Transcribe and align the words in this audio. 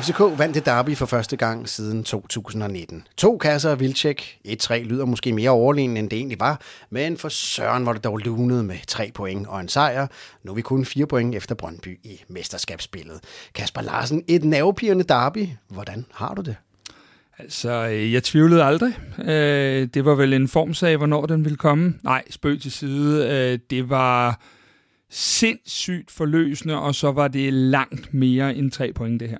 FCK 0.00 0.20
vandt 0.20 0.54
det 0.54 0.66
derby 0.66 0.96
for 0.96 1.06
første 1.06 1.36
gang 1.36 1.68
siden 1.68 2.04
2019. 2.04 3.06
To 3.16 3.38
kasser 3.38 3.70
af 3.70 3.80
Vilcek. 3.80 4.38
1-3 4.48 4.74
lyder 4.74 5.04
måske 5.04 5.32
mere 5.32 5.50
overlegen, 5.50 5.96
end 5.96 6.10
det 6.10 6.16
egentlig 6.16 6.40
var, 6.40 6.60
men 6.90 7.16
for 7.16 7.28
Søren 7.28 7.86
var 7.86 7.92
det 7.92 8.04
dog 8.04 8.18
lunet 8.18 8.64
med 8.64 8.76
tre 8.86 9.10
point 9.14 9.46
og 9.46 9.60
en 9.60 9.68
sejr. 9.68 10.06
Nu 10.42 10.50
er 10.50 10.54
vi 10.54 10.62
kun 10.62 10.84
fire 10.84 11.06
point 11.06 11.34
efter 11.34 11.54
Brøndby 11.54 11.98
i 12.02 12.22
mesterskabsspillet. 12.28 13.20
Kasper 13.54 13.80
Larsen, 13.80 14.24
et 14.28 14.44
nervepirrende 14.44 15.04
derby. 15.04 15.48
Hvordan 15.68 16.06
har 16.12 16.34
du 16.34 16.42
det? 16.42 16.56
Altså, 17.42 17.72
jeg 17.84 18.22
tvivlede 18.22 18.62
aldrig. 18.62 18.98
Øh, 19.18 19.88
det 19.94 20.04
var 20.04 20.14
vel 20.14 20.32
en 20.32 20.48
formsag, 20.48 20.96
hvornår 20.96 21.26
den 21.26 21.44
ville 21.44 21.56
komme. 21.56 21.94
Nej, 22.02 22.22
spøg 22.30 22.60
til 22.60 22.72
side. 22.72 23.28
Øh, 23.28 23.58
det 23.70 23.90
var 23.90 24.40
sindssygt 25.10 26.10
forløsende, 26.10 26.78
og 26.78 26.94
så 26.94 27.12
var 27.12 27.28
det 27.28 27.52
langt 27.52 28.14
mere 28.14 28.54
end 28.54 28.70
tre 28.70 28.92
point, 28.92 29.20
det 29.20 29.28
her. 29.28 29.38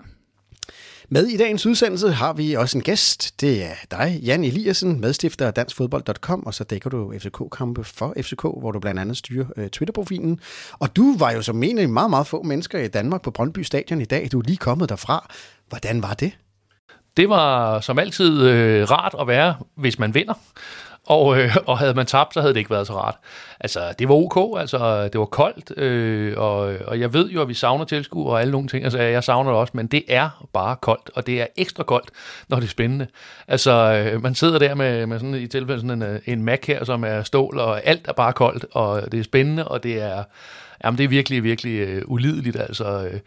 Med 1.12 1.26
i 1.26 1.36
dagens 1.36 1.66
udsendelse 1.66 2.10
har 2.10 2.32
vi 2.32 2.54
også 2.54 2.78
en 2.78 2.84
gæst. 2.84 3.40
Det 3.40 3.64
er 3.64 3.74
dig, 3.90 4.20
Jan 4.22 4.44
Eliassen, 4.44 5.00
medstifter 5.00 5.46
af 5.46 5.54
danskfodbold.com, 5.54 6.46
og 6.46 6.54
så 6.54 6.64
dækker 6.64 6.90
du 6.90 7.14
FCK-kampe 7.18 7.84
for 7.84 8.14
FCK, 8.20 8.42
hvor 8.42 8.72
du 8.72 8.80
blandt 8.80 9.00
andet 9.00 9.16
styrer 9.16 9.46
øh, 9.56 9.68
Twitter-profilen. 9.68 10.40
Og 10.72 10.96
du 10.96 11.16
var 11.18 11.32
jo 11.32 11.42
som 11.42 11.62
en 11.62 11.78
af 11.78 11.88
meget, 11.88 12.10
meget 12.10 12.26
få 12.26 12.42
mennesker 12.42 12.78
i 12.78 12.88
Danmark 12.88 13.22
på 13.22 13.30
Brøndby 13.30 13.58
Stadion 13.58 14.00
i 14.00 14.04
dag. 14.04 14.28
Du 14.32 14.38
er 14.38 14.42
lige 14.46 14.56
kommet 14.56 14.88
derfra. 14.88 15.34
Hvordan 15.68 16.02
var 16.02 16.14
det? 16.14 16.32
Det 17.16 17.28
var 17.28 17.80
som 17.80 17.98
altid 17.98 18.42
øh, 18.48 18.90
rart 18.90 19.14
at 19.20 19.26
være, 19.26 19.54
hvis 19.74 19.98
man 19.98 20.14
vinder. 20.14 20.34
Og, 21.06 21.38
øh, 21.38 21.56
og 21.66 21.78
havde 21.78 21.94
man 21.94 22.06
tabt, 22.06 22.34
så 22.34 22.40
havde 22.40 22.54
det 22.54 22.60
ikke 22.60 22.70
været 22.70 22.86
så 22.86 22.92
rart. 22.92 23.16
Altså, 23.60 23.80
det 23.98 24.08
var 24.08 24.14
ok, 24.14 24.60
altså, 24.60 25.08
det 25.08 25.18
var 25.18 25.24
koldt, 25.24 25.78
øh, 25.78 26.34
og, 26.36 26.74
og 26.86 27.00
jeg 27.00 27.12
ved 27.12 27.30
jo, 27.30 27.42
at 27.42 27.48
vi 27.48 27.54
savner 27.54 27.84
tilskuere 27.84 28.32
og 28.32 28.40
alle 28.40 28.52
nogle 28.52 28.68
ting, 28.68 28.84
altså, 28.84 28.98
jeg 28.98 29.24
savner 29.24 29.50
det 29.50 29.60
også, 29.60 29.72
men 29.76 29.86
det 29.86 30.02
er 30.08 30.46
bare 30.52 30.76
koldt, 30.76 31.10
og 31.14 31.26
det 31.26 31.40
er 31.40 31.46
ekstra 31.56 31.82
koldt, 31.82 32.10
når 32.48 32.56
det 32.56 32.66
er 32.66 32.70
spændende. 32.70 33.06
Altså, 33.48 33.72
øh, 33.72 34.22
man 34.22 34.34
sidder 34.34 34.58
der 34.58 34.74
med, 34.74 35.06
med 35.06 35.18
sådan 35.18 35.34
i 35.34 35.46
tilfælde 35.46 35.80
sådan 35.80 36.02
en, 36.02 36.08
øh, 36.08 36.20
en 36.26 36.42
Mac 36.42 36.66
her, 36.66 36.84
som 36.84 37.04
er 37.04 37.22
stål, 37.22 37.58
og 37.58 37.86
alt 37.86 38.08
er 38.08 38.12
bare 38.12 38.32
koldt, 38.32 38.66
og 38.72 39.12
det 39.12 39.20
er 39.20 39.24
spændende, 39.24 39.68
og 39.68 39.82
det 39.82 40.02
er, 40.02 40.24
jamen, 40.84 40.98
det 40.98 41.04
er 41.04 41.08
virkelig, 41.08 41.44
virkelig 41.44 41.78
øh, 41.78 42.02
ulideligt, 42.06 42.56
altså, 42.56 43.08
øh, 43.12 43.20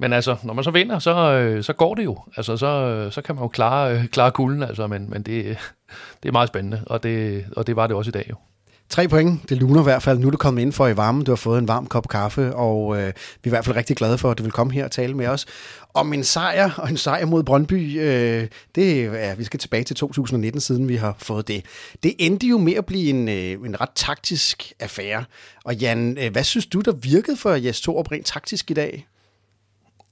men 0.00 0.12
altså, 0.12 0.36
når 0.42 0.54
man 0.54 0.64
så 0.64 0.70
vinder, 0.70 0.98
så, 0.98 1.32
øh, 1.32 1.64
så 1.64 1.72
går 1.72 1.94
det 1.94 2.04
jo. 2.04 2.18
Altså, 2.36 2.56
så, 2.56 2.66
øh, 2.66 3.12
så 3.12 3.22
kan 3.22 3.34
man 3.34 3.44
jo 3.44 3.48
klare, 3.48 3.94
øh, 3.94 4.06
klare 4.06 4.30
kulden, 4.30 4.62
altså, 4.62 4.86
men, 4.86 5.10
men 5.10 5.22
det, 5.22 5.58
det 6.22 6.28
er 6.28 6.32
meget 6.32 6.48
spændende, 6.48 6.82
og 6.86 7.02
det, 7.02 7.44
og 7.56 7.66
det 7.66 7.76
var 7.76 7.86
det 7.86 7.96
også 7.96 8.08
i 8.08 8.12
dag 8.12 8.26
jo. 8.30 8.36
Tre 8.88 9.08
point, 9.08 9.48
det 9.48 9.56
luner 9.56 9.80
i 9.80 9.82
hvert 9.82 10.02
fald. 10.02 10.18
Nu 10.18 10.26
er 10.26 10.30
du 10.30 10.36
kommet 10.36 10.62
ind 10.62 10.72
for 10.72 10.88
i 10.88 10.96
varmen, 10.96 11.24
du 11.24 11.30
har 11.30 11.36
fået 11.36 11.58
en 11.58 11.68
varm 11.68 11.86
kop 11.86 12.08
kaffe, 12.08 12.54
og 12.54 12.96
øh, 12.96 13.06
vi 13.06 13.10
er 13.10 13.12
i 13.44 13.48
hvert 13.48 13.64
fald 13.64 13.76
rigtig 13.76 13.96
glade 13.96 14.18
for, 14.18 14.30
at 14.30 14.38
du 14.38 14.42
vil 14.42 14.52
komme 14.52 14.72
her 14.72 14.84
og 14.84 14.90
tale 14.90 15.14
med 15.14 15.26
os 15.26 15.46
om 15.94 16.12
en 16.12 16.24
sejr, 16.24 16.70
og 16.76 16.90
en 16.90 16.96
sejr 16.96 17.26
mod 17.26 17.42
Brøndby. 17.42 18.00
Øh, 18.00 18.48
det 18.74 19.04
er, 19.04 19.12
ja, 19.12 19.34
vi 19.34 19.44
skal 19.44 19.60
tilbage 19.60 19.84
til 19.84 19.96
2019, 19.96 20.60
siden 20.60 20.88
vi 20.88 20.96
har 20.96 21.14
fået 21.18 21.48
det. 21.48 21.64
Det 22.02 22.14
endte 22.18 22.46
jo 22.46 22.58
med 22.58 22.74
at 22.74 22.86
blive 22.86 23.10
en, 23.10 23.28
øh, 23.28 23.66
en 23.66 23.80
ret 23.80 23.90
taktisk 23.94 24.72
affære. 24.80 25.24
Og 25.64 25.74
Jan, 25.74 26.18
øh, 26.20 26.32
hvad 26.32 26.44
synes 26.44 26.66
du, 26.66 26.80
der 26.80 26.92
virkede 26.92 27.36
for 27.36 27.50
Jes 27.50 27.80
Torup 27.80 28.12
rent 28.12 28.26
taktisk 28.26 28.70
i 28.70 28.74
dag? 28.74 29.06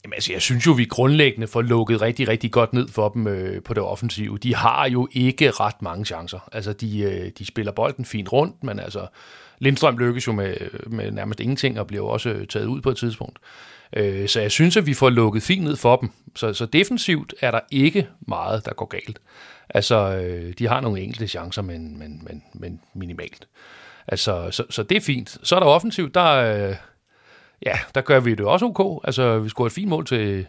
Jamen, 0.04 0.14
altså, 0.14 0.32
jeg 0.32 0.42
synes 0.42 0.66
jo, 0.66 0.72
vi 0.72 0.84
grundlæggende 0.84 1.46
får 1.46 1.62
lukket 1.62 2.02
rigtig, 2.02 2.28
rigtig 2.28 2.52
godt 2.52 2.72
ned 2.72 2.88
for 2.88 3.08
dem 3.08 3.26
øh, 3.26 3.62
på 3.62 3.74
det 3.74 3.82
offensive. 3.82 4.38
De 4.38 4.54
har 4.54 4.88
jo 4.88 5.08
ikke 5.12 5.50
ret 5.50 5.82
mange 5.82 6.04
chancer. 6.04 6.48
Altså, 6.52 6.72
de, 6.72 7.00
øh, 7.00 7.30
de 7.38 7.46
spiller 7.46 7.72
bolden 7.72 8.04
fint 8.04 8.32
rundt, 8.32 8.64
men 8.64 8.78
altså, 8.78 9.06
Lindstrøm 9.58 9.98
lykkes 9.98 10.26
jo 10.26 10.32
med, 10.32 10.56
øh, 10.60 10.92
med 10.92 11.10
nærmest 11.10 11.40
ingenting 11.40 11.80
og 11.80 11.86
bliver 11.86 12.02
jo 12.02 12.08
også 12.08 12.30
øh, 12.30 12.46
taget 12.46 12.66
ud 12.66 12.80
på 12.80 12.90
et 12.90 12.96
tidspunkt. 12.96 13.38
Øh, 13.96 14.28
så 14.28 14.40
jeg 14.40 14.50
synes, 14.50 14.76
at 14.76 14.86
vi 14.86 14.94
får 14.94 15.10
lukket 15.10 15.42
fint 15.42 15.64
ned 15.64 15.76
for 15.76 15.96
dem. 15.96 16.10
Så, 16.36 16.52
så 16.52 16.66
defensivt 16.66 17.34
er 17.40 17.50
der 17.50 17.60
ikke 17.70 18.08
meget, 18.20 18.66
der 18.66 18.72
går 18.72 18.86
galt. 18.86 19.20
Altså, 19.70 19.96
øh, 19.96 20.52
de 20.58 20.68
har 20.68 20.80
nogle 20.80 21.00
enkelte 21.00 21.28
chancer, 21.28 21.62
men, 21.62 21.98
men, 21.98 22.22
men, 22.24 22.42
men 22.54 22.80
minimalt. 22.94 23.48
Altså, 24.08 24.48
så, 24.50 24.64
så 24.70 24.82
det 24.82 24.96
er 24.96 25.00
fint. 25.00 25.38
Så 25.42 25.56
er 25.56 25.60
der 25.60 25.66
offensivt, 25.66 26.14
der, 26.14 26.68
øh, 26.68 26.76
ja, 27.66 27.78
der 27.94 28.00
gør 28.00 28.20
vi 28.20 28.34
det 28.34 28.46
også 28.46 28.66
ok. 28.66 29.00
Altså, 29.04 29.38
vi 29.38 29.48
scorede 29.48 29.66
et 29.66 29.72
fint 29.72 29.88
mål 29.88 30.06
til, 30.06 30.46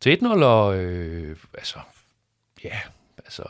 til 0.00 0.18
1-0, 0.22 0.26
og 0.44 0.76
øh, 0.76 1.36
altså, 1.54 1.78
ja, 2.64 2.78
altså, 3.18 3.42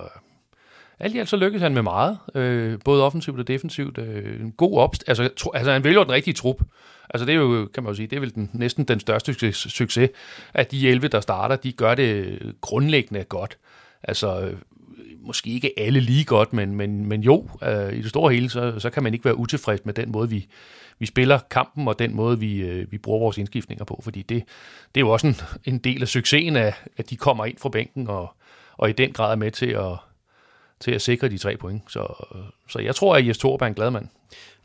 alt 1.01 1.15
i 1.15 1.19
alt 1.19 1.29
så 1.29 1.37
lykkedes 1.37 1.63
han 1.63 1.75
med 1.75 1.83
meget, 1.83 2.19
øh, 2.35 2.79
både 2.85 3.05
offensivt 3.05 3.41
og 3.41 3.49
defensivt. 3.49 3.99
Øh, 3.99 4.41
en 4.41 4.53
god 4.53 4.79
opst... 4.79 5.05
Altså, 5.07 5.29
tro, 5.37 5.53
altså, 5.53 5.73
han 5.73 5.85
vælger 5.85 6.03
den 6.03 6.13
rigtige 6.13 6.35
trup. 6.35 6.63
Altså, 7.11 7.27
det 7.27 7.35
er 7.35 7.39
jo, 7.39 7.69
kan 7.75 7.83
man 7.83 7.91
jo 7.91 7.95
sige, 7.95 8.07
det 8.07 8.17
er 8.17 8.21
vel 8.21 8.35
den, 8.35 8.51
næsten 8.53 8.85
den 8.85 9.01
største 9.01 9.53
succes, 9.53 10.11
at 10.55 10.71
de 10.71 10.89
11, 10.89 11.09
der 11.09 11.21
starter, 11.21 11.57
de 11.57 11.73
gør 11.73 11.95
det 11.95 12.39
grundlæggende 12.61 13.25
godt. 13.25 13.59
Altså, 14.03 14.41
øh, 14.41 14.57
måske 15.21 15.51
ikke 15.51 15.73
alle 15.77 16.01
lige 16.01 16.25
godt, 16.25 16.53
men, 16.53 16.77
men, 16.77 17.07
men 17.07 17.21
jo, 17.23 17.49
øh, 17.63 17.93
i 17.93 18.03
det 18.03 18.09
store 18.09 18.33
hele, 18.35 18.51
så, 18.51 18.79
så 18.79 18.91
kan 18.91 19.03
man 19.03 19.15
ikke 19.15 19.25
være 19.25 19.39
utilfreds 19.39 19.85
med 19.85 19.95
den 19.95 20.13
måde, 20.13 20.31
vi, 20.31 20.47
vi 20.99 21.07
spiller 21.07 21.39
kampen, 21.51 21.89
og 21.89 21.99
den 21.99 22.15
måde, 22.15 22.39
vi, 22.39 22.57
øh, 22.57 22.93
vi 22.93 22.99
bruger 22.99 23.19
vores 23.19 23.39
indskiftninger 23.39 23.84
på, 23.84 24.01
fordi 24.05 24.23
det, 24.23 24.45
det 24.95 25.01
er 25.01 25.07
jo 25.07 25.11
også 25.11 25.27
en, 25.27 25.37
en 25.65 25.79
del 25.79 26.03
af 26.03 26.09
succesen, 26.09 26.57
af, 26.57 26.75
at 26.97 27.11
de 27.11 27.17
kommer 27.17 27.45
ind 27.45 27.59
fra 27.59 27.69
bænken, 27.69 28.09
og, 28.09 28.34
og 28.77 28.91
i 28.91 28.93
den 28.93 29.12
grad 29.12 29.33
er 29.33 29.37
med 29.37 29.51
til 29.51 29.71
at, 29.71 29.93
til 30.81 30.91
at 30.91 31.03
sikre 31.03 31.29
de 31.29 31.39
tre 31.39 31.57
point. 31.57 31.83
Så, 31.89 32.27
så 32.69 32.79
jeg 32.79 32.95
tror, 32.95 33.17
at 33.17 33.27
Jes 33.27 33.39
Torp 33.39 33.62
er 33.62 33.67
en 33.67 33.75
glad 33.75 33.91
mand. 33.91 34.09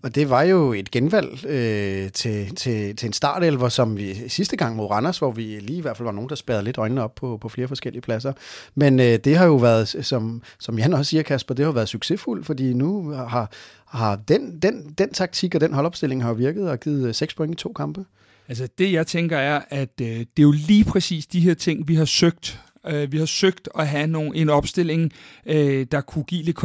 Og 0.03 0.15
det 0.15 0.29
var 0.29 0.41
jo 0.41 0.73
et 0.73 0.91
genvalg 0.91 1.45
øh, 1.45 2.11
til, 2.11 2.55
til, 2.55 2.95
til 2.95 3.07
en 3.07 3.13
startelver, 3.13 3.69
som 3.69 3.97
vi 3.97 4.29
sidste 4.29 4.57
gang 4.57 4.75
mod 4.75 4.85
Randers, 4.85 5.17
hvor 5.17 5.31
vi 5.31 5.41
lige 5.41 5.77
i 5.77 5.81
hvert 5.81 5.97
fald 5.97 6.05
var 6.05 6.11
nogen, 6.11 6.29
der 6.29 6.35
spærrede 6.35 6.63
lidt 6.63 6.77
øjnene 6.77 7.03
op 7.03 7.15
på, 7.15 7.37
på 7.37 7.49
flere 7.49 7.67
forskellige 7.67 8.01
pladser. 8.01 8.33
Men 8.75 8.99
øh, 8.99 9.19
det 9.23 9.37
har 9.37 9.45
jo 9.45 9.55
været, 9.55 9.87
som, 9.87 10.41
som 10.59 10.79
Jan 10.79 10.93
også 10.93 11.09
siger, 11.09 11.23
Kasper, 11.23 11.55
det 11.55 11.65
har 11.65 11.71
været 11.71 11.89
succesfuldt, 11.89 12.45
fordi 12.45 12.73
nu 12.73 13.09
har, 13.09 13.51
har 13.85 14.15
den, 14.15 14.59
den, 14.59 14.93
den 14.97 15.13
taktik 15.13 15.55
og 15.55 15.61
den 15.61 15.73
holdopstilling 15.73 16.23
har 16.23 16.33
virket 16.33 16.69
og 16.69 16.79
givet 16.79 17.07
øh, 17.07 17.13
seks 17.15 17.33
point 17.33 17.53
i 17.53 17.63
to 17.63 17.73
kampe. 17.73 18.05
Altså 18.47 18.67
det, 18.77 18.91
jeg 18.91 19.07
tænker 19.07 19.37
er, 19.37 19.61
at 19.69 20.01
øh, 20.01 20.07
det 20.07 20.19
er 20.19 20.43
jo 20.43 20.51
lige 20.51 20.83
præcis 20.83 21.27
de 21.27 21.39
her 21.39 21.53
ting, 21.53 21.87
vi 21.87 21.95
har 21.95 22.05
søgt 22.05 22.59
øh, 22.87 23.11
vi 23.11 23.17
har 23.17 23.25
søgt 23.25 23.69
at 23.79 23.87
have 23.87 24.07
nogle, 24.07 24.35
en 24.35 24.49
opstilling, 24.49 25.11
øh, 25.45 25.85
der 25.91 26.01
kunne 26.01 26.23
give 26.23 26.43
lidt 26.43 26.57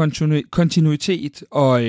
kontinuitet, 0.51 1.45
og 1.51 1.83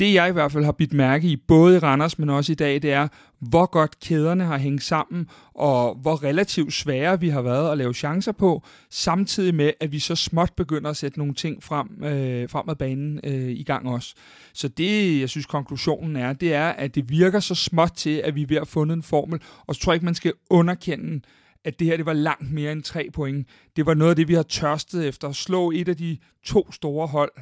det 0.00 0.14
jeg 0.14 0.28
i 0.28 0.32
hvert 0.32 0.52
fald 0.52 0.64
har 0.64 0.72
bidt 0.72 0.92
mærke 0.92 1.28
i, 1.28 1.36
både 1.36 1.76
i 1.76 1.78
Randers, 1.78 2.18
men 2.18 2.30
også 2.30 2.52
i 2.52 2.54
dag, 2.54 2.82
det 2.82 2.92
er, 2.92 3.08
hvor 3.40 3.66
godt 3.66 4.00
kæderne 4.00 4.44
har 4.44 4.58
hængt 4.58 4.82
sammen, 4.82 5.26
og 5.54 5.94
hvor 5.94 6.24
relativt 6.24 6.72
svære 6.72 7.20
vi 7.20 7.28
har 7.28 7.42
været 7.42 7.72
at 7.72 7.78
lave 7.78 7.94
chancer 7.94 8.32
på, 8.32 8.62
samtidig 8.90 9.54
med, 9.54 9.72
at 9.80 9.92
vi 9.92 9.98
så 9.98 10.16
småt 10.16 10.52
begynder 10.56 10.90
at 10.90 10.96
sætte 10.96 11.18
nogle 11.18 11.34
ting 11.34 11.62
frem, 11.62 12.04
øh, 12.04 12.48
frem 12.48 12.68
ad 12.68 12.74
banen 12.74 13.20
øh, 13.24 13.50
i 13.50 13.62
gang 13.62 13.88
også. 13.88 14.14
Så 14.52 14.68
det, 14.68 15.20
jeg 15.20 15.28
synes, 15.28 15.46
konklusionen 15.46 16.16
er, 16.16 16.32
det 16.32 16.54
er, 16.54 16.68
at 16.68 16.94
det 16.94 17.10
virker 17.10 17.40
så 17.40 17.54
småt 17.54 17.92
til, 17.96 18.20
at 18.24 18.34
vi 18.34 18.42
er 18.42 18.46
ved 18.46 18.56
at 18.56 18.68
fundet 18.68 18.96
en 18.96 19.02
formel, 19.02 19.40
og 19.66 19.74
så 19.74 19.80
tror 19.80 19.92
jeg 19.92 19.96
ikke, 19.96 20.04
man 20.04 20.14
skal 20.14 20.32
underkende, 20.50 21.20
at 21.64 21.78
det 21.78 21.86
her 21.86 21.96
det 21.96 22.06
var 22.06 22.12
langt 22.12 22.52
mere 22.52 22.72
end 22.72 22.82
tre 22.82 23.08
point. 23.12 23.48
Det 23.76 23.86
var 23.86 23.94
noget 23.94 24.10
af 24.10 24.16
det, 24.16 24.28
vi 24.28 24.34
har 24.34 24.42
tørstet 24.42 25.08
efter 25.08 25.28
at 25.28 25.36
slå 25.36 25.70
et 25.70 25.88
af 25.88 25.96
de 25.96 26.18
to 26.44 26.72
store 26.72 27.06
hold 27.06 27.32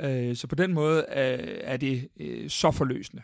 Øh, 0.00 0.36
så 0.36 0.46
på 0.46 0.54
den 0.54 0.72
måde 0.72 0.98
øh, 1.08 1.58
er 1.60 1.76
det 1.76 2.08
øh, 2.20 2.50
så 2.50 2.70
forløsende. 2.70 3.22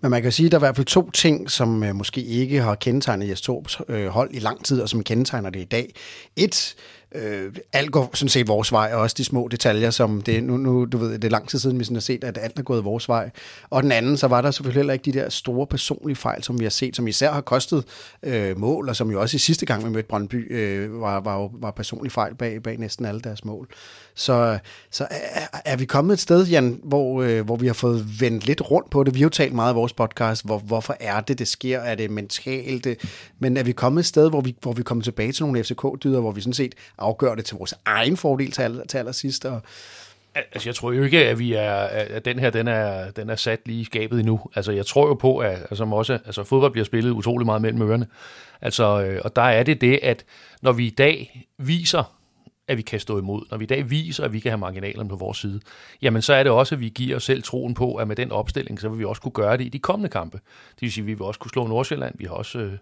Men 0.00 0.10
man 0.10 0.22
kan 0.22 0.32
sige, 0.32 0.46
at 0.46 0.52
der 0.52 0.58
er 0.58 0.60
i 0.60 0.66
hvert 0.66 0.76
fald 0.76 0.86
to 0.86 1.10
ting, 1.10 1.50
som 1.50 1.84
øh, 1.84 1.94
måske 1.94 2.22
ikke 2.22 2.62
har 2.62 2.74
kendetegnet 2.74 3.28
Jes 3.28 3.40
Torps 3.40 3.78
øh, 3.88 4.06
hold 4.06 4.30
i 4.32 4.38
lang 4.38 4.64
tid, 4.64 4.80
og 4.80 4.88
som 4.88 5.02
kendetegner 5.02 5.50
det 5.50 5.60
i 5.60 5.64
dag. 5.64 5.94
Et, 6.36 6.76
øh, 7.14 7.52
alt 7.72 7.92
går 7.92 8.10
sådan 8.14 8.28
set 8.28 8.48
vores 8.48 8.72
vej, 8.72 8.90
og 8.94 9.00
også 9.00 9.14
de 9.18 9.24
små 9.24 9.48
detaljer, 9.48 9.90
som 9.90 10.22
det, 10.22 10.44
nu, 10.44 10.56
nu 10.56 10.84
du 10.84 10.98
ved, 10.98 11.12
det 11.12 11.24
er 11.24 11.28
lang 11.28 11.48
tid 11.48 11.58
siden, 11.58 11.78
vi 11.78 11.84
sådan 11.84 11.96
har 11.96 12.00
set, 12.00 12.24
at 12.24 12.38
alt 12.42 12.58
er 12.58 12.62
gået 12.62 12.84
vores 12.84 13.08
vej. 13.08 13.30
Og 13.70 13.82
den 13.82 13.92
anden, 13.92 14.16
så 14.16 14.26
var 14.26 14.42
der 14.42 14.50
selvfølgelig 14.50 14.78
heller 14.78 14.92
ikke 14.92 15.12
de 15.12 15.18
der 15.18 15.28
store 15.28 15.66
personlige 15.66 16.16
fejl, 16.16 16.42
som 16.42 16.60
vi 16.60 16.64
har 16.64 16.70
set, 16.70 16.96
som 16.96 17.06
især 17.08 17.32
har 17.32 17.40
kostet 17.40 17.84
øh, 18.22 18.58
mål, 18.58 18.88
og 18.88 18.96
som 18.96 19.10
jo 19.10 19.20
også 19.20 19.34
i 19.34 19.38
sidste 19.38 19.66
gang, 19.66 19.84
vi 19.84 19.90
mødte 19.90 20.08
Brøndby, 20.08 20.56
øh, 20.56 21.00
var, 21.00 21.20
var, 21.20 21.50
var 21.52 21.70
personlige 21.70 22.12
fejl 22.12 22.34
bag, 22.34 22.62
bag 22.62 22.78
næsten 22.78 23.06
alle 23.06 23.20
deres 23.20 23.44
mål. 23.44 23.68
Så, 24.14 24.58
så 24.90 25.06
er, 25.10 25.60
er 25.64 25.76
vi 25.76 25.84
kommet 25.84 26.12
et 26.12 26.20
sted, 26.20 26.46
Jan, 26.46 26.80
hvor, 26.84 27.22
øh, 27.22 27.44
hvor 27.44 27.56
vi 27.56 27.66
har 27.66 27.74
fået 27.74 28.20
vendt 28.20 28.46
lidt 28.46 28.70
rundt 28.70 28.90
på 28.90 29.04
det. 29.04 29.14
Vi 29.14 29.18
har 29.20 29.24
jo 29.24 29.28
talt 29.28 29.52
meget 29.52 29.68
af 29.68 29.76
vores 29.76 29.85
podcast, 29.92 30.44
hvor, 30.44 30.58
hvorfor 30.58 30.96
er 31.00 31.20
det, 31.20 31.38
det 31.38 31.48
sker? 31.48 31.80
Er 31.80 31.94
det 31.94 32.10
mentalt? 32.10 32.84
Det, 32.84 32.98
men 33.38 33.56
er 33.56 33.62
vi 33.62 33.72
kommet 33.72 34.00
et 34.00 34.06
sted, 34.06 34.30
hvor 34.30 34.40
vi, 34.40 34.56
hvor 34.62 34.72
vi 34.72 34.82
kommer 34.82 35.04
tilbage 35.04 35.32
til 35.32 35.44
nogle 35.44 35.64
FCK-dyder, 35.64 36.20
hvor 36.20 36.32
vi 36.32 36.40
sådan 36.40 36.52
set 36.52 36.74
afgør 36.98 37.34
det 37.34 37.44
til 37.44 37.56
vores 37.56 37.74
egen 37.84 38.16
fordel 38.16 38.50
til, 38.50 38.62
aller, 38.62 38.86
til 38.86 38.98
allersidst? 38.98 39.44
Og, 39.44 39.62
Altså, 40.52 40.68
jeg 40.68 40.74
tror 40.74 40.92
jo 40.92 41.02
ikke, 41.02 41.28
at 41.28 41.38
vi 41.38 41.52
er, 41.52 41.72
at 41.72 42.24
den 42.24 42.38
her, 42.38 42.50
den 42.50 42.68
er, 42.68 43.10
den 43.10 43.30
er 43.30 43.36
sat 43.36 43.60
lige 43.66 43.80
i 43.80 43.84
skabet 43.84 44.18
endnu. 44.20 44.40
Altså, 44.54 44.72
jeg 44.72 44.86
tror 44.86 45.06
jo 45.06 45.14
på, 45.14 45.38
at 45.38 45.58
som 45.72 45.92
også, 45.92 46.12
altså, 46.12 46.44
fodbold 46.44 46.72
bliver 46.72 46.84
spillet 46.84 47.10
utrolig 47.10 47.46
meget 47.46 47.62
mellem 47.62 47.82
ørerne. 47.82 48.06
Altså, 48.60 49.02
øh, 49.02 49.20
og 49.24 49.36
der 49.36 49.42
er 49.42 49.62
det 49.62 49.80
det, 49.80 49.98
at 50.02 50.24
når 50.62 50.72
vi 50.72 50.86
i 50.86 50.90
dag 50.90 51.46
viser 51.58 52.16
at 52.68 52.76
vi 52.76 52.82
kan 52.82 53.00
stå 53.00 53.18
imod, 53.18 53.42
når 53.50 53.58
vi 53.58 53.64
i 53.64 53.66
dag 53.66 53.90
viser, 53.90 54.24
at 54.24 54.32
vi 54.32 54.40
kan 54.40 54.50
have 54.50 54.58
marginalerne 54.58 55.08
på 55.08 55.16
vores 55.16 55.38
side, 55.38 55.60
jamen 56.02 56.22
så 56.22 56.34
er 56.34 56.42
det 56.42 56.52
også, 56.52 56.74
at 56.74 56.80
vi 56.80 56.88
giver 56.88 57.16
os 57.16 57.24
selv 57.24 57.42
troen 57.42 57.74
på, 57.74 57.94
at 57.94 58.08
med 58.08 58.16
den 58.16 58.32
opstilling, 58.32 58.80
så 58.80 58.88
vil 58.88 58.98
vi 58.98 59.04
også 59.04 59.22
kunne 59.22 59.32
gøre 59.32 59.56
det 59.56 59.64
i 59.64 59.68
de 59.68 59.78
kommende 59.78 60.08
kampe. 60.08 60.38
Det 60.74 60.82
vil 60.82 60.92
sige, 60.92 61.02
at 61.02 61.06
vi 61.06 61.14
vil 61.14 61.22
også 61.22 61.40
kunne 61.40 61.50
slå 61.50 61.66
Nordsjælland. 61.66 62.14
Vi 62.18 62.24
har 62.24 62.32
også, 62.32 62.58
øh, 62.58 62.72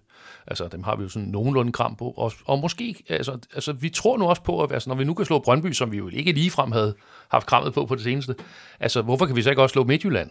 altså 0.46 0.69
dem 0.69 0.82
har 0.82 0.96
vi 0.96 1.02
jo 1.02 1.08
sådan 1.08 1.28
nogenlunde 1.28 1.72
kram 1.72 1.96
på. 1.96 2.10
Og, 2.16 2.32
og 2.44 2.58
måske, 2.58 3.04
altså, 3.08 3.38
altså 3.54 3.72
vi 3.72 3.88
tror 3.88 4.19
nu 4.19 4.28
også 4.28 4.42
på, 4.42 4.62
at 4.62 4.72
altså, 4.72 4.90
når 4.90 4.96
vi 4.96 5.04
nu 5.04 5.14
kan 5.14 5.26
slå 5.26 5.38
Brøndby, 5.38 5.72
som 5.72 5.92
vi 5.92 5.96
jo 5.96 6.08
ikke 6.12 6.32
ligefrem 6.32 6.72
havde 6.72 6.94
haft 7.28 7.46
krammet 7.46 7.75
på 7.75 7.86
på 7.86 7.94
det 7.94 8.02
seneste, 8.02 8.34
altså 8.81 9.02
hvorfor 9.02 9.26
kan 9.26 9.36
vi 9.36 9.42
så 9.42 9.50
ikke 9.50 9.62
også 9.62 9.72
slå 9.72 9.84
Midtjylland? 9.84 10.31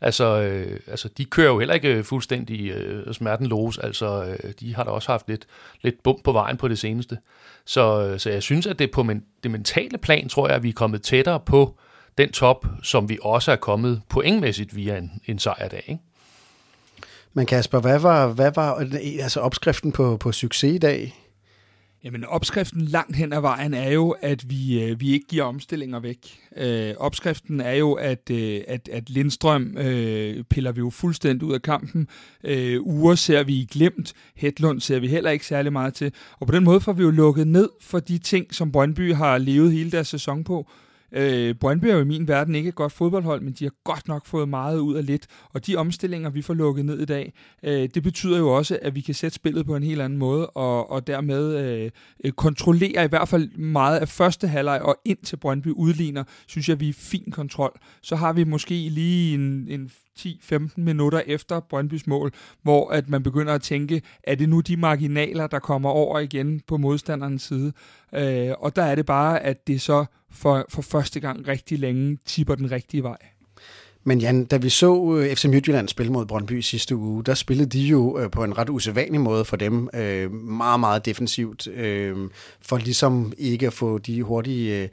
Altså, 0.00 0.40
øh, 0.40 0.80
altså, 0.86 1.08
de 1.08 1.24
kører 1.24 1.48
jo 1.48 1.58
heller 1.58 1.74
ikke 1.74 1.94
øh, 1.94 2.04
fuldstændig 2.04 2.70
øh, 2.70 3.14
smertenlos. 3.14 3.78
Altså, 3.78 4.24
øh, 4.24 4.52
de 4.60 4.74
har 4.74 4.84
da 4.84 4.90
også 4.90 5.12
haft 5.12 5.28
lidt, 5.28 5.46
lidt 5.82 6.02
bump 6.02 6.24
på 6.24 6.32
vejen 6.32 6.56
på 6.56 6.68
det 6.68 6.78
seneste. 6.78 7.18
Så, 7.64 8.04
øh, 8.04 8.18
så 8.20 8.30
jeg 8.30 8.42
synes, 8.42 8.66
at 8.66 8.78
det 8.78 8.90
på 8.90 9.02
men, 9.02 9.24
det 9.42 9.50
mentale 9.50 9.98
plan, 9.98 10.28
tror 10.28 10.46
jeg, 10.46 10.56
at 10.56 10.62
vi 10.62 10.68
er 10.68 10.72
kommet 10.72 11.02
tættere 11.02 11.40
på 11.40 11.78
den 12.18 12.32
top, 12.32 12.66
som 12.82 13.08
vi 13.08 13.18
også 13.22 13.52
er 13.52 13.56
kommet 13.56 14.02
pointmæssigt 14.08 14.76
via 14.76 14.98
en, 14.98 15.12
en 15.26 15.38
sejrdag. 15.38 15.84
Ikke? 15.86 16.02
Men 17.32 17.46
Kasper, 17.46 17.80
hvad 17.80 17.98
var, 17.98 18.28
hvad 18.28 18.52
var 18.54 18.86
altså 19.20 19.40
opskriften 19.40 19.92
på, 19.92 20.16
på 20.16 20.32
succes 20.32 20.74
i 20.74 20.78
dag? 20.78 21.14
Jamen 22.04 22.24
opskriften 22.24 22.80
langt 22.80 23.16
hen 23.16 23.32
ad 23.32 23.40
vejen 23.40 23.74
er 23.74 23.90
jo, 23.90 24.10
at 24.10 24.50
vi, 24.50 24.82
øh, 24.82 25.00
vi 25.00 25.12
ikke 25.12 25.26
giver 25.26 25.44
omstillinger 25.44 26.00
væk. 26.00 26.40
Øh, 26.56 26.94
opskriften 26.98 27.60
er 27.60 27.72
jo, 27.72 27.92
at, 27.92 28.30
øh, 28.30 28.60
at, 28.68 28.88
at 28.92 29.10
Lindstrøm 29.10 29.78
øh, 29.78 30.44
piller 30.44 30.72
vi 30.72 30.78
jo 30.78 30.90
fuldstændig 30.90 31.48
ud 31.48 31.54
af 31.54 31.62
kampen. 31.62 32.08
Øh, 32.44 32.80
Ure 32.80 33.16
ser 33.16 33.42
vi 33.42 33.54
i 33.54 33.68
glemt. 33.70 34.14
Hedlund 34.36 34.80
ser 34.80 34.98
vi 34.98 35.08
heller 35.08 35.30
ikke 35.30 35.46
særlig 35.46 35.72
meget 35.72 35.94
til. 35.94 36.12
Og 36.40 36.46
på 36.46 36.52
den 36.52 36.64
måde 36.64 36.80
får 36.80 36.92
vi 36.92 37.02
jo 37.02 37.10
lukket 37.10 37.46
ned 37.48 37.68
for 37.80 37.98
de 38.00 38.18
ting, 38.18 38.54
som 38.54 38.72
Brøndby 38.72 39.14
har 39.14 39.38
levet 39.38 39.72
hele 39.72 39.90
deres 39.90 40.08
sæson 40.08 40.44
på. 40.44 40.70
Øh, 41.12 41.54
Brøndby 41.54 41.84
er 41.84 41.94
jo 41.94 42.00
i 42.00 42.04
min 42.04 42.28
verden 42.28 42.54
ikke 42.54 42.68
et 42.68 42.74
godt 42.74 42.92
fodboldhold, 42.92 43.40
men 43.40 43.52
de 43.52 43.64
har 43.64 43.72
godt 43.84 44.08
nok 44.08 44.26
fået 44.26 44.48
meget 44.48 44.78
ud 44.78 44.94
af 44.94 45.06
lidt. 45.06 45.26
Og 45.52 45.66
de 45.66 45.76
omstillinger, 45.76 46.30
vi 46.30 46.42
får 46.42 46.54
lukket 46.54 46.84
ned 46.84 47.00
i 47.00 47.04
dag, 47.04 47.32
øh, 47.62 47.88
det 47.94 48.02
betyder 48.02 48.38
jo 48.38 48.48
også, 48.48 48.78
at 48.82 48.94
vi 48.94 49.00
kan 49.00 49.14
sætte 49.14 49.34
spillet 49.34 49.66
på 49.66 49.76
en 49.76 49.82
helt 49.82 50.00
anden 50.00 50.18
måde, 50.18 50.46
og, 50.46 50.90
og 50.90 51.06
dermed 51.06 51.56
øh, 51.56 51.90
øh 52.24 52.32
kontrollere 52.32 53.04
i 53.04 53.08
hvert 53.08 53.28
fald 53.28 53.50
meget 53.56 53.98
af 53.98 54.08
første 54.08 54.48
halvleg, 54.48 54.82
og 54.82 54.96
ind 55.04 55.18
til 55.18 55.36
Brøndby 55.36 55.68
udligner, 55.68 56.24
synes 56.46 56.68
jeg, 56.68 56.80
vi 56.80 56.88
er 56.88 56.92
fin 56.92 57.30
kontrol. 57.30 57.78
Så 58.02 58.16
har 58.16 58.32
vi 58.32 58.44
måske 58.44 58.74
lige 58.74 59.34
en, 59.34 59.66
en 59.68 59.90
10-15 60.18 60.68
minutter 60.76 61.22
efter 61.26 61.60
Brøndbys 61.60 62.06
mål, 62.06 62.32
hvor 62.62 62.90
at 62.90 63.08
man 63.08 63.22
begynder 63.22 63.54
at 63.54 63.62
tænke, 63.62 64.02
er 64.22 64.34
det 64.34 64.48
nu 64.48 64.60
de 64.60 64.76
marginaler, 64.76 65.46
der 65.46 65.58
kommer 65.58 65.90
over 65.90 66.18
igen 66.18 66.60
på 66.66 66.76
modstanderens 66.76 67.42
side? 67.42 67.72
Øh, 68.14 68.50
og 68.58 68.76
der 68.76 68.82
er 68.82 68.94
det 68.94 69.06
bare, 69.06 69.40
at 69.40 69.66
det 69.66 69.80
så 69.80 70.04
for, 70.30 70.66
for 70.68 70.82
første 70.82 71.20
gang 71.20 71.48
rigtig 71.48 71.78
længe 71.78 72.18
tipper 72.24 72.54
den 72.54 72.70
rigtige 72.70 73.02
vej. 73.02 73.37
Men 74.04 74.18
Jan, 74.20 74.44
da 74.44 74.56
vi 74.56 74.68
så 74.68 75.14
øh, 75.14 75.36
FC 75.36 75.44
Midtjylland 75.44 75.88
spille 75.88 76.12
mod 76.12 76.26
Brøndby 76.26 76.60
sidste 76.60 76.96
uge, 76.96 77.24
der 77.24 77.34
spillede 77.34 77.68
de 77.68 77.80
jo 77.80 78.18
øh, 78.18 78.30
på 78.30 78.44
en 78.44 78.58
ret 78.58 78.68
usædvanlig 78.68 79.20
måde 79.20 79.44
for 79.44 79.56
dem. 79.56 79.88
Øh, 79.94 80.32
meget, 80.32 80.80
meget 80.80 81.06
defensivt. 81.06 81.66
Øh, 81.66 82.16
for 82.60 82.76
ligesom 82.76 83.32
ikke 83.38 83.66
at 83.66 83.72
få 83.72 83.98
de 83.98 84.22
hurtige 84.22 84.90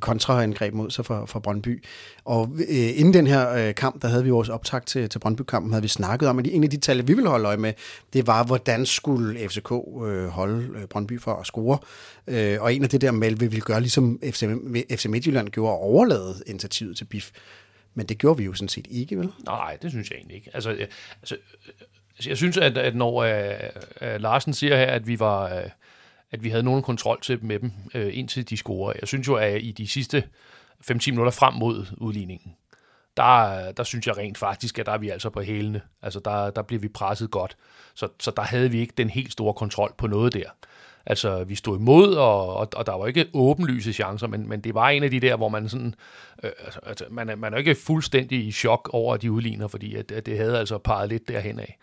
kontraangreb 0.00 0.74
mod 0.74 0.90
sig 0.90 1.06
for, 1.06 1.26
for 1.26 1.40
Brøndby. 1.40 1.84
Og 2.24 2.50
inden 2.68 3.14
den 3.14 3.26
her 3.26 3.72
kamp, 3.72 4.02
der 4.02 4.08
havde 4.08 4.24
vi 4.24 4.30
vores 4.30 4.48
optag 4.48 4.86
til, 4.86 5.08
til 5.08 5.18
Brøndby-kampen, 5.18 5.72
havde 5.72 5.82
vi 5.82 5.88
snakket 5.88 6.28
om, 6.28 6.38
at 6.38 6.46
en 6.46 6.64
af 6.64 6.70
de 6.70 6.76
tal, 6.76 7.08
vi 7.08 7.12
ville 7.12 7.28
holde 7.28 7.46
øje 7.46 7.56
med, 7.56 7.72
det 8.12 8.26
var, 8.26 8.44
hvordan 8.44 8.86
skulle 8.86 9.48
FCK 9.48 9.68
holde 10.30 10.86
Brøndby 10.90 11.20
for 11.20 11.34
at 11.34 11.46
score. 11.46 11.78
Og 12.60 12.74
en 12.74 12.82
af 12.82 12.88
det 12.88 13.00
der 13.00 13.10
med, 13.10 13.30
vi 13.30 13.46
ville 13.46 13.60
gøre, 13.60 13.80
ligesom 13.80 14.18
FC, 14.24 14.44
FC 14.90 15.06
Midtjylland 15.06 15.48
gjorde, 15.48 15.72
overlade 15.72 16.34
initiativet 16.46 16.96
til 16.96 17.04
BIF. 17.04 17.30
Men 17.94 18.06
det 18.06 18.18
gjorde 18.18 18.38
vi 18.38 18.44
jo 18.44 18.54
sådan 18.54 18.68
set 18.68 18.86
ikke, 18.90 19.18
vel? 19.18 19.32
Nej, 19.44 19.76
det 19.82 19.90
synes 19.90 20.10
jeg 20.10 20.16
egentlig 20.16 20.36
ikke. 20.36 20.50
Altså, 20.54 20.70
jeg, 20.70 20.88
altså, 21.20 21.36
altså 22.16 22.30
jeg 22.30 22.36
synes, 22.36 22.56
at, 22.56 22.78
at 22.78 22.96
når 22.96 23.12
uh, 23.12 24.08
uh, 24.08 24.20
Larsen 24.20 24.52
siger 24.52 24.76
her, 24.76 24.86
at 24.86 25.06
vi 25.06 25.18
var... 25.18 25.56
Uh, 25.56 25.70
at 26.32 26.44
vi 26.44 26.50
havde 26.50 26.62
nogen 26.62 26.82
kontrol 26.82 27.20
til 27.20 27.44
med 27.44 27.58
dem, 27.58 27.72
uh, 27.94 28.18
indtil 28.18 28.50
de 28.50 28.56
scorer. 28.56 28.92
Jeg 29.00 29.08
synes 29.08 29.28
jo, 29.28 29.34
at 29.34 29.62
i 29.62 29.72
de 29.72 29.88
sidste 29.88 30.24
5-10 30.90 31.10
minutter 31.10 31.30
frem 31.30 31.54
mod 31.54 31.86
udligningen, 31.96 32.54
der, 33.16 33.72
der 33.72 33.84
synes 33.84 34.06
jeg 34.06 34.16
rent 34.16 34.38
faktisk, 34.38 34.78
at 34.78 34.86
der 34.86 34.92
er 34.92 34.98
vi 34.98 35.08
altså 35.08 35.30
på 35.30 35.40
hælene. 35.40 35.80
Altså, 36.02 36.20
der, 36.20 36.50
der 36.50 36.62
bliver 36.62 36.80
vi 36.80 36.88
presset 36.88 37.30
godt. 37.30 37.56
Så, 37.94 38.08
så 38.20 38.32
der 38.36 38.42
havde 38.42 38.70
vi 38.70 38.80
ikke 38.80 38.94
den 38.96 39.10
helt 39.10 39.32
store 39.32 39.54
kontrol 39.54 39.94
på 39.98 40.06
noget 40.06 40.34
der. 40.34 40.50
Altså, 41.06 41.44
vi 41.44 41.54
stod 41.54 41.78
imod, 41.78 42.14
og, 42.14 42.56
og, 42.56 42.68
og 42.76 42.86
der 42.86 42.98
var 42.98 43.06
ikke 43.06 43.26
åbenlyse 43.34 43.92
chancer, 43.92 44.26
men, 44.26 44.48
men 44.48 44.60
det 44.60 44.74
var 44.74 44.88
en 44.88 45.02
af 45.02 45.10
de 45.10 45.20
der, 45.20 45.36
hvor 45.36 45.48
man 45.48 45.68
sådan, 45.68 45.94
øh, 46.44 46.50
altså, 46.64 46.80
altså, 46.86 47.04
man, 47.10 47.28
er, 47.28 47.36
man 47.36 47.54
er 47.54 47.58
ikke 47.58 47.74
fuldstændig 47.74 48.46
i 48.46 48.52
chok 48.52 48.90
over, 48.92 49.14
at 49.14 49.22
de 49.22 49.32
udligner, 49.32 49.68
fordi 49.68 49.94
at, 49.94 50.12
at 50.12 50.26
det 50.26 50.38
havde 50.38 50.58
altså 50.58 50.78
peget 50.78 51.08
lidt 51.08 51.28
derhen 51.28 51.60
af. 51.60 51.78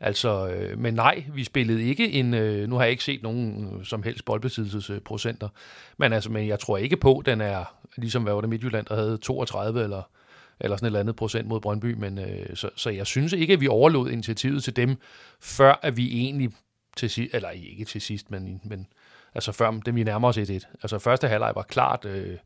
Altså, 0.00 0.48
øh, 0.48 0.78
men 0.78 0.94
nej, 0.94 1.24
vi 1.34 1.44
spillede 1.44 1.84
ikke 1.84 2.12
en, 2.12 2.34
øh, 2.34 2.68
nu 2.68 2.76
har 2.76 2.82
jeg 2.82 2.90
ikke 2.90 3.04
set 3.04 3.22
nogen 3.22 3.70
øh, 3.78 3.84
som 3.84 4.02
helst 4.02 4.24
boldbesiddelsesprocenter, 4.24 5.48
men 5.98 6.12
altså, 6.12 6.30
men 6.30 6.48
jeg 6.48 6.60
tror 6.60 6.76
ikke 6.76 6.96
på, 6.96 7.22
den 7.26 7.40
er, 7.40 7.64
ligesom 7.96 8.22
hvad 8.22 8.32
var 8.32 8.40
det 8.40 8.50
Midtjylland, 8.50 8.86
der 8.86 8.96
havde 8.96 9.18
32 9.18 9.82
eller, 9.82 10.02
eller 10.60 10.76
sådan 10.76 10.86
et 10.86 10.88
eller 10.88 11.00
andet 11.00 11.16
procent 11.16 11.48
mod 11.48 11.60
Brøndby, 11.60 11.94
men 11.94 12.18
øh, 12.18 12.56
så, 12.56 12.70
så 12.76 12.90
jeg 12.90 13.06
synes 13.06 13.32
ikke, 13.32 13.52
at 13.52 13.60
vi 13.60 13.68
overlod 13.68 14.10
initiativet 14.10 14.64
til 14.64 14.76
dem, 14.76 14.96
før 15.40 15.80
at 15.82 15.96
vi 15.96 16.20
egentlig 16.20 16.50
til 16.96 17.10
sidst, 17.10 17.34
eller 17.34 17.50
ikke 17.50 17.84
til 17.84 18.00
sidst, 18.00 18.30
men, 18.30 18.60
men 18.64 18.86
altså 19.34 19.52
før 19.52 19.70
det 19.70 19.94
vi 19.94 20.04
nærmer 20.04 20.28
os 20.28 20.38
1-1. 20.38 20.50
Altså 20.82 20.98
første 20.98 21.28
halvleg 21.28 21.52
var 21.54 21.62
klart 21.62 22.04
øh, 22.04 22.38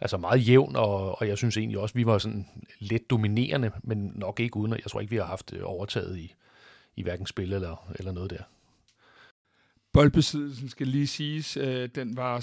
altså 0.00 0.16
meget 0.16 0.48
jævn, 0.48 0.76
og, 0.76 1.20
og 1.20 1.28
jeg 1.28 1.38
synes 1.38 1.56
egentlig 1.56 1.78
også, 1.78 1.94
vi 1.94 2.06
var 2.06 2.18
sådan 2.18 2.46
lidt 2.78 3.10
dominerende, 3.10 3.70
men 3.82 4.12
nok 4.14 4.40
ikke 4.40 4.56
uden, 4.56 4.72
jeg 4.72 4.90
tror 4.90 5.00
ikke, 5.00 5.10
vi 5.10 5.16
har 5.16 5.24
haft 5.24 5.52
øh, 5.52 5.60
overtaget 5.64 6.18
i, 6.18 6.34
i 6.96 7.02
hverken 7.02 7.26
spil 7.26 7.52
eller, 7.52 7.92
eller 7.98 8.12
noget 8.12 8.30
der. 8.30 8.42
Boldbesiddelsen 9.92 10.68
skal 10.68 10.86
lige 10.86 11.06
siges, 11.06 11.56
øh, 11.56 11.88
den 11.94 12.16
var 12.16 12.40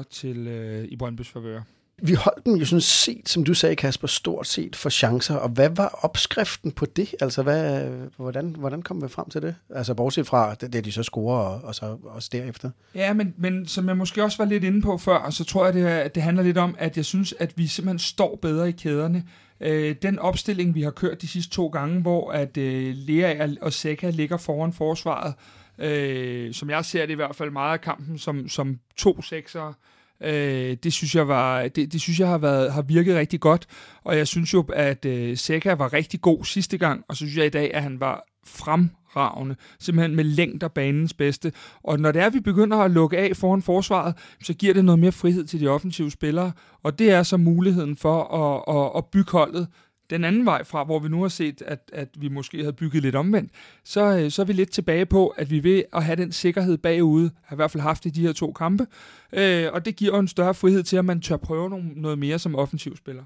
56-44 0.00 0.04
til 0.10 0.46
øh, 0.46 0.84
i 0.84 0.96
Brøndbys 0.96 1.28
favør. 1.28 1.62
Vi 2.02 2.14
holdt 2.14 2.44
dem 2.44 2.54
jo 2.54 2.64
sådan 2.64 2.80
set, 2.80 3.28
som 3.28 3.44
du 3.44 3.54
sagde, 3.54 3.76
Kasper, 3.76 4.08
stort 4.08 4.46
set 4.46 4.76
for 4.76 4.90
chancer. 4.90 5.34
Og 5.34 5.48
hvad 5.48 5.68
var 5.68 5.98
opskriften 6.02 6.72
på 6.72 6.86
det? 6.86 7.14
Altså, 7.20 7.42
hvad, 7.42 7.88
hvordan, 8.16 8.56
hvordan 8.58 8.82
kom 8.82 9.02
vi 9.02 9.08
frem 9.08 9.30
til 9.30 9.42
det? 9.42 9.54
Altså, 9.70 9.94
bortset 9.94 10.26
fra 10.26 10.54
det, 10.54 10.72
det 10.72 10.84
de 10.84 10.92
så 10.92 11.02
scorer, 11.02 11.38
og, 11.38 11.60
og 11.64 11.74
så 11.74 11.96
også 12.04 12.28
derefter. 12.32 12.70
Ja, 12.94 13.12
men, 13.12 13.34
men 13.38 13.66
som 13.66 13.88
jeg 13.88 13.96
måske 13.96 14.22
også 14.24 14.38
var 14.38 14.44
lidt 14.44 14.64
inde 14.64 14.82
på 14.82 14.98
før, 14.98 15.30
så 15.30 15.44
tror 15.44 15.64
jeg, 15.64 15.74
det, 15.74 16.14
det 16.14 16.22
handler 16.22 16.42
lidt 16.42 16.58
om, 16.58 16.74
at 16.78 16.96
jeg 16.96 17.04
synes, 17.04 17.34
at 17.38 17.52
vi 17.56 17.66
simpelthen 17.66 17.98
står 17.98 18.38
bedre 18.42 18.68
i 18.68 18.72
kæderne. 18.72 19.24
Øh, 19.60 19.96
den 20.02 20.18
opstilling, 20.18 20.74
vi 20.74 20.82
har 20.82 20.90
kørt 20.90 21.22
de 21.22 21.28
sidste 21.28 21.52
to 21.52 21.66
gange, 21.66 22.00
hvor 22.00 22.32
at 22.32 22.56
øh, 22.56 22.94
Lea 22.96 23.48
og 23.60 23.72
Seca 23.72 24.10
ligger 24.10 24.36
foran 24.36 24.72
forsvaret, 24.72 25.34
øh, 25.78 26.54
som 26.54 26.70
jeg 26.70 26.84
ser 26.84 27.06
det 27.06 27.12
i 27.12 27.16
hvert 27.16 27.36
fald 27.36 27.50
meget 27.50 27.72
af 27.72 27.80
kampen, 27.80 28.18
som, 28.18 28.48
som 28.48 28.78
to 28.96 29.22
seksere, 29.22 29.68
Øh, 29.68 29.74
Øh, 30.24 30.76
det 30.82 30.92
synes 30.92 31.14
jeg 31.14 31.28
var, 31.28 31.68
det, 31.68 31.92
det 31.92 32.00
synes 32.00 32.20
jeg 32.20 32.28
har 32.28 32.38
været 32.38 32.72
har 32.72 32.82
virket 32.82 33.16
rigtig 33.16 33.40
godt, 33.40 33.66
og 34.04 34.16
jeg 34.16 34.26
synes 34.26 34.54
jo 34.54 34.64
at 34.72 35.04
øh, 35.04 35.36
Seca 35.36 35.74
var 35.74 35.92
rigtig 35.92 36.20
god 36.20 36.44
sidste 36.44 36.78
gang, 36.78 37.04
og 37.08 37.16
så 37.16 37.18
synes 37.18 37.36
jeg 37.36 37.46
i 37.46 37.50
dag 37.50 37.74
at 37.74 37.82
han 37.82 38.00
var 38.00 38.24
fremragende, 38.46 39.56
simpelthen 39.80 40.16
med 40.16 40.24
længder 40.24 40.68
banens 40.68 41.14
bedste. 41.14 41.52
Og 41.82 42.00
når 42.00 42.12
det 42.12 42.22
er, 42.22 42.26
at 42.26 42.34
vi 42.34 42.40
begynder 42.40 42.76
at 42.76 42.90
lukke 42.90 43.18
af 43.18 43.36
foran 43.36 43.62
forsvaret, 43.62 44.14
så 44.42 44.54
giver 44.54 44.74
det 44.74 44.84
noget 44.84 44.98
mere 44.98 45.12
frihed 45.12 45.44
til 45.44 45.60
de 45.60 45.68
offensive 45.68 46.10
spillere, 46.10 46.52
og 46.82 46.98
det 46.98 47.10
er 47.10 47.22
så 47.22 47.36
muligheden 47.36 47.96
for 47.96 48.22
at, 48.24 48.76
at, 48.76 48.98
at 48.98 49.04
bygge 49.12 49.32
holdet 49.32 49.68
den 50.10 50.24
anden 50.24 50.46
vej 50.46 50.64
fra, 50.64 50.84
hvor 50.84 50.98
vi 50.98 51.08
nu 51.08 51.22
har 51.22 51.28
set, 51.28 51.62
at, 51.62 51.90
at 51.92 52.08
vi 52.18 52.28
måske 52.28 52.58
havde 52.58 52.72
bygget 52.72 53.02
lidt 53.02 53.14
omvendt, 53.14 53.52
så, 53.84 54.18
øh, 54.18 54.30
så 54.30 54.42
er 54.42 54.46
vi 54.46 54.52
lidt 54.52 54.70
tilbage 54.70 55.06
på, 55.06 55.28
at 55.28 55.50
vi 55.50 55.58
vil 55.58 55.84
at 55.92 56.04
have 56.04 56.16
den 56.16 56.32
sikkerhed 56.32 56.78
bagude, 56.78 57.30
har 57.44 57.56
i 57.56 57.58
hvert 57.58 57.70
fald 57.70 57.82
haft 57.82 58.06
i 58.06 58.10
de 58.10 58.20
her 58.20 58.32
to 58.32 58.52
kampe, 58.52 58.86
øh, 59.32 59.66
og 59.72 59.84
det 59.84 59.96
giver 59.96 60.20
en 60.20 60.28
større 60.28 60.54
frihed 60.54 60.82
til, 60.82 60.96
at 60.96 61.04
man 61.04 61.20
tør 61.20 61.36
prøve 61.36 61.70
nogle, 61.70 61.90
noget 61.96 62.18
mere 62.18 62.38
som 62.38 62.54
offensiv 62.54 62.96
spiller. 62.96 63.22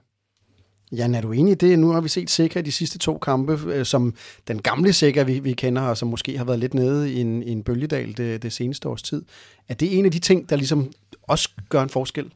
Jan, 0.92 1.14
er 1.14 1.20
du 1.20 1.32
enig 1.32 1.52
i 1.52 1.54
det? 1.54 1.78
Nu 1.78 1.90
har 1.90 2.00
vi 2.00 2.08
set 2.08 2.30
Sikker 2.30 2.62
de 2.62 2.72
sidste 2.72 2.98
to 2.98 3.18
kampe, 3.18 3.60
øh, 3.66 3.84
som 3.84 4.14
den 4.48 4.62
gamle 4.62 4.92
Sikker, 4.92 5.24
vi, 5.24 5.38
vi 5.38 5.52
kender, 5.52 5.82
og 5.82 5.96
som 5.96 6.08
måske 6.08 6.38
har 6.38 6.44
været 6.44 6.58
lidt 6.58 6.74
nede 6.74 7.12
i 7.12 7.20
en, 7.20 7.42
i 7.42 7.50
en 7.50 7.62
bølgedal 7.62 8.16
det, 8.16 8.42
det 8.42 8.52
seneste 8.52 8.88
års 8.88 9.02
tid. 9.02 9.24
Er 9.68 9.74
det 9.74 9.98
en 9.98 10.04
af 10.04 10.10
de 10.10 10.18
ting, 10.18 10.50
der 10.50 10.56
ligesom 10.56 10.92
også 11.22 11.50
gør 11.68 11.82
en 11.82 11.88
forskel? 11.88 12.32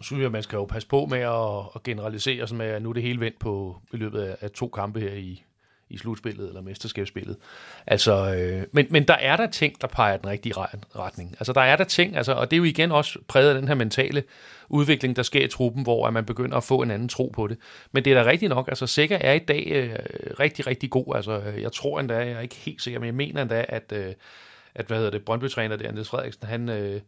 Synes 0.00 0.22
jeg, 0.22 0.30
man 0.30 0.42
skal 0.42 0.56
jo 0.56 0.64
passe 0.64 0.88
på 0.88 1.06
med 1.06 1.18
at, 1.18 1.70
at 1.74 1.82
generalisere, 1.82 2.48
som 2.48 2.60
at 2.60 2.82
nu 2.82 2.88
er 2.88 2.92
det 2.92 3.02
hele 3.02 3.20
vendt 3.20 3.38
på 3.38 3.76
i 3.92 3.96
løbet 3.96 4.20
af, 4.20 4.36
af 4.40 4.50
to 4.50 4.68
kampe 4.68 5.00
her 5.00 5.12
i, 5.12 5.44
i 5.90 5.98
slutspillet 5.98 6.48
eller 6.48 6.60
mesterskabsspillet. 6.60 7.36
Altså, 7.86 8.34
øh, 8.34 8.66
men, 8.72 8.86
men 8.90 9.08
der 9.08 9.14
er 9.14 9.36
der 9.36 9.46
ting, 9.46 9.80
der 9.80 9.86
peger 9.86 10.16
den 10.16 10.30
rigtige 10.30 10.54
retning. 10.96 11.36
Altså, 11.38 11.52
der 11.52 11.60
er 11.60 11.76
der 11.76 11.84
ting, 11.84 12.16
altså, 12.16 12.32
og 12.32 12.50
det 12.50 12.56
er 12.56 12.58
jo 12.58 12.64
igen 12.64 12.92
også 12.92 13.18
præget 13.28 13.48
af 13.48 13.54
den 13.54 13.68
her 13.68 13.74
mentale 13.74 14.22
udvikling, 14.68 15.16
der 15.16 15.22
sker 15.22 15.44
i 15.44 15.48
truppen, 15.48 15.82
hvor 15.82 16.06
at 16.06 16.12
man 16.12 16.24
begynder 16.24 16.56
at 16.56 16.64
få 16.64 16.82
en 16.82 16.90
anden 16.90 17.08
tro 17.08 17.30
på 17.34 17.46
det. 17.46 17.58
Men 17.92 18.04
det 18.04 18.12
er 18.12 18.22
da 18.22 18.30
rigtigt 18.30 18.50
nok, 18.50 18.68
altså 18.68 18.86
Sikker 18.86 19.18
er 19.20 19.32
i 19.32 19.38
dag 19.38 19.66
øh, 19.66 19.98
rigtig, 20.40 20.66
rigtig 20.66 20.90
god. 20.90 21.16
Altså, 21.16 21.40
jeg 21.40 21.72
tror 21.72 22.00
endda, 22.00 22.16
jeg 22.16 22.32
er 22.32 22.40
ikke 22.40 22.54
helt 22.54 22.82
sikker, 22.82 23.00
men 23.00 23.06
jeg 23.06 23.14
mener 23.14 23.42
endda, 23.42 23.64
at, 23.68 23.92
øh, 23.92 24.12
at 24.74 24.86
hvad 24.86 24.96
hedder 24.96 25.10
det, 25.10 25.24
Brøndby-træner 25.24 25.76
der, 25.76 25.92
Niels 25.92 26.08
Frederiksen, 26.08 26.46
han, 26.46 26.68
øh, 26.68 27.00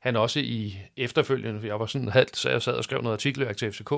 han 0.00 0.16
også 0.16 0.40
i 0.40 0.78
efterfølgende, 0.96 1.66
jeg 1.66 1.80
var 1.80 1.86
sådan 1.86 2.08
halvt, 2.08 2.36
så 2.36 2.50
jeg 2.50 2.62
sad 2.62 2.72
og 2.72 2.84
skrev 2.84 3.02
noget 3.02 3.16
artikler 3.16 3.52
til 3.52 3.72
FCK, 3.72 3.92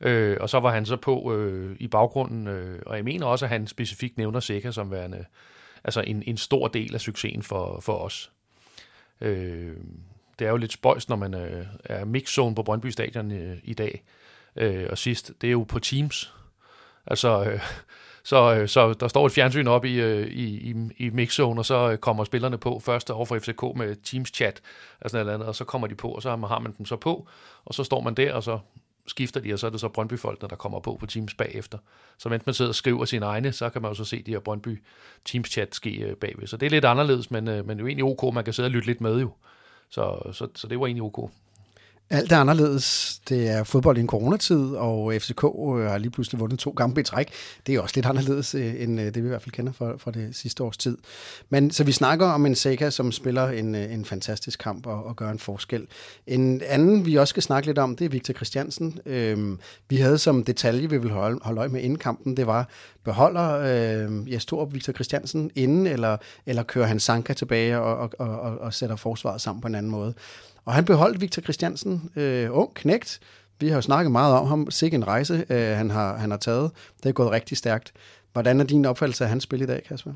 øh, 0.00 0.36
og 0.40 0.50
så 0.50 0.60
var 0.60 0.72
han 0.72 0.86
så 0.86 0.96
på 0.96 1.34
øh, 1.34 1.76
i 1.80 1.88
baggrunden, 1.88 2.48
øh, 2.48 2.82
og 2.86 2.96
jeg 2.96 3.04
mener 3.04 3.26
også, 3.26 3.44
at 3.44 3.48
han 3.48 3.66
specifikt 3.66 4.18
nævner 4.18 4.40
Seca 4.40 4.70
som 4.70 4.90
værende 4.90 5.24
altså 5.84 6.00
en, 6.00 6.22
en 6.26 6.36
stor 6.36 6.68
del 6.68 6.94
af 6.94 7.00
succesen 7.00 7.42
for, 7.42 7.80
for 7.80 7.98
os. 7.98 8.32
Øh, 9.20 9.76
det 10.38 10.46
er 10.46 10.50
jo 10.50 10.56
lidt 10.56 10.72
spøjst, 10.72 11.08
når 11.08 11.16
man 11.16 11.34
øh, 11.34 11.66
er 11.84 12.04
mixzone 12.04 12.54
på 12.54 12.62
Brøndby 12.62 12.86
Stadion 12.86 13.32
øh, 13.32 13.58
i 13.64 13.74
dag, 13.74 14.04
øh, 14.56 14.86
og 14.90 14.98
sidst, 14.98 15.32
det 15.40 15.46
er 15.46 15.52
jo 15.52 15.62
på 15.62 15.78
Teams. 15.78 16.34
Altså, 17.06 17.44
øh, 17.44 17.60
så, 18.24 18.54
øh, 18.54 18.68
så 18.68 18.92
der 18.92 19.08
står 19.08 19.26
et 19.26 19.32
fjernsyn 19.32 19.66
op 19.66 19.84
i, 19.84 20.00
øh, 20.00 20.26
i, 20.26 20.70
i, 20.70 20.74
i 20.96 21.10
mixzone, 21.10 21.60
og 21.60 21.64
så 21.64 21.90
øh, 21.90 21.98
kommer 21.98 22.24
spillerne 22.24 22.58
på 22.58 22.78
først 22.78 23.10
over 23.10 23.24
for 23.24 23.38
FCK 23.38 23.62
med 23.76 23.96
Teams 24.04 24.28
chat 24.28 24.60
og 25.00 25.10
sådan 25.10 25.26
noget 25.26 25.34
andet, 25.34 25.48
og 25.48 25.54
så 25.54 25.64
kommer 25.64 25.86
de 25.86 25.94
på, 25.94 26.08
og 26.08 26.22
så 26.22 26.30
har 26.30 26.58
man 26.58 26.74
dem 26.78 26.86
så 26.86 26.96
på, 26.96 27.28
og 27.64 27.74
så 27.74 27.84
står 27.84 28.00
man 28.00 28.14
der, 28.14 28.32
og 28.34 28.42
så 28.42 28.58
skifter 29.06 29.40
de, 29.40 29.52
og 29.52 29.58
så 29.58 29.66
er 29.66 29.70
det 29.70 29.80
så 29.80 29.88
Brøndby-folkene, 29.88 30.48
der 30.48 30.56
kommer 30.56 30.80
på 30.80 30.96
på 31.00 31.06
Teams 31.06 31.34
bagefter. 31.34 31.78
Så 32.18 32.28
mens 32.28 32.46
man 32.46 32.54
sidder 32.54 32.68
og 32.68 32.74
skriver 32.74 33.04
sine 33.04 33.26
egne, 33.26 33.52
så 33.52 33.70
kan 33.70 33.82
man 33.82 33.90
jo 33.90 33.94
så 33.94 34.04
se 34.04 34.22
de 34.22 34.30
her 34.30 34.38
Brøndby 34.38 34.82
Teams-chat 35.28 35.68
ske 35.72 36.16
bagved. 36.20 36.46
Så 36.46 36.56
det 36.56 36.66
er 36.66 36.70
lidt 36.70 36.84
anderledes, 36.84 37.30
men, 37.30 37.44
men 37.44 37.78
jo 37.78 37.86
egentlig 37.86 38.04
ok, 38.04 38.34
man 38.34 38.44
kan 38.44 38.52
sidde 38.52 38.66
og 38.66 38.70
lytte 38.70 38.86
lidt 38.86 39.00
med 39.00 39.20
jo. 39.20 39.32
Så, 39.88 40.30
så, 40.32 40.48
så 40.54 40.66
det 40.66 40.80
var 40.80 40.86
egentlig 40.86 41.02
ok. 41.02 41.30
Alt 42.10 42.32
er 42.32 42.36
anderledes. 42.36 43.18
Det 43.28 43.48
er 43.48 43.64
fodbold 43.64 43.98
i 43.98 44.00
en 44.00 44.06
coronatid, 44.06 44.74
og 44.74 45.12
FCK 45.18 45.44
øh, 45.44 45.86
har 45.86 45.98
lige 45.98 46.10
pludselig 46.10 46.40
vundet 46.40 46.58
to 46.58 46.72
kampe 46.72 47.00
i 47.00 47.04
træk. 47.04 47.32
Det 47.66 47.74
er 47.74 47.80
også 47.80 47.92
lidt 47.96 48.06
anderledes, 48.06 48.54
øh, 48.54 48.82
end 48.82 49.00
øh, 49.00 49.06
det 49.06 49.16
vi 49.16 49.20
i 49.20 49.28
hvert 49.28 49.42
fald 49.42 49.52
kender 49.52 49.72
fra, 49.72 49.96
fra 49.96 50.10
det 50.10 50.36
sidste 50.36 50.62
års 50.62 50.76
tid. 50.76 50.98
Men 51.50 51.70
så 51.70 51.84
vi 51.84 51.92
snakker 51.92 52.26
om 52.26 52.46
en 52.46 52.54
Seca, 52.54 52.90
som 52.90 53.12
spiller 53.12 53.48
en, 53.48 53.74
en 53.74 54.04
fantastisk 54.04 54.58
kamp 54.58 54.86
og, 54.86 55.04
og 55.04 55.16
gør 55.16 55.30
en 55.30 55.38
forskel. 55.38 55.86
En 56.26 56.62
anden, 56.66 57.06
vi 57.06 57.16
også 57.16 57.30
skal 57.32 57.42
snakke 57.42 57.66
lidt 57.66 57.78
om, 57.78 57.96
det 57.96 58.04
er 58.04 58.08
Victor 58.08 58.34
Christiansen. 58.34 58.98
Øhm, 59.06 59.58
vi 59.88 59.96
havde 59.96 60.18
som 60.18 60.44
detalje, 60.44 60.90
vi 60.90 60.98
vil 60.98 61.10
holde, 61.10 61.38
holde 61.42 61.58
øje 61.58 61.68
med 61.68 61.80
inden 61.80 61.98
kampen, 61.98 62.36
det 62.36 62.46
var, 62.46 62.68
beholder 63.04 63.58
øh, 63.58 64.32
Jes 64.32 64.46
Torup 64.46 64.74
Victor 64.74 64.92
Christiansen 64.92 65.50
inden, 65.54 65.86
eller, 65.86 66.16
eller 66.46 66.62
kører 66.62 66.86
han 66.86 67.00
Sanka 67.00 67.32
tilbage 67.32 67.78
og, 67.78 67.96
og, 68.18 68.28
og, 68.28 68.58
og 68.58 68.74
sætter 68.74 68.96
forsvaret 68.96 69.40
sammen 69.40 69.60
på 69.60 69.68
en 69.68 69.74
anden 69.74 69.92
måde. 69.92 70.14
Og 70.64 70.72
han 70.72 70.84
beholdt 70.84 71.20
Victor 71.20 71.42
Christiansen, 71.42 72.10
øh, 72.16 72.48
ung 72.50 72.74
knægt. 72.74 73.20
Vi 73.60 73.68
har 73.68 73.74
jo 73.74 73.80
snakket 73.80 74.12
meget 74.12 74.34
om 74.34 74.46
ham. 74.46 74.70
Sikke 74.70 74.94
en 74.94 75.06
rejse, 75.06 75.44
øh, 75.50 75.76
han, 75.76 75.90
har, 75.90 76.16
han 76.16 76.30
har 76.30 76.38
taget. 76.38 76.70
Det 77.02 77.08
er 77.08 77.12
gået 77.12 77.30
rigtig 77.30 77.56
stærkt. 77.56 77.92
Hvordan 78.32 78.60
er 78.60 78.64
din 78.64 78.84
opfattelse 78.84 79.24
af 79.24 79.30
hans 79.30 79.42
spil 79.42 79.62
i 79.62 79.66
dag, 79.66 79.82
Kasper? 79.88 80.12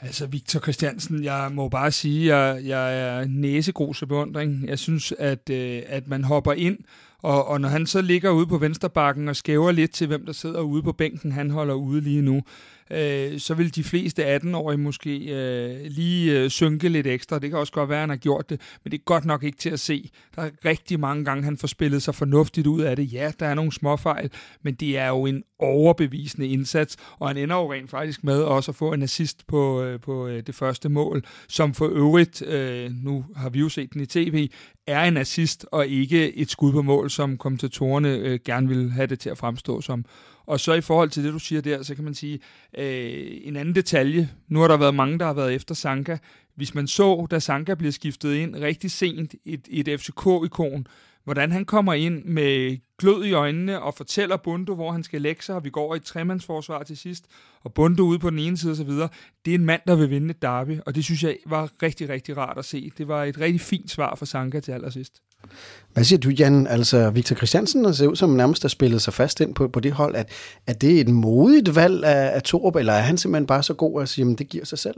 Altså, 0.00 0.26
Victor 0.26 0.60
Christiansen, 0.60 1.24
jeg 1.24 1.50
må 1.52 1.68
bare 1.68 1.90
sige, 1.90 2.34
at 2.34 2.56
jeg, 2.56 2.68
jeg 2.68 2.98
er 2.98 3.24
næsegrose 3.28 4.06
beundring. 4.06 4.68
Jeg 4.68 4.78
synes, 4.78 5.12
at, 5.18 5.50
øh, 5.50 5.82
at 5.86 6.08
man 6.08 6.24
hopper 6.24 6.52
ind, 6.52 6.78
og, 7.22 7.48
og 7.48 7.60
når 7.60 7.68
han 7.68 7.86
så 7.86 8.00
ligger 8.00 8.30
ude 8.30 8.46
på 8.46 8.58
vensterbakken 8.58 9.28
og 9.28 9.36
skæver 9.36 9.72
lidt 9.72 9.90
til, 9.90 10.06
hvem 10.06 10.26
der 10.26 10.32
sidder 10.32 10.60
ude 10.60 10.82
på 10.82 10.92
bænken, 10.92 11.32
han 11.32 11.50
holder 11.50 11.74
ude 11.74 12.00
lige 12.00 12.22
nu, 12.22 12.42
øh, 12.90 13.38
så 13.38 13.54
vil 13.54 13.74
de 13.74 13.84
fleste 13.84 14.36
18-årige 14.36 14.78
måske 14.78 15.18
øh, 15.18 15.86
lige 15.90 16.40
øh, 16.40 16.50
synke 16.50 16.88
lidt 16.88 17.06
ekstra. 17.06 17.38
Det 17.38 17.50
kan 17.50 17.58
også 17.58 17.72
godt 17.72 17.88
være, 17.88 17.98
at 17.98 18.02
han 18.02 18.08
har 18.08 18.16
gjort 18.16 18.50
det, 18.50 18.60
men 18.84 18.90
det 18.92 18.98
er 18.98 19.02
godt 19.04 19.24
nok 19.24 19.42
ikke 19.42 19.58
til 19.58 19.70
at 19.70 19.80
se. 19.80 20.10
Der 20.36 20.42
er 20.42 20.50
rigtig 20.64 21.00
mange 21.00 21.24
gange, 21.24 21.44
han 21.44 21.56
får 21.56 21.68
spillet 21.68 22.02
sig 22.02 22.14
fornuftigt 22.14 22.66
ud 22.66 22.80
af 22.80 22.96
det. 22.96 23.12
Ja, 23.12 23.32
der 23.40 23.46
er 23.46 23.54
nogle 23.54 23.72
småfejl, 23.72 24.30
men 24.62 24.74
det 24.74 24.98
er 24.98 25.08
jo 25.08 25.26
en 25.26 25.42
overbevisende 25.58 26.48
indsats, 26.48 26.96
og 27.18 27.28
han 27.28 27.36
ender 27.36 27.56
jo 27.56 27.72
rent 27.72 27.90
faktisk 27.90 28.24
med 28.24 28.42
også 28.42 28.70
at 28.70 28.76
få 28.76 28.92
en 28.92 29.02
assist 29.02 29.46
på, 29.46 29.82
øh, 29.82 30.00
på 30.00 30.26
øh, 30.26 30.42
det 30.46 30.54
første 30.54 30.88
mål, 30.88 31.24
som 31.48 31.74
for 31.74 31.88
øvrigt, 31.88 32.42
øh, 32.42 32.90
nu 32.90 33.24
har 33.36 33.50
vi 33.50 33.58
jo 33.58 33.68
set 33.68 33.92
den 33.92 34.00
i 34.00 34.06
tv, 34.06 34.48
er 34.86 35.04
en 35.04 35.16
assist 35.16 35.66
og 35.72 35.86
ikke 35.86 36.36
et 36.36 36.50
skud 36.50 36.72
på 36.72 36.82
mål, 36.82 37.10
som 37.12 37.38
kommentatorerne 37.38 38.16
øh, 38.16 38.40
gerne 38.44 38.68
vil 38.68 38.90
have 38.90 39.06
det 39.06 39.18
til 39.20 39.30
at 39.30 39.38
fremstå 39.38 39.80
som. 39.80 40.04
Og 40.46 40.60
så 40.60 40.72
i 40.72 40.80
forhold 40.80 41.10
til 41.10 41.24
det, 41.24 41.32
du 41.32 41.38
siger 41.38 41.60
der, 41.60 41.82
så 41.82 41.94
kan 41.94 42.04
man 42.04 42.14
sige, 42.14 42.40
øh, 42.78 43.40
en 43.42 43.56
anden 43.56 43.74
detalje. 43.74 44.30
Nu 44.48 44.60
har 44.60 44.68
der 44.68 44.76
været 44.76 44.94
mange, 44.94 45.18
der 45.18 45.26
har 45.26 45.32
været 45.32 45.54
efter 45.54 45.74
Sanka. 45.74 46.18
Hvis 46.54 46.74
man 46.74 46.86
så, 46.86 47.26
da 47.30 47.38
Sanka 47.38 47.74
bliver 47.74 47.92
skiftet 47.92 48.34
ind 48.34 48.56
rigtig 48.56 48.90
sent, 48.90 49.34
et, 49.44 49.68
et 49.70 50.00
FCK-ikon, 50.00 50.86
hvordan 51.24 51.52
han 51.52 51.64
kommer 51.64 51.92
ind 51.92 52.24
med 52.24 52.78
glød 52.98 53.24
i 53.24 53.32
øjnene 53.32 53.82
og 53.82 53.94
fortæller 53.94 54.36
Bundo, 54.36 54.74
hvor 54.74 54.92
han 54.92 55.02
skal 55.02 55.22
lægge 55.22 55.42
sig, 55.42 55.54
og 55.54 55.64
vi 55.64 55.70
går 55.70 55.94
i 55.94 55.96
et 55.96 56.02
tremandsforsvar 56.02 56.82
til 56.82 56.96
sidst, 56.96 57.26
og 57.60 57.74
Bundo 57.74 58.02
ude 58.02 58.18
på 58.18 58.30
den 58.30 58.38
ene 58.38 58.56
side 58.56 58.72
osv., 58.72 58.90
det 59.44 59.50
er 59.50 59.54
en 59.54 59.64
mand, 59.64 59.80
der 59.86 59.96
vil 59.96 60.10
vinde 60.10 60.30
et 60.30 60.42
derby, 60.42 60.78
og 60.86 60.94
det 60.94 61.04
synes 61.04 61.22
jeg 61.22 61.36
var 61.46 61.70
rigtig, 61.82 62.08
rigtig 62.08 62.36
rart 62.36 62.58
at 62.58 62.64
se. 62.64 62.92
Det 62.98 63.08
var 63.08 63.24
et 63.24 63.40
rigtig 63.40 63.60
fint 63.60 63.90
svar 63.90 64.14
for 64.14 64.24
Sanka 64.24 64.60
til 64.60 64.72
allersidst. 64.72 65.22
Hvad 65.92 66.04
siger 66.04 66.18
du, 66.18 66.28
Jan? 66.28 66.66
Altså, 66.66 67.10
Victor 67.10 67.36
Christiansen 67.36 67.94
ser 67.94 68.06
ud 68.06 68.16
som 68.16 68.30
nærmest 68.30 68.62
har 68.62 68.68
spillet 68.68 69.02
sig 69.02 69.14
fast 69.14 69.40
ind 69.40 69.54
på, 69.54 69.68
på 69.68 69.80
det 69.80 69.92
hold. 69.92 70.14
At, 70.14 70.28
er 70.66 70.72
det 70.72 71.00
et 71.00 71.08
modigt 71.08 71.76
valg 71.76 72.04
af, 72.04 72.34
af 72.34 72.42
Torup, 72.42 72.76
eller 72.76 72.92
er 72.92 73.00
han 73.00 73.18
simpelthen 73.18 73.46
bare 73.46 73.62
så 73.62 73.74
god 73.74 74.02
at 74.02 74.08
sige, 74.08 74.30
at 74.32 74.38
det 74.38 74.48
giver 74.48 74.64
sig 74.64 74.78
selv? 74.78 74.96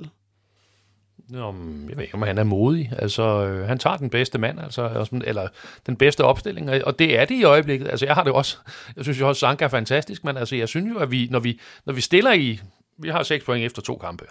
Nå, 1.28 1.54
jeg 1.88 1.96
ved 1.96 2.04
ikke, 2.04 2.14
om 2.14 2.22
han 2.22 2.38
er 2.38 2.44
modig. 2.44 2.92
Altså, 2.98 3.22
øh, 3.22 3.66
han 3.66 3.78
tager 3.78 3.96
den 3.96 4.10
bedste 4.10 4.38
mand, 4.38 4.60
altså, 4.60 5.08
eller 5.24 5.48
den 5.86 5.96
bedste 5.96 6.24
opstilling, 6.24 6.70
og 6.84 6.98
det 6.98 7.18
er 7.18 7.24
det 7.24 7.34
i 7.34 7.44
øjeblikket. 7.44 7.88
Altså, 7.88 8.06
jeg 8.06 8.14
har 8.14 8.24
det 8.24 8.32
også, 8.32 8.56
jeg 8.96 9.04
synes 9.04 9.20
jo 9.20 9.28
også, 9.28 9.40
Sanka 9.40 9.64
er 9.64 9.68
fantastisk, 9.68 10.24
men 10.24 10.36
altså, 10.36 10.56
jeg 10.56 10.68
synes 10.68 10.94
jo, 10.94 10.98
at 10.98 11.10
vi, 11.10 11.28
når 11.30 11.38
vi, 11.38 11.60
når 11.86 11.92
vi 11.92 12.00
stiller 12.00 12.32
i, 12.32 12.60
vi 12.98 13.08
har 13.08 13.22
seks 13.22 13.44
point 13.44 13.64
efter 13.64 13.82
to 13.82 13.96
kampe. 13.96 14.24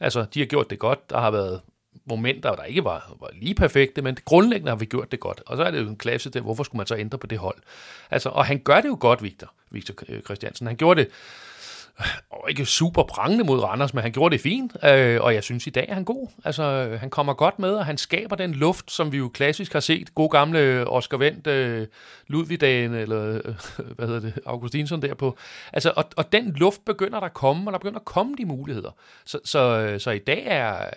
Altså, 0.00 0.26
de 0.34 0.40
har 0.40 0.46
gjort 0.46 0.70
det 0.70 0.78
godt. 0.78 1.10
Der 1.10 1.20
har 1.20 1.30
været 1.30 1.60
momenter, 2.06 2.54
der 2.54 2.64
ikke 2.64 2.84
var, 2.84 3.16
var 3.20 3.30
lige 3.32 3.54
perfekte, 3.54 4.02
men 4.02 4.16
grundlæggende 4.24 4.70
har 4.70 4.76
vi 4.76 4.84
gjort 4.84 5.12
det 5.12 5.20
godt. 5.20 5.42
Og 5.46 5.56
så 5.56 5.64
er 5.64 5.70
det 5.70 5.80
jo 5.80 5.88
en 5.88 5.96
klasse 5.96 6.30
til, 6.30 6.40
hvorfor 6.40 6.64
skulle 6.64 6.80
man 6.80 6.86
så 6.86 6.96
ændre 6.96 7.18
på 7.18 7.26
det 7.26 7.38
hold? 7.38 7.58
Altså, 8.10 8.28
og 8.28 8.46
han 8.46 8.58
gør 8.58 8.80
det 8.80 8.88
jo 8.88 8.96
godt, 9.00 9.22
Victor, 9.22 9.52
Victor 9.70 9.94
øh, 10.08 10.22
Christiansen. 10.22 10.66
Han 10.66 10.76
gjorde 10.76 11.00
det 11.00 11.10
og 12.30 12.50
ikke 12.50 12.66
super 12.66 13.02
prangende 13.02 13.44
mod 13.44 13.60
Randers, 13.60 13.94
men 13.94 14.02
han 14.02 14.12
gjorde 14.12 14.32
det 14.32 14.40
fint, 14.40 14.76
øh, 14.84 15.20
og 15.20 15.34
jeg 15.34 15.42
synes 15.42 15.66
i 15.66 15.70
dag 15.70 15.86
er 15.88 15.94
han 15.94 16.04
god. 16.04 16.28
Altså, 16.44 16.96
han 17.00 17.10
kommer 17.10 17.34
godt 17.34 17.58
med, 17.58 17.70
og 17.70 17.86
han 17.86 17.98
skaber 17.98 18.36
den 18.36 18.54
luft, 18.54 18.92
som 18.92 19.12
vi 19.12 19.16
jo 19.16 19.28
klassisk 19.28 19.72
har 19.72 19.80
set. 19.80 20.14
God 20.14 20.30
gamle 20.30 20.88
Oscar 20.88 21.16
Vendt, 21.16 21.46
øh, 21.46 21.86
Ludvigdagen, 22.26 22.94
eller 22.94 23.40
øh, 23.44 23.54
hvad 23.96 24.06
hedder 24.06 24.20
det, 24.20 24.38
Augustinsson 24.46 25.02
derpå. 25.02 25.36
Altså, 25.72 25.92
og, 25.96 26.04
og 26.16 26.32
den 26.32 26.52
luft 26.56 26.84
begynder 26.84 27.20
der 27.20 27.26
at 27.26 27.34
komme, 27.34 27.68
og 27.68 27.72
der 27.72 27.78
begynder 27.78 27.98
at 27.98 28.04
komme 28.04 28.34
de 28.38 28.44
muligheder. 28.44 28.90
Så, 29.24 29.38
så, 29.44 29.58
øh, 29.58 30.00
så 30.00 30.10
i 30.10 30.18
dag 30.18 30.44
er, 30.46 30.90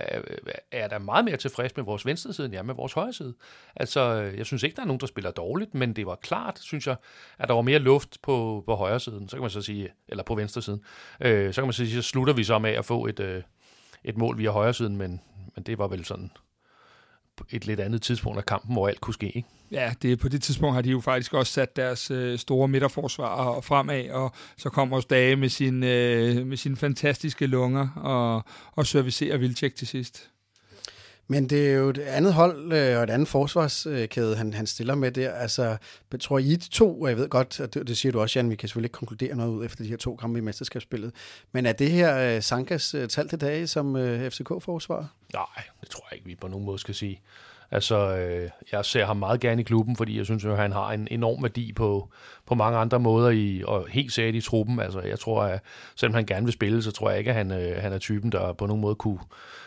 er 0.71 0.87
der 0.87 0.99
meget 0.99 1.25
mere 1.25 1.37
tilfreds 1.37 1.75
med 1.75 1.85
vores 1.85 2.05
venstre 2.05 2.33
side, 2.33 2.45
end 2.45 2.53
jeg 2.53 2.65
med 2.65 2.75
vores 2.75 2.93
højre 2.93 3.13
side. 3.13 3.33
Altså, 3.75 4.01
øh, 4.01 4.37
jeg 4.37 4.45
synes 4.45 4.63
ikke, 4.63 4.75
der 4.75 4.81
er 4.81 4.85
nogen, 4.85 4.99
der 4.99 5.07
spiller 5.07 5.31
dårligt, 5.31 5.75
men 5.75 5.93
det 5.93 6.05
var 6.05 6.15
klart, 6.15 6.59
synes 6.61 6.87
jeg, 6.87 6.95
at 7.39 7.47
der 7.47 7.53
var 7.53 7.61
mere 7.61 7.79
luft 7.79 8.17
på, 8.21 8.63
på 8.65 8.75
højre 8.75 8.99
siden, 8.99 9.29
så 9.29 9.35
kan 9.35 9.41
man 9.41 9.49
så 9.49 9.61
sige, 9.61 9.89
eller 10.07 10.23
på 10.23 10.35
venstre 10.35 10.61
siden. 10.61 10.83
Øh, 11.21 11.53
så 11.53 11.61
kan 11.61 11.67
man 11.67 11.73
sige, 11.73 11.91
så 11.91 12.01
slutter 12.01 12.33
vi 12.33 12.43
så 12.43 12.59
med 12.59 12.71
at 12.71 12.85
få 12.85 13.05
et, 13.05 13.19
øh, 13.19 13.43
et 14.03 14.17
mål 14.17 14.37
via 14.37 14.51
højre 14.51 14.73
siden, 14.73 14.97
men, 14.97 15.21
men 15.55 15.63
det 15.63 15.77
var 15.77 15.87
vel 15.87 16.05
sådan 16.05 16.31
et 17.49 17.65
lidt 17.65 17.79
andet 17.79 18.01
tidspunkt 18.01 18.37
af 18.37 18.45
kampen, 18.45 18.73
hvor 18.73 18.87
alt 18.87 19.01
kunne 19.01 19.13
ske. 19.13 19.29
Ikke? 19.29 19.47
Ja, 19.71 19.93
det, 20.01 20.19
på 20.19 20.29
det 20.29 20.43
tidspunkt 20.43 20.75
har 20.75 20.81
de 20.81 20.89
jo 20.89 20.99
faktisk 20.99 21.33
også 21.33 21.53
sat 21.53 21.75
deres 21.75 22.11
øh, 22.11 22.37
store 22.39 22.67
midterforsvar 22.67 23.61
fremad, 23.61 24.09
og 24.09 24.31
så 24.57 24.69
kommer 24.69 24.95
også 24.95 25.07
Dage 25.07 25.35
med, 25.35 25.49
sin, 25.49 25.83
øh, 25.83 26.47
med 26.47 26.57
sine 26.57 26.75
fantastiske 26.75 27.47
lunger 27.47 27.89
og, 27.95 28.43
og 28.71 28.87
servicerer 28.87 29.37
Vilcek 29.37 29.75
til 29.75 29.87
sidst. 29.87 30.29
Men 31.27 31.49
det 31.49 31.69
er 31.69 31.73
jo 31.73 31.89
et 31.89 31.97
andet 31.97 32.33
hold 32.33 32.73
øh, 32.73 32.97
og 32.97 33.03
et 33.03 33.09
andet 33.09 33.27
forsvarskæde, 33.27 34.35
han, 34.35 34.53
han 34.53 34.67
stiller 34.67 34.95
med 34.95 35.11
der. 35.11 35.31
Altså, 35.31 35.77
tror 36.19 36.39
I 36.39 36.57
to, 36.71 37.01
og 37.01 37.09
jeg 37.09 37.17
ved 37.17 37.29
godt, 37.29 37.59
og 37.59 37.73
det, 37.73 37.87
det 37.87 37.97
siger 37.97 38.11
du 38.11 38.19
også, 38.19 38.39
Jan, 38.39 38.49
vi 38.49 38.55
kan 38.55 38.69
selvfølgelig 38.69 38.87
ikke 38.87 38.97
konkludere 38.97 39.35
noget 39.35 39.51
ud 39.51 39.65
efter 39.65 39.83
de 39.83 39.89
her 39.89 39.97
to 39.97 40.15
kampe 40.15 40.39
i 40.39 40.41
mesterskabsspillet, 40.41 41.11
men 41.51 41.65
er 41.65 41.71
det 41.71 41.91
her 41.91 42.35
øh, 42.35 42.41
Sankas 42.41 42.93
øh, 42.93 43.07
tal 43.07 43.29
til 43.29 43.41
dage 43.41 43.67
som 43.67 43.95
øh, 43.95 44.31
FCK-forsvar? 44.31 45.13
Nej, 45.33 45.63
det 45.81 45.89
tror 45.89 46.07
jeg 46.11 46.17
ikke, 46.17 46.27
vi 46.27 46.35
på 46.35 46.47
nogen 46.47 46.65
måde 46.65 46.79
skal 46.79 46.95
sige. 46.95 47.21
Altså, 47.71 48.17
øh, 48.17 48.49
jeg 48.71 48.85
ser 48.85 49.05
ham 49.05 49.17
meget 49.17 49.39
gerne 49.39 49.61
i 49.61 49.63
klubben, 49.63 49.95
fordi 49.95 50.17
jeg 50.17 50.25
synes, 50.25 50.45
at 50.45 50.57
han 50.57 50.71
har 50.71 50.91
en 50.91 51.07
enorm 51.11 51.43
værdi 51.43 51.73
på, 51.73 52.09
på 52.45 52.55
mange 52.55 52.77
andre 52.77 52.99
måder, 52.99 53.29
i, 53.29 53.63
og 53.67 53.87
helt 53.89 54.13
sikkert 54.13 54.35
i 54.35 54.41
truppen. 54.41 54.79
Altså, 54.79 55.01
jeg 55.01 55.19
tror, 55.19 55.43
at 55.43 55.61
selvom 55.95 56.13
han 56.13 56.25
gerne 56.25 56.45
vil 56.45 56.53
spille, 56.53 56.83
så 56.83 56.91
tror 56.91 57.09
jeg 57.09 57.19
ikke, 57.19 57.31
at 57.31 57.35
han, 57.37 57.51
øh, 57.51 57.81
han 57.81 57.93
er 57.93 57.97
typen, 57.97 58.31
der 58.31 58.53
på 58.53 58.65
nogen 58.65 58.81
måde 58.81 58.95
kunne 58.95 59.19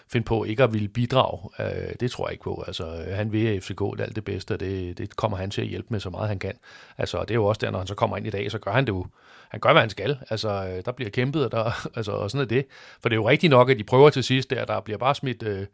finde 0.09 0.25
på 0.25 0.45
ikke 0.45 0.63
at 0.63 0.73
ville 0.73 0.89
bidrage. 0.89 1.51
Øh, 1.59 1.95
det 2.01 2.11
tror 2.11 2.27
jeg 2.27 2.33
ikke 2.33 2.45
på. 2.45 2.65
Altså, 2.67 3.05
han 3.11 3.33
vil 3.33 3.61
FCK 3.61 3.81
det 3.81 4.01
alt 4.01 4.17
det 4.17 4.25
bedste, 4.25 4.53
og 4.53 4.61
det, 4.61 4.99
det 4.99 5.17
kommer 5.17 5.37
han 5.37 5.51
til 5.51 5.61
at 5.61 5.69
hjælpe 5.69 5.89
med 5.91 6.01
så 6.01 6.11
meget, 6.11 6.29
han 6.29 6.39
kan. 6.39 6.53
Altså, 6.99 7.21
det 7.21 7.31
er 7.31 7.35
jo 7.35 7.47
også 7.47 7.59
der, 7.59 7.71
når 7.71 7.79
han 7.79 7.87
så 7.87 7.95
kommer 7.95 8.17
ind 8.17 8.27
i 8.27 8.31
dag, 8.31 8.51
så 8.51 8.59
gør 8.59 8.73
han 8.73 8.85
det 8.87 8.93
jo. 8.93 9.07
Han 9.49 9.61
gør, 9.61 9.73
hvad 9.73 9.83
han 9.83 9.91
skal. 9.91 10.19
Altså, 10.31 10.49
øh, 10.49 10.85
der 10.85 10.93
bliver 10.93 11.11
kæmpet, 11.11 11.45
og, 11.45 11.53
der, 11.53 11.87
altså, 11.97 12.13
og 12.13 12.31
sådan 12.31 12.45
er 12.45 12.49
det. 12.49 12.67
For 13.03 13.09
det 13.09 13.15
er 13.15 13.21
jo 13.21 13.29
rigtigt 13.29 13.51
nok, 13.51 13.71
at 13.71 13.79
de 13.79 13.85
prøver 13.85 14.11
til 14.11 14.25
sidst 14.25 14.51
der, 14.51 14.65
der 14.65 14.81
bliver 14.81 14.99
bare 14.99 15.15
smidt... 15.15 15.43
Øh, 15.43 15.67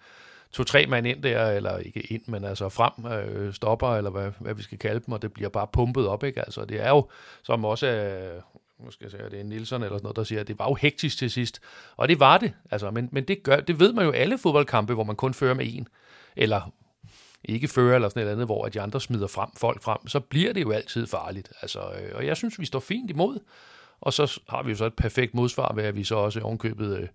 to-tre 0.53 0.87
mand 0.87 1.07
ind 1.07 1.23
der, 1.23 1.51
eller 1.51 1.79
ikke 1.79 2.01
ind, 2.01 2.23
men 2.27 2.45
altså 2.45 2.69
frem, 2.69 3.13
øh, 3.13 3.55
stopper, 3.55 3.89
eller 3.89 4.11
hvad, 4.11 4.31
hvad 4.41 4.55
vi 4.55 4.63
skal 4.63 4.79
kalde 4.79 5.01
dem, 5.07 5.13
og 5.13 5.23
det 5.23 5.33
bliver 5.33 5.49
bare 5.49 5.67
pumpet 5.73 6.09
op, 6.09 6.25
ikke? 6.25 6.41
Altså, 6.41 6.65
det 6.65 6.81
er 6.81 6.89
jo, 6.89 7.09
som 7.43 7.65
også 7.65 7.87
øh, 7.87 8.43
måske 8.85 9.05
jeg 9.05 9.11
sige, 9.11 9.23
det 9.31 9.41
er 9.41 9.45
Nielsen 9.45 9.83
eller 9.83 9.97
sådan 9.97 10.03
noget, 10.03 10.17
der 10.17 10.25
siger, 10.25 10.41
at 10.41 10.49
det 10.49 10.59
var 10.59 10.69
jo 10.69 10.75
hektisk 10.75 11.19
til 11.19 11.31
sidst. 11.31 11.61
Og 11.97 12.09
det 12.09 12.21
var 12.21 12.39
det, 12.39 12.53
altså, 12.71 12.91
men, 12.91 13.09
men 13.13 13.25
det, 13.25 13.43
gør, 13.43 13.61
det 13.61 13.81
ved 13.81 13.93
man 13.93 14.05
jo 14.05 14.11
alle 14.11 14.39
fodboldkampe, 14.39 14.95
hvor 14.95 15.05
man 15.05 15.17
kun 15.17 15.35
fører 15.35 15.55
med 15.55 15.67
en, 15.69 15.89
eller 16.37 16.73
ikke 17.45 17.69
fører 17.69 17.95
eller 17.95 18.09
sådan 18.09 18.21
et 18.21 18.23
eller 18.23 18.33
andet, 18.33 18.47
hvor 18.47 18.65
at 18.65 18.75
de 18.75 18.81
andre 18.81 19.01
smider 19.01 19.27
frem, 19.27 19.49
folk 19.57 19.83
frem, 19.83 20.09
så 20.09 20.21
bliver 20.21 20.53
det 20.53 20.63
jo 20.63 20.71
altid 20.71 21.07
farligt. 21.07 21.53
Altså, 21.63 21.81
øh, 21.81 22.13
og 22.15 22.27
jeg 22.27 22.37
synes, 22.37 22.59
vi 22.61 22.67
står 22.67 22.81
fint 22.81 23.11
imod. 23.11 23.39
Og 24.01 24.13
så 24.13 24.41
har 24.49 24.63
vi 24.63 24.71
jo 24.71 24.77
så 24.77 24.85
et 24.85 24.95
perfekt 24.95 25.35
modsvar 25.35 25.73
ved, 25.75 25.85
at 25.85 25.97
vi 25.97 26.05
så 26.05 26.15
også 26.15 26.41
ovenkøbet 26.41 26.99
øh, 26.99 27.09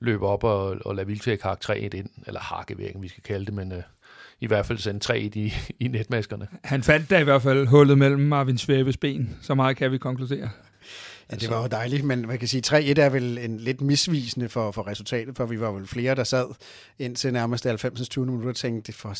løber 0.00 0.28
op 0.28 0.44
og, 0.44 0.76
og 0.84 0.94
lader 0.94 1.06
Vildtæk 1.06 1.42
hakke 1.42 1.62
3 1.62 1.78
ind, 1.78 2.08
eller 2.26 2.40
hakke, 2.40 2.78
ved 2.78 2.90
vi 3.00 3.08
skal 3.08 3.22
kalde 3.22 3.46
det, 3.46 3.54
men 3.54 3.72
øh, 3.72 3.82
i 4.40 4.46
hvert 4.46 4.66
fald 4.66 4.78
sende 4.78 5.00
3 5.00 5.20
i, 5.20 5.54
i 5.80 5.88
netmaskerne. 5.88 6.48
Han 6.64 6.82
fandt 6.82 7.10
da 7.10 7.18
i 7.18 7.24
hvert 7.24 7.42
fald 7.42 7.66
hullet 7.66 7.98
mellem 7.98 8.20
Marvin 8.20 8.58
Svæbes 8.58 8.96
ben, 8.96 9.36
så 9.42 9.54
meget 9.54 9.76
kan 9.76 9.92
vi 9.92 9.98
konkludere. 9.98 10.50
Ja, 11.30 11.36
det 11.36 11.50
var 11.50 11.62
jo 11.62 11.66
dejligt, 11.66 12.04
men 12.04 12.26
man 12.26 12.38
kan 12.38 12.48
sige, 12.48 12.62
3-1 12.66 13.00
er 13.00 13.08
vel 13.08 13.38
en 13.38 13.60
lidt 13.60 13.80
misvisende 13.80 14.48
for, 14.48 14.70
for 14.70 14.86
resultatet, 14.86 15.36
for 15.36 15.46
vi 15.46 15.60
var 15.60 15.70
vel 15.70 15.86
flere, 15.86 16.14
der 16.14 16.24
sad 16.24 16.46
indtil 16.98 17.32
nærmest 17.32 17.64
90. 17.64 18.08
20 18.08 18.26
minutter 18.26 18.48
og 18.48 18.56
tænkte, 18.56 18.92
for 18.92 19.12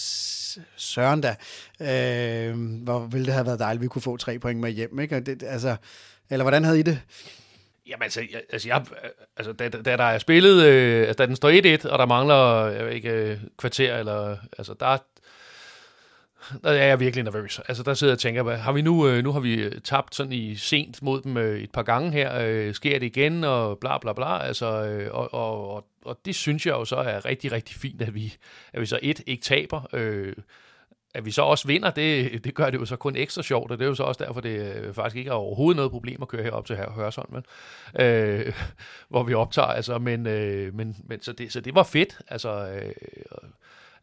søren 0.76 1.20
da, 1.20 1.34
øh, 1.80 2.82
hvor 2.82 3.06
ville 3.06 3.26
det 3.26 3.34
have 3.34 3.46
været 3.46 3.58
dejligt, 3.58 3.78
at 3.78 3.82
vi 3.82 3.88
kunne 3.88 4.02
få 4.02 4.16
tre 4.16 4.38
point 4.38 4.60
med 4.60 4.70
hjem, 4.70 4.98
ikke? 4.98 5.16
Og 5.16 5.26
det, 5.26 5.42
altså, 5.42 5.76
eller 6.30 6.44
hvordan 6.44 6.64
havde 6.64 6.78
I 6.78 6.82
det? 6.82 7.00
Jamen 7.88 8.02
altså, 8.02 8.20
jeg, 8.32 8.42
altså, 8.52 8.68
jeg, 8.68 8.84
altså 9.36 9.52
da, 9.52 9.68
da, 9.68 9.96
der 9.96 10.04
er 10.04 10.18
spillet, 10.18 10.64
øh, 10.64 11.00
altså 11.08 11.14
da 11.22 11.26
den 11.26 11.36
står 11.36 11.78
1-1, 11.84 11.90
og 11.90 11.98
der 11.98 12.06
mangler, 12.06 12.66
jeg 12.66 12.86
ved 12.86 12.92
ikke, 12.92 13.10
øh, 13.10 13.38
kvarter, 13.58 13.96
eller, 13.96 14.36
altså 14.58 14.74
der, 14.80 14.98
der 16.64 16.70
er 16.70 16.86
jeg 16.86 17.00
virkelig 17.00 17.24
nervøs. 17.24 17.60
Altså 17.68 17.82
der 17.82 17.94
sidder 17.94 18.10
jeg 18.10 18.16
og 18.16 18.20
tænker, 18.20 18.56
har 18.56 18.72
vi 18.72 18.82
nu, 18.82 19.08
øh, 19.08 19.24
nu 19.24 19.32
har 19.32 19.40
vi 19.40 19.54
øh, 19.54 19.80
tabt 19.80 20.14
sådan 20.14 20.32
i 20.32 20.56
sent 20.56 21.02
mod 21.02 21.22
dem 21.22 21.36
øh, 21.36 21.60
et 21.60 21.70
par 21.70 21.82
gange 21.82 22.12
her, 22.12 22.40
øh, 22.40 22.74
sker 22.74 22.98
det 22.98 23.06
igen, 23.06 23.44
og 23.44 23.78
bla 23.78 23.98
bla 23.98 24.12
bla, 24.12 24.42
altså, 24.42 24.66
øh, 24.66 25.14
og, 25.14 25.34
og, 25.34 25.74
og, 25.74 25.84
og 26.04 26.18
det 26.24 26.34
synes 26.34 26.66
jeg 26.66 26.72
jo 26.72 26.84
så 26.84 26.96
er 26.96 27.24
rigtig, 27.24 27.52
rigtig 27.52 27.76
fint, 27.76 28.02
at 28.02 28.14
vi, 28.14 28.34
at 28.72 28.80
vi 28.80 28.86
så 28.86 28.98
et, 29.02 29.20
ikke 29.26 29.42
taber, 29.42 29.88
øh, 29.92 30.32
at 31.14 31.24
vi 31.24 31.30
så 31.30 31.42
også 31.42 31.66
vinder, 31.66 31.90
det, 31.90 32.44
det 32.44 32.54
gør 32.54 32.70
det 32.70 32.78
jo 32.78 32.84
så 32.84 32.96
kun 32.96 33.16
ekstra 33.16 33.42
sjovt, 33.42 33.70
og 33.70 33.78
det 33.78 33.84
er 33.84 33.88
jo 33.88 33.94
så 33.94 34.02
også 34.02 34.24
derfor, 34.24 34.40
det 34.40 34.76
øh, 34.76 34.94
faktisk 34.94 35.16
ikke 35.16 35.28
er 35.28 35.34
overhovedet 35.34 35.76
noget 35.76 35.90
problem 35.90 36.22
at 36.22 36.28
køre 36.28 36.42
herop 36.42 36.66
til 36.66 36.76
her 36.76 36.90
Hørsholm, 36.90 37.32
men, 37.32 37.44
øh, 38.06 38.52
hvor 39.08 39.22
vi 39.22 39.34
optager, 39.34 39.68
altså, 39.68 39.98
men, 39.98 40.26
øh, 40.26 40.74
men, 40.74 40.96
men 41.04 41.22
så, 41.22 41.32
det, 41.32 41.52
så 41.52 41.60
det 41.60 41.74
var 41.74 41.82
fedt, 41.82 42.18
altså, 42.28 42.68
øh, 42.68 42.92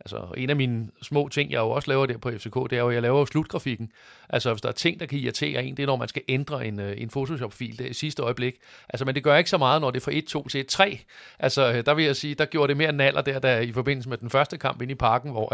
Altså, 0.05 0.27
en 0.37 0.49
af 0.49 0.55
mine 0.55 0.89
små 1.01 1.27
ting, 1.27 1.51
jeg 1.51 1.57
jo 1.59 1.69
også 1.69 1.91
laver 1.91 2.05
der 2.05 2.17
på 2.17 2.31
FCK, 2.31 2.55
det 2.69 2.73
er 2.73 2.77
jo, 2.77 2.89
at 2.89 2.93
jeg 2.93 3.01
laver 3.01 3.19
jo 3.19 3.25
slutgrafikken. 3.25 3.91
Altså, 4.29 4.53
hvis 4.53 4.61
der 4.61 4.69
er 4.69 4.73
ting, 4.73 4.99
der 4.99 5.05
kan 5.05 5.19
irritere 5.19 5.63
en, 5.63 5.77
det 5.77 5.83
er, 5.83 5.87
når 5.87 5.95
man 5.95 6.07
skal 6.07 6.21
ændre 6.27 6.67
en, 6.67 6.79
øh, 6.79 7.01
en 7.01 7.09
Photoshop-fil 7.09 7.77
det 7.77 7.85
er 7.85 7.89
i 7.89 7.93
sidste 7.93 8.23
øjeblik. 8.23 8.55
Altså, 8.89 9.05
men 9.05 9.15
det 9.15 9.23
gør 9.23 9.37
ikke 9.37 9.49
så 9.49 9.57
meget, 9.57 9.81
når 9.81 9.91
det 9.91 9.99
er 9.99 10.03
fra 10.03 10.41
1-2 10.41 10.47
til 10.47 10.65
3. 10.65 10.99
Altså, 11.39 11.73
øh, 11.73 11.85
der 11.85 11.93
vil 11.93 12.05
jeg 12.05 12.15
sige, 12.15 12.35
der 12.35 12.45
gjorde 12.45 12.67
det 12.67 12.77
mere 12.77 12.91
naller 12.91 13.21
der, 13.21 13.39
der 13.39 13.59
i 13.59 13.71
forbindelse 13.71 14.09
med 14.09 14.17
den 14.17 14.29
første 14.29 14.57
kamp 14.57 14.81
inde 14.81 14.91
i 14.91 14.95
parken, 14.95 15.31
hvor 15.31 15.53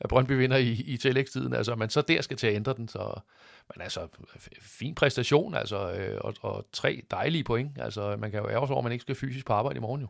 at 0.00 0.08
Brøndby 0.08 0.32
vinder 0.32 0.56
i, 0.56 0.70
i 0.86 0.96
tillægstiden. 0.96 1.54
Altså, 1.54 1.74
man 1.74 1.90
så 1.90 2.00
der 2.00 2.22
skal 2.22 2.36
til 2.36 2.46
at 2.46 2.54
ændre 2.54 2.74
den, 2.74 2.88
så... 2.88 3.20
Men 3.74 3.82
altså, 3.82 4.08
fin 4.60 4.94
præstation, 4.94 5.54
altså, 5.54 5.92
øh, 5.92 6.18
og, 6.20 6.34
og 6.40 6.66
tre 6.72 7.02
dejlige 7.10 7.44
point. 7.44 7.70
Altså, 7.80 8.16
man 8.18 8.30
kan 8.30 8.40
jo 8.40 8.48
ærge 8.48 8.58
over, 8.58 8.78
at 8.78 8.84
man 8.84 8.92
ikke 8.92 9.02
skal 9.02 9.14
fysisk 9.14 9.46
på 9.46 9.52
arbejde 9.52 9.76
i 9.76 9.80
morgen 9.80 10.00
jo. 10.00 10.08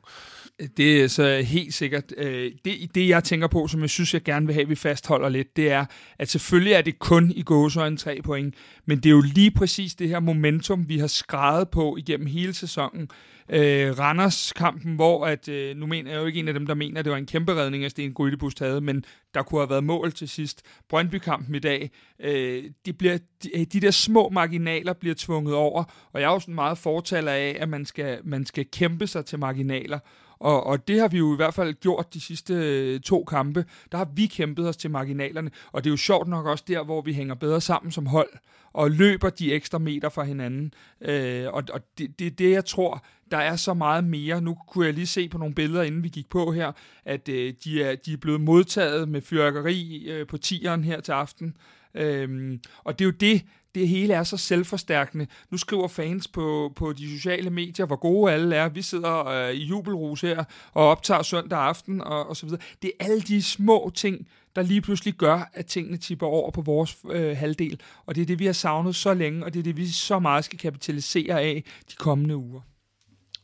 Øh, 0.58 0.68
det 0.76 1.02
er 1.02 1.08
så 1.08 1.42
helt 1.42 1.74
sikkert. 1.74 2.04
Øh, 2.16 2.52
det, 2.64 2.94
det, 2.94 3.08
jeg 3.08 3.24
tænker 3.24 3.46
på, 3.46 3.66
som 3.66 3.80
jeg 3.80 3.90
synes, 3.90 4.14
jeg 4.14 4.22
gerne 4.22 4.46
vil 4.46 4.54
have, 4.54 4.62
at 4.62 4.68
vi 4.68 4.74
fastholder 4.74 5.28
lidt, 5.28 5.56
det 5.56 5.70
er, 5.70 5.84
at 6.18 6.28
selvfølgelig 6.28 6.72
er 6.72 6.82
det 6.82 6.98
kun 6.98 7.30
i 7.30 7.42
gåsøjne 7.42 7.96
tre 7.96 8.20
point, 8.24 8.54
men 8.86 8.98
det 8.98 9.06
er 9.06 9.10
jo 9.10 9.20
lige 9.20 9.50
præcis 9.50 9.94
det 9.94 10.08
her 10.08 10.20
momentum, 10.20 10.88
vi 10.88 10.98
har 10.98 11.06
skrevet 11.06 11.70
på 11.70 11.96
igennem 11.96 12.26
hele 12.26 12.54
sæsonen 12.54 13.08
øh, 13.48 13.98
Randers-kampen, 13.98 14.94
hvor 14.94 15.26
at, 15.26 15.48
øh, 15.48 15.76
nu 15.76 15.86
mener 15.86 16.10
jeg 16.10 16.20
jo 16.20 16.26
ikke 16.26 16.38
en 16.38 16.48
af 16.48 16.54
dem, 16.54 16.66
der 16.66 16.74
mener, 16.74 16.98
at 16.98 17.04
det 17.04 17.10
var 17.10 17.18
en 17.18 17.26
kæmpe 17.26 17.54
redning, 17.54 17.84
at 17.84 17.90
Sten 17.90 18.14
Grydebust 18.14 18.58
havde, 18.58 18.80
men 18.80 19.04
der 19.34 19.42
kunne 19.42 19.60
have 19.60 19.70
været 19.70 19.84
mål 19.84 20.12
til 20.12 20.28
sidst. 20.28 20.62
Brøndby-kampen 20.88 21.54
i 21.54 21.58
dag, 21.58 21.90
øh, 22.20 22.64
de, 22.86 22.92
bliver, 22.92 23.18
de, 23.42 23.60
øh, 23.60 23.66
de 23.72 23.80
der 23.80 23.90
små 23.90 24.28
marginaler 24.28 24.92
bliver 24.92 25.14
tvunget 25.18 25.54
over, 25.54 25.84
og 26.12 26.20
jeg 26.20 26.28
er 26.28 26.32
jo 26.32 26.40
sådan 26.40 26.54
meget 26.54 26.78
fortaler 26.78 27.32
af, 27.32 27.56
at 27.60 27.68
man 27.68 27.84
skal, 27.84 28.18
man 28.24 28.46
skal 28.46 28.66
kæmpe 28.72 29.06
sig 29.06 29.26
til 29.26 29.38
marginaler, 29.38 29.98
og, 30.44 30.66
og 30.66 30.88
det 30.88 31.00
har 31.00 31.08
vi 31.08 31.18
jo 31.18 31.32
i 31.32 31.36
hvert 31.36 31.54
fald 31.54 31.74
gjort 31.74 32.14
de 32.14 32.20
sidste 32.20 32.54
øh, 32.54 33.00
to 33.00 33.24
kampe. 33.24 33.64
Der 33.92 33.98
har 33.98 34.08
vi 34.14 34.26
kæmpet 34.26 34.68
os 34.68 34.76
til 34.76 34.90
marginalerne, 34.90 35.50
og 35.72 35.84
det 35.84 35.90
er 35.90 35.92
jo 35.92 35.96
sjovt 35.96 36.28
nok 36.28 36.46
også 36.46 36.64
der, 36.68 36.84
hvor 36.84 37.02
vi 37.02 37.12
hænger 37.12 37.34
bedre 37.34 37.60
sammen 37.60 37.92
som 37.92 38.06
hold, 38.06 38.28
og 38.72 38.90
løber 38.90 39.30
de 39.30 39.52
ekstra 39.52 39.78
meter 39.78 40.08
fra 40.08 40.24
hinanden. 40.24 40.74
Øh, 41.00 41.46
og 41.52 41.62
og 41.72 41.80
det, 41.98 42.18
det 42.18 42.26
er 42.26 42.30
det, 42.30 42.50
jeg 42.50 42.64
tror, 42.64 43.04
der 43.30 43.36
er 43.36 43.56
så 43.56 43.74
meget 43.74 44.04
mere. 44.04 44.40
Nu 44.40 44.56
kunne 44.68 44.86
jeg 44.86 44.94
lige 44.94 45.06
se 45.06 45.28
på 45.28 45.38
nogle 45.38 45.54
billeder, 45.54 45.82
inden 45.82 46.04
vi 46.04 46.08
gik 46.08 46.28
på 46.28 46.52
her, 46.52 46.72
at 47.04 47.28
øh, 47.28 47.54
de, 47.64 47.82
er, 47.82 47.94
de 47.96 48.12
er 48.12 48.16
blevet 48.16 48.40
modtaget 48.40 49.08
med 49.08 49.20
fyrkeri 49.22 50.06
øh, 50.10 50.26
på 50.26 50.36
tieren 50.36 50.84
her 50.84 51.00
til 51.00 51.12
aften. 51.12 51.56
Øhm, 51.94 52.60
og 52.84 52.98
det 52.98 53.04
er 53.04 53.08
jo 53.08 53.16
det, 53.20 53.44
det 53.74 53.88
hele 53.88 54.14
er 54.14 54.22
så 54.22 54.36
selvforstærkende. 54.36 55.26
Nu 55.50 55.56
skriver 55.56 55.88
fans 55.88 56.28
på, 56.28 56.72
på 56.76 56.92
de 56.92 57.18
sociale 57.18 57.50
medier, 57.50 57.86
hvor 57.86 57.96
gode 57.96 58.32
alle 58.32 58.56
er. 58.56 58.68
Vi 58.68 58.82
sidder 58.82 59.26
øh, 59.26 59.54
i 59.54 59.64
jubelrus 59.64 60.20
her 60.20 60.44
og 60.72 60.88
optager 60.88 61.22
søndag 61.22 61.58
aften 61.58 62.00
og, 62.00 62.28
og 62.28 62.36
så 62.36 62.46
videre. 62.46 62.60
Det 62.82 62.92
er 63.00 63.04
alle 63.04 63.20
de 63.20 63.42
små 63.42 63.92
ting, 63.94 64.28
der 64.56 64.62
lige 64.62 64.80
pludselig 64.80 65.14
gør, 65.14 65.50
at 65.52 65.66
tingene 65.66 65.96
tipper 65.96 66.26
over 66.26 66.50
på 66.50 66.60
vores 66.60 66.96
øh, 67.10 67.36
halvdel. 67.36 67.80
Og 68.06 68.14
det 68.14 68.22
er 68.22 68.26
det, 68.26 68.38
vi 68.38 68.46
har 68.46 68.52
savnet 68.52 68.96
så 68.96 69.14
længe, 69.14 69.44
og 69.44 69.54
det 69.54 69.58
er 69.58 69.64
det, 69.64 69.76
vi 69.76 69.88
så 69.88 70.18
meget 70.18 70.44
skal 70.44 70.58
kapitalisere 70.58 71.40
af 71.40 71.64
de 71.90 71.96
kommende 71.96 72.36
uger. 72.36 72.60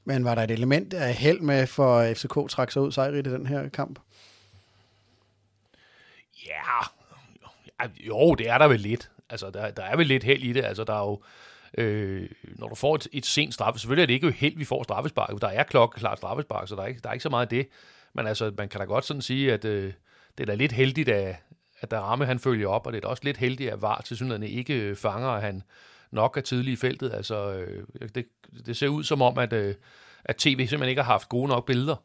Men 0.04 0.24
var 0.24 0.34
der 0.34 0.42
et 0.42 0.50
element 0.50 0.94
af 0.94 1.14
held 1.14 1.40
med 1.40 1.66
for 1.66 2.14
FCK 2.14 2.50
trak 2.50 2.70
sig 2.70 2.82
ud 2.82 2.92
sejrigt 2.92 3.26
i 3.26 3.30
den 3.30 3.46
her 3.46 3.68
kamp? 3.68 3.98
Ja, 6.46 6.86
jo, 8.06 8.34
det 8.34 8.48
er 8.48 8.58
der 8.58 8.68
vel 8.68 8.80
lidt. 8.80 9.10
Altså, 9.30 9.50
der, 9.50 9.70
der 9.70 9.82
er 9.82 9.96
vel 9.96 10.06
lidt 10.06 10.24
held 10.24 10.42
i 10.42 10.52
det. 10.52 10.64
Altså, 10.64 10.84
der 10.84 10.94
er 10.94 11.08
jo, 11.08 11.22
øh, 11.78 12.28
når 12.42 12.68
du 12.68 12.74
får 12.74 12.94
et, 12.94 13.08
et 13.12 13.26
sent 13.26 13.54
straffe, 13.54 13.80
selvfølgelig 13.80 14.02
er 14.02 14.06
det 14.06 14.14
ikke 14.14 14.26
jo 14.26 14.32
held, 14.32 14.56
vi 14.56 14.64
får 14.64 14.82
straffespark. 14.82 15.40
Der 15.40 15.48
er 15.48 15.62
klokkeklart 15.62 16.18
straffespark, 16.18 16.68
så 16.68 16.76
der 16.76 16.82
er, 16.82 16.86
ikke, 16.86 17.00
der 17.00 17.08
er 17.08 17.12
ikke 17.12 17.22
så 17.22 17.28
meget 17.28 17.46
af 17.46 17.48
det. 17.48 17.68
Men 18.12 18.26
altså, 18.26 18.52
man 18.58 18.68
kan 18.68 18.80
da 18.80 18.86
godt 18.86 19.04
sådan 19.04 19.22
sige, 19.22 19.52
at 19.52 19.64
øh, 19.64 19.92
det 20.38 20.44
er 20.44 20.46
da 20.46 20.54
lidt 20.54 20.72
heldigt, 20.72 21.08
at, 21.08 21.36
at 21.80 21.90
der 21.90 22.00
ramme 22.00 22.26
han 22.26 22.38
følger 22.38 22.68
op, 22.68 22.86
og 22.86 22.92
det 22.92 22.96
er 22.98 23.00
da 23.00 23.08
også 23.08 23.24
lidt 23.24 23.36
heldigt, 23.36 23.70
at 23.70 23.82
VAR 23.82 24.00
til 24.00 24.16
synligheden 24.16 24.42
ikke 24.42 24.74
øh, 24.74 24.96
fanger, 24.96 25.28
at 25.28 25.42
han 25.42 25.62
nok 26.10 26.36
er 26.36 26.40
tidlig 26.40 26.72
i 26.72 26.76
feltet. 26.76 27.12
Altså, 27.12 27.52
øh, 27.52 27.84
det, 28.14 28.26
det 28.66 28.76
ser 28.76 28.88
ud 28.88 29.04
som 29.04 29.22
om, 29.22 29.38
at, 29.38 29.52
øh, 29.52 29.74
at 30.24 30.36
tv 30.36 30.58
simpelthen 30.58 30.88
ikke 30.88 31.02
har 31.02 31.12
haft 31.12 31.28
gode 31.28 31.48
nok 31.48 31.66
billeder. 31.66 31.96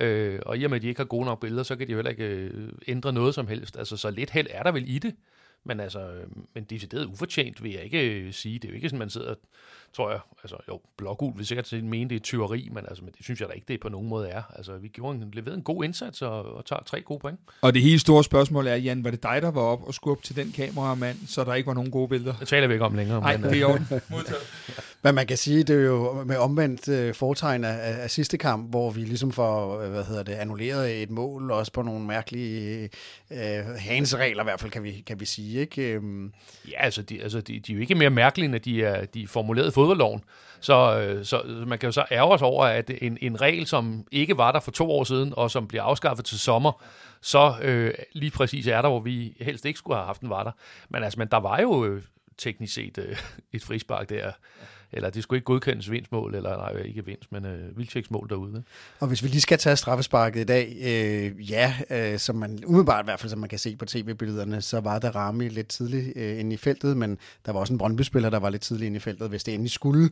Øh, 0.00 0.40
og 0.46 0.58
i 0.58 0.64
og 0.64 0.70
med, 0.70 0.76
at 0.76 0.82
de 0.82 0.88
ikke 0.88 1.00
har 1.00 1.04
gode 1.04 1.24
nok 1.24 1.40
billeder, 1.40 1.62
så 1.62 1.76
kan 1.76 1.86
de 1.86 1.92
jo 1.92 1.98
heller 1.98 2.10
ikke 2.10 2.24
øh, 2.24 2.72
ændre 2.88 3.12
noget 3.12 3.34
som 3.34 3.46
helst. 3.46 3.76
Altså, 3.76 3.96
så 3.96 4.10
lidt 4.10 4.30
held 4.30 4.46
er 4.50 4.62
der 4.62 4.72
vel 4.72 4.84
i 4.88 4.98
det. 4.98 5.14
Men 5.64 5.80
altså, 5.80 6.00
øh, 6.00 6.26
men 6.54 6.64
decideret 6.64 7.06
ufortjent 7.06 7.62
vil 7.62 7.72
jeg 7.72 7.84
ikke 7.84 8.20
øh, 8.20 8.32
sige. 8.32 8.58
Det 8.58 8.64
er 8.64 8.72
jo 8.72 8.74
ikke 8.74 8.88
sådan, 8.88 8.98
man 8.98 9.10
sidder, 9.10 9.34
tror 9.96 10.10
jeg, 10.10 10.20
altså 10.42 10.56
jo, 10.68 10.80
Blågul 10.96 11.32
vil 11.36 11.46
sikkert 11.46 11.72
mene, 11.82 12.10
det 12.10 12.16
er 12.16 12.20
tyveri, 12.20 12.68
men, 12.72 12.84
altså, 12.88 13.04
men 13.04 13.12
det 13.16 13.24
synes 13.24 13.40
jeg 13.40 13.48
da 13.48 13.52
ikke, 13.54 13.64
det 13.68 13.80
på 13.80 13.88
nogen 13.88 14.08
måde 14.08 14.28
er. 14.28 14.42
Altså, 14.56 14.76
vi 14.76 14.88
gjorde 14.88 15.18
en, 15.18 15.30
leverede 15.32 15.56
en 15.56 15.62
god 15.62 15.84
indsats 15.84 16.22
og, 16.22 16.54
og 16.54 16.66
tager 16.66 16.82
tre 16.86 17.00
gode 17.00 17.18
point. 17.18 17.40
Og 17.60 17.74
det 17.74 17.82
helt 17.82 18.00
store 18.00 18.24
spørgsmål 18.24 18.66
er, 18.66 18.74
Jan, 18.74 19.04
var 19.04 19.10
det 19.10 19.22
dig, 19.22 19.42
der 19.42 19.50
var 19.50 19.60
op 19.60 19.82
og 19.86 19.94
skubbe 19.94 20.22
til 20.22 20.36
den 20.36 20.52
kameramand, 20.52 21.16
så 21.26 21.44
der 21.44 21.54
ikke 21.54 21.66
var 21.66 21.74
nogen 21.74 21.90
gode 21.90 22.08
billeder? 22.08 22.34
Det 22.40 22.48
taler 22.48 22.66
vi 22.66 22.72
ikke 22.72 22.84
om 22.84 22.94
længere. 22.94 23.20
Nej, 23.20 23.36
det 23.36 23.52
er 23.52 23.60
jo 23.60 23.78
Men 25.04 25.14
man 25.14 25.26
kan 25.26 25.36
sige, 25.36 25.62
det 25.62 25.76
er 25.76 25.80
jo 25.80 26.22
med 26.22 26.36
omvendt 26.36 26.88
øh, 26.88 27.14
foretegn 27.14 27.64
af, 27.64 28.02
af 28.02 28.10
sidste 28.10 28.38
kamp, 28.38 28.70
hvor 28.70 28.90
vi 28.90 29.00
ligesom 29.00 29.32
får, 29.32 29.80
øh, 29.80 29.90
hvad 29.90 30.04
hedder 30.04 30.22
det, 30.22 30.32
annulleret 30.32 31.02
et 31.02 31.10
mål, 31.10 31.50
også 31.50 31.72
på 31.72 31.82
nogle 31.82 32.06
mærkelige 32.06 32.88
øh, 33.30 33.64
hansregler 33.78 34.42
i 34.42 34.44
hvert 34.44 34.60
fald, 34.60 34.70
kan 34.70 34.82
vi, 34.82 35.02
kan 35.06 35.20
vi 35.20 35.24
sige. 35.24 35.60
Ikke? 35.60 35.92
Øhm. 35.92 36.32
Ja, 36.70 36.84
altså, 36.84 37.02
de, 37.02 37.22
altså 37.22 37.40
de, 37.40 37.60
de 37.60 37.72
er 37.72 37.76
jo 37.76 37.80
ikke 37.80 37.94
mere 37.94 38.10
mærkelige, 38.10 38.46
end 38.46 38.54
at 38.54 38.64
de 38.64 38.84
er, 38.84 39.04
de 39.04 39.22
er 39.22 39.26
formuleret 39.26 39.74
fodboldloven. 39.84 40.24
Så, 40.60 40.98
øh, 40.98 41.24
så 41.24 41.42
man 41.66 41.78
kan 41.78 41.86
jo 41.86 41.92
så 41.92 42.04
ærge 42.10 42.32
os 42.32 42.42
over, 42.42 42.64
at 42.64 42.90
en, 43.02 43.18
en 43.20 43.40
regel, 43.40 43.66
som 43.66 44.06
ikke 44.12 44.36
var 44.36 44.52
der 44.52 44.60
for 44.60 44.70
to 44.70 44.90
år 44.90 45.04
siden, 45.04 45.34
og 45.36 45.50
som 45.50 45.68
bliver 45.68 45.82
afskaffet 45.82 46.24
til 46.24 46.38
sommer, 46.38 46.82
så 47.20 47.54
øh, 47.62 47.94
lige 48.12 48.30
præcis 48.30 48.66
er 48.66 48.82
der, 48.82 48.88
hvor 48.88 49.00
vi 49.00 49.36
helst 49.40 49.64
ikke 49.64 49.78
skulle 49.78 49.96
have 49.96 50.06
haft 50.06 50.20
den 50.20 50.30
var 50.30 50.44
der. 50.44 50.50
Men 50.88 51.02
altså, 51.02 51.18
men 51.18 51.28
der 51.28 51.36
var 51.36 51.60
jo 51.60 51.84
øh, 51.84 52.02
teknisk 52.38 52.74
set 52.74 52.98
øh, 52.98 53.16
et 53.52 53.62
frispark 53.62 54.08
der 54.08 54.32
eller 54.96 55.10
det 55.10 55.22
skulle 55.22 55.38
ikke 55.38 55.44
godkendes 55.44 55.90
vindsmål, 55.90 56.34
eller 56.34 56.56
nej, 56.56 56.82
ikke 56.82 57.04
vinds, 57.04 57.32
men 57.32 57.44
øh, 57.44 57.78
vildtjeksmål 57.78 58.28
derude. 58.28 58.62
Og 59.00 59.08
hvis 59.08 59.22
vi 59.22 59.28
lige 59.28 59.40
skal 59.40 59.58
tage 59.58 59.76
straffesparket 59.76 60.40
i 60.40 60.44
dag, 60.44 60.76
øh, 60.80 61.50
ja, 61.50 61.74
øh, 61.90 62.18
som 62.18 62.36
man 62.36 62.64
umiddelbart 62.66 63.04
i 63.04 63.06
hvert 63.06 63.20
fald, 63.20 63.30
som 63.30 63.38
man 63.38 63.48
kan 63.48 63.58
se 63.58 63.76
på 63.76 63.84
tv-billederne, 63.84 64.62
så 64.62 64.80
var 64.80 64.98
der 64.98 65.16
Rami 65.16 65.48
lidt 65.48 65.68
tidligt 65.68 66.12
øh, 66.16 66.40
inde 66.40 66.54
i 66.54 66.56
feltet, 66.56 66.96
men 66.96 67.18
der 67.46 67.52
var 67.52 67.60
også 67.60 67.72
en 67.72 67.78
Brøndby-spiller, 67.78 68.30
der 68.30 68.38
var 68.38 68.50
lidt 68.50 68.62
tidligt 68.62 68.86
inde 68.86 68.96
i 68.96 69.00
feltet. 69.00 69.28
Hvis 69.28 69.44
det 69.44 69.54
endelig 69.54 69.70
skulle 69.70 70.10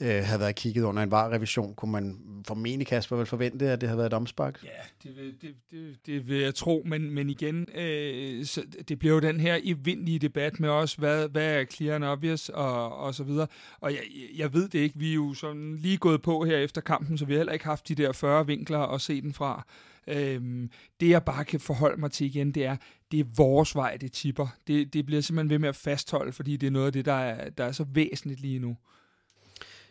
øh, 0.00 0.24
have 0.24 0.40
været 0.40 0.54
kigget 0.54 0.82
under 0.82 1.02
en 1.02 1.10
var-revision, 1.10 1.74
kunne 1.74 1.92
man 1.92 2.18
formentlig, 2.46 2.86
Kasper, 2.86 3.16
vel 3.16 3.26
forvente, 3.26 3.70
at 3.70 3.80
det 3.80 3.88
havde 3.88 3.98
været 3.98 4.06
et 4.06 4.14
omspark? 4.14 4.64
Ja, 4.64 4.68
det 5.08 5.16
vil, 5.16 5.34
det, 5.42 5.54
det, 5.70 5.96
det 6.06 6.28
vil 6.28 6.38
jeg 6.38 6.54
tro, 6.54 6.82
men, 6.86 7.10
men 7.10 7.30
igen, 7.30 7.66
øh, 7.74 8.44
så 8.44 8.62
det 8.88 8.98
bliver 8.98 9.14
jo 9.14 9.20
den 9.20 9.40
her 9.40 9.58
evindelige 9.62 10.18
debat 10.18 10.60
med 10.60 10.68
os, 10.68 10.94
hvad, 10.94 11.28
hvad 11.28 11.60
er 11.60 11.64
clear 11.64 11.94
and 11.94 12.04
obvious, 12.04 12.48
og, 12.48 12.96
og 12.96 13.14
så 13.14 13.24
videre. 13.24 13.46
Og 13.80 13.92
jeg, 13.92 14.00
jeg 14.36 14.52
ved 14.54 14.68
det 14.68 14.78
ikke. 14.78 14.98
Vi 14.98 15.10
er 15.10 15.14
jo 15.14 15.34
sådan 15.34 15.76
lige 15.76 15.96
gået 15.96 16.22
på 16.22 16.44
her 16.44 16.58
efter 16.58 16.80
kampen, 16.80 17.18
så 17.18 17.24
vi 17.24 17.32
har 17.32 17.38
heller 17.38 17.52
ikke 17.52 17.64
haft 17.64 17.88
de 17.88 17.94
der 17.94 18.12
40 18.12 18.46
vinkler 18.46 18.78
at 18.78 19.00
se 19.00 19.20
den 19.20 19.32
fra. 19.32 19.66
Øhm, 20.06 20.70
det 21.00 21.08
jeg 21.08 21.24
bare 21.24 21.44
kan 21.44 21.60
forholde 21.60 22.00
mig 22.00 22.12
til 22.12 22.26
igen, 22.26 22.52
det 22.52 22.64
er, 22.64 22.76
det 23.12 23.20
er 23.20 23.24
vores 23.36 23.74
vej, 23.74 23.96
det 23.96 24.12
tipper. 24.12 24.46
Det, 24.66 24.92
det 24.94 25.06
bliver 25.06 25.22
simpelthen 25.22 25.50
ved 25.50 25.58
med 25.58 25.68
at 25.68 25.76
fastholde, 25.76 26.32
fordi 26.32 26.56
det 26.56 26.66
er 26.66 26.70
noget 26.70 26.86
af 26.86 26.92
det, 26.92 27.04
der 27.04 27.12
er, 27.12 27.50
der 27.50 27.64
er 27.64 27.72
så 27.72 27.84
væsentligt 27.84 28.40
lige 28.40 28.58
nu. 28.58 28.76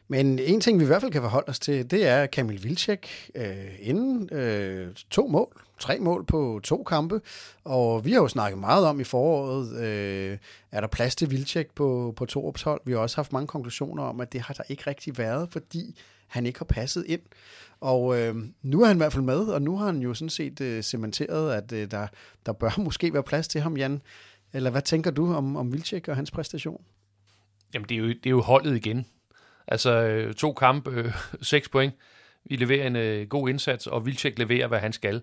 Men 0.07 0.39
en 0.39 0.61
ting, 0.61 0.79
vi 0.79 0.83
i 0.83 0.87
hvert 0.87 1.01
fald 1.01 1.11
kan 1.11 1.21
forholde 1.21 1.49
os 1.49 1.59
til, 1.59 1.91
det 1.91 2.07
er 2.07 2.25
Kamil 2.25 2.63
Vilcek 2.63 3.29
øh, 3.35 3.45
inden 3.79 4.29
øh, 4.37 4.93
to 5.09 5.27
mål, 5.27 5.61
tre 5.79 5.99
mål 5.99 6.25
på 6.25 6.59
to 6.63 6.83
kampe. 6.83 7.21
Og 7.63 8.05
vi 8.05 8.11
har 8.11 8.21
jo 8.21 8.27
snakket 8.27 8.59
meget 8.59 8.85
om 8.85 8.99
i 8.99 9.03
foråret, 9.03 9.77
øh, 9.77 10.37
er 10.71 10.81
der 10.81 10.87
plads 10.87 11.15
til 11.15 11.31
Vilcek 11.31 11.69
på, 11.75 12.13
på 12.15 12.25
to 12.25 12.53
hold? 12.63 12.81
Vi 12.85 12.91
har 12.91 12.99
også 12.99 13.15
haft 13.15 13.33
mange 13.33 13.47
konklusioner 13.47 14.03
om, 14.03 14.19
at 14.19 14.33
det 14.33 14.41
har 14.41 14.53
der 14.53 14.63
ikke 14.69 14.83
rigtig 14.87 15.17
været, 15.17 15.49
fordi 15.49 15.99
han 16.27 16.45
ikke 16.45 16.59
har 16.59 16.65
passet 16.65 17.05
ind. 17.07 17.21
Og 17.81 18.19
øh, 18.19 18.35
nu 18.61 18.81
er 18.81 18.85
han 18.85 18.97
i 18.97 18.99
hvert 18.99 19.13
fald 19.13 19.23
med, 19.23 19.39
og 19.39 19.61
nu 19.61 19.77
har 19.77 19.85
han 19.85 19.99
jo 19.99 20.13
sådan 20.13 20.29
set 20.29 20.61
øh, 20.61 20.83
cementeret, 20.83 21.53
at 21.53 21.71
øh, 21.71 21.91
der, 21.91 22.07
der 22.45 22.53
bør 22.53 22.71
måske 22.85 23.13
være 23.13 23.23
plads 23.23 23.47
til 23.47 23.61
ham, 23.61 23.77
Jan. 23.77 24.01
Eller 24.53 24.69
hvad 24.69 24.81
tænker 24.81 25.11
du 25.11 25.33
om, 25.33 25.55
om 25.55 25.73
Vilcek 25.73 26.07
og 26.07 26.15
hans 26.15 26.31
præstation? 26.31 26.81
Jamen, 27.73 27.89
det 27.89 27.95
er 27.95 27.99
jo, 27.99 28.07
det 28.07 28.25
er 28.25 28.29
jo 28.29 28.41
holdet 28.41 28.75
igen. 28.75 29.05
Altså, 29.67 29.91
øh, 29.91 30.33
to 30.33 30.53
kampe, 30.53 30.91
øh, 30.91 31.13
seks 31.41 31.69
point. 31.69 31.93
Vi 32.45 32.55
leverer 32.55 32.87
en 32.87 32.95
øh, 32.95 33.27
god 33.27 33.49
indsats, 33.49 33.87
og 33.87 34.05
Vilcek 34.05 34.39
leverer, 34.39 34.67
hvad 34.67 34.79
han 34.79 34.93
skal. 34.93 35.21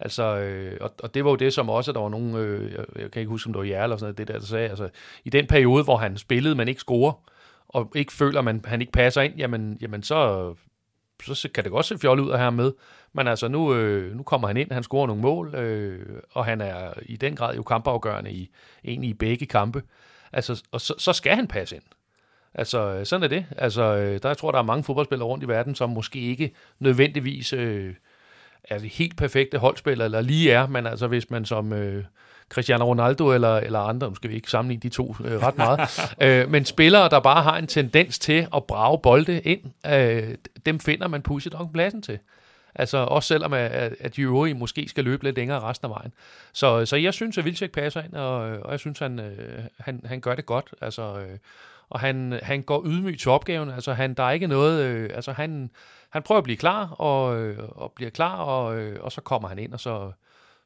Altså, 0.00 0.22
øh, 0.38 0.76
og, 0.80 0.94
og 1.02 1.14
det 1.14 1.24
var 1.24 1.30
jo 1.30 1.36
det, 1.36 1.52
som 1.52 1.68
også, 1.68 1.92
der 1.92 2.00
var 2.00 2.08
nogen, 2.08 2.36
øh, 2.36 2.72
jeg, 2.72 2.84
jeg 2.96 3.10
kan 3.10 3.20
ikke 3.20 3.30
huske, 3.30 3.48
om 3.48 3.52
det 3.52 3.58
var 3.58 3.66
Jær 3.66 3.82
eller 3.82 3.96
sådan 3.96 4.04
noget, 4.04 4.18
det 4.18 4.28
der, 4.28 4.38
der 4.38 4.46
sagde, 4.46 4.68
altså, 4.68 4.88
i 5.24 5.30
den 5.30 5.46
periode, 5.46 5.84
hvor 5.84 5.96
han 5.96 6.18
spillede, 6.18 6.54
men 6.54 6.68
ikke 6.68 6.80
scorer, 6.80 7.12
og 7.68 7.92
ikke 7.94 8.12
føler, 8.12 8.38
at 8.38 8.44
man, 8.44 8.64
han 8.64 8.80
ikke 8.80 8.92
passer 8.92 9.22
ind, 9.22 9.34
jamen, 9.36 9.78
jamen 9.80 10.02
så, 10.02 10.54
så 11.22 11.48
kan 11.54 11.64
det 11.64 11.72
godt 11.72 11.86
se 11.86 11.98
fjollet 11.98 12.24
ud 12.24 12.30
af 12.30 12.38
her 12.38 12.50
med. 12.50 12.72
Men 13.12 13.28
altså, 13.28 13.48
nu, 13.48 13.74
øh, 13.74 14.16
nu 14.16 14.22
kommer 14.22 14.48
han 14.48 14.56
ind, 14.56 14.72
han 14.72 14.82
scorer 14.82 15.06
nogle 15.06 15.22
mål, 15.22 15.54
øh, 15.54 16.22
og 16.30 16.44
han 16.44 16.60
er 16.60 16.92
i 17.02 17.16
den 17.16 17.36
grad 17.36 17.56
jo 17.56 17.62
kampafgørende 17.62 18.32
i, 18.32 18.50
egentlig 18.84 19.10
i 19.10 19.14
begge 19.14 19.46
kampe. 19.46 19.82
Altså, 20.32 20.62
og 20.72 20.80
så, 20.80 20.94
så 20.98 21.12
skal 21.12 21.36
han 21.36 21.46
passe 21.46 21.76
ind. 21.76 21.84
Altså, 22.54 23.00
sådan 23.04 23.24
er 23.24 23.28
det. 23.28 23.46
Altså, 23.58 23.82
øh, 23.82 24.22
der 24.22 24.28
jeg 24.28 24.38
tror 24.38 24.50
der 24.50 24.58
er 24.58 24.62
mange 24.62 24.84
fodboldspillere 24.84 25.28
rundt 25.28 25.44
i 25.44 25.48
verden, 25.48 25.74
som 25.74 25.90
måske 25.90 26.18
ikke 26.18 26.52
nødvendigvis 26.78 27.52
øh, 27.52 27.94
er 28.64 28.78
det 28.78 28.88
helt 28.88 29.16
perfekte 29.16 29.58
holdspillere, 29.58 30.04
eller 30.04 30.20
lige 30.20 30.52
er, 30.52 30.66
men 30.66 30.86
altså, 30.86 31.06
hvis 31.06 31.30
man 31.30 31.44
som... 31.44 31.72
Øh, 31.72 32.04
Cristiano 32.52 32.84
Ronaldo 32.84 33.32
eller, 33.32 33.56
eller 33.56 33.78
andre, 33.78 34.08
nu 34.08 34.14
skal 34.14 34.30
vi 34.30 34.34
ikke 34.34 34.50
sammenligne 34.50 34.80
de 34.80 34.88
to 34.88 35.16
øh, 35.24 35.42
ret 35.42 35.56
meget, 35.56 35.80
øh, 36.24 36.50
men 36.50 36.64
spillere, 36.64 37.08
der 37.08 37.20
bare 37.20 37.42
har 37.42 37.58
en 37.58 37.66
tendens 37.66 38.18
til 38.18 38.46
at 38.56 38.64
brage 38.64 38.98
bolde 39.02 39.40
ind, 39.40 39.60
øh, 39.86 40.34
dem 40.66 40.80
finder 40.80 41.08
man 41.08 41.22
pushet 41.22 41.54
pladsen 41.72 42.02
til. 42.02 42.18
Altså 42.74 42.98
også 42.98 43.26
selvom 43.26 43.52
at, 43.52 43.94
at 44.00 44.16
de 44.16 44.22
øvrige 44.22 44.54
måske 44.54 44.88
skal 44.88 45.04
løbe 45.04 45.24
lidt 45.24 45.36
længere 45.36 45.60
resten 45.60 45.86
af 45.86 45.90
vejen. 45.90 46.12
Så, 46.52 46.86
så 46.86 46.96
jeg 46.96 47.14
synes, 47.14 47.38
at 47.38 47.44
Vilcek 47.44 47.72
passer 47.72 48.02
ind, 48.02 48.14
og, 48.14 48.40
og 48.40 48.70
jeg 48.70 48.80
synes, 48.80 48.98
han, 48.98 49.20
øh, 49.20 49.64
han, 49.78 50.00
han 50.04 50.20
gør 50.20 50.34
det 50.34 50.46
godt. 50.46 50.74
Altså, 50.80 51.18
øh, 51.18 51.38
og 51.92 52.00
han, 52.00 52.40
han 52.42 52.62
går 52.62 52.82
ydmygt 52.86 53.20
til 53.20 53.30
opgaven. 53.30 53.70
Altså, 53.70 53.92
han, 53.92 54.14
der 54.14 54.22
er 54.22 54.30
ikke 54.30 54.46
noget... 54.46 54.84
Øh, 54.84 55.10
altså, 55.14 55.32
han, 55.32 55.70
han 56.10 56.22
prøver 56.22 56.38
at 56.38 56.44
blive 56.44 56.56
klar, 56.56 56.86
og, 56.86 57.40
øh, 57.40 57.58
og 57.68 57.92
bliver 57.96 58.10
klar, 58.10 58.36
og, 58.36 58.78
øh, 58.78 58.98
og 59.00 59.12
så 59.12 59.20
kommer 59.20 59.48
han 59.48 59.58
ind, 59.58 59.72
og 59.72 59.80
så, 59.80 60.12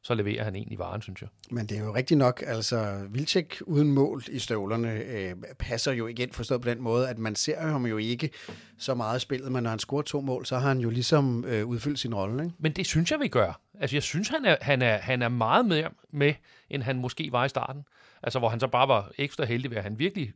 så 0.03 0.13
leverer 0.13 0.43
han 0.43 0.55
egentlig 0.55 0.79
varen, 0.79 1.01
synes 1.01 1.21
jeg. 1.21 1.29
Men 1.51 1.65
det 1.65 1.77
er 1.77 1.83
jo 1.83 1.95
rigtigt 1.95 2.17
nok, 2.17 2.43
altså 2.45 3.07
Vilcek 3.09 3.61
uden 3.61 3.91
mål 3.91 4.23
i 4.31 4.39
støvlerne 4.39 4.93
øh, 4.93 5.35
passer 5.59 5.91
jo 5.91 6.07
igen 6.07 6.31
forstået 6.31 6.61
på 6.61 6.69
den 6.69 6.81
måde, 6.81 7.09
at 7.09 7.17
man 7.17 7.35
ser 7.35 7.59
ham 7.59 7.85
jo 7.85 7.97
ikke 7.97 8.29
så 8.77 8.95
meget 8.95 9.21
spillet, 9.21 9.51
men 9.51 9.63
når 9.63 9.69
han 9.69 9.79
scorer 9.79 10.01
to 10.01 10.21
mål, 10.21 10.45
så 10.45 10.57
har 10.57 10.67
han 10.67 10.79
jo 10.79 10.89
ligesom 10.89 11.45
øh, 11.45 11.65
udfyldt 11.65 11.99
sin 11.99 12.15
rolle. 12.15 12.43
Ikke? 12.43 12.55
Men 12.59 12.71
det 12.71 12.85
synes 12.85 13.11
jeg, 13.11 13.19
vi 13.19 13.27
gør. 13.27 13.61
Altså 13.79 13.95
jeg 13.95 14.03
synes, 14.03 14.29
han 14.29 14.45
er, 14.45 14.55
han 14.61 14.81
er, 14.81 14.97
han 14.97 15.21
er 15.21 15.29
meget 15.29 15.65
mere 15.65 15.89
med, 16.11 16.33
end 16.69 16.83
han 16.83 16.97
måske 16.97 17.31
var 17.31 17.45
i 17.45 17.49
starten. 17.49 17.83
Altså 18.23 18.39
hvor 18.39 18.49
han 18.49 18.59
så 18.59 18.67
bare 18.67 18.87
var 18.87 19.11
ekstra 19.17 19.45
heldig 19.45 19.71
ved, 19.71 19.77
at 19.77 19.83
han 19.83 19.99
virkelig 19.99 20.33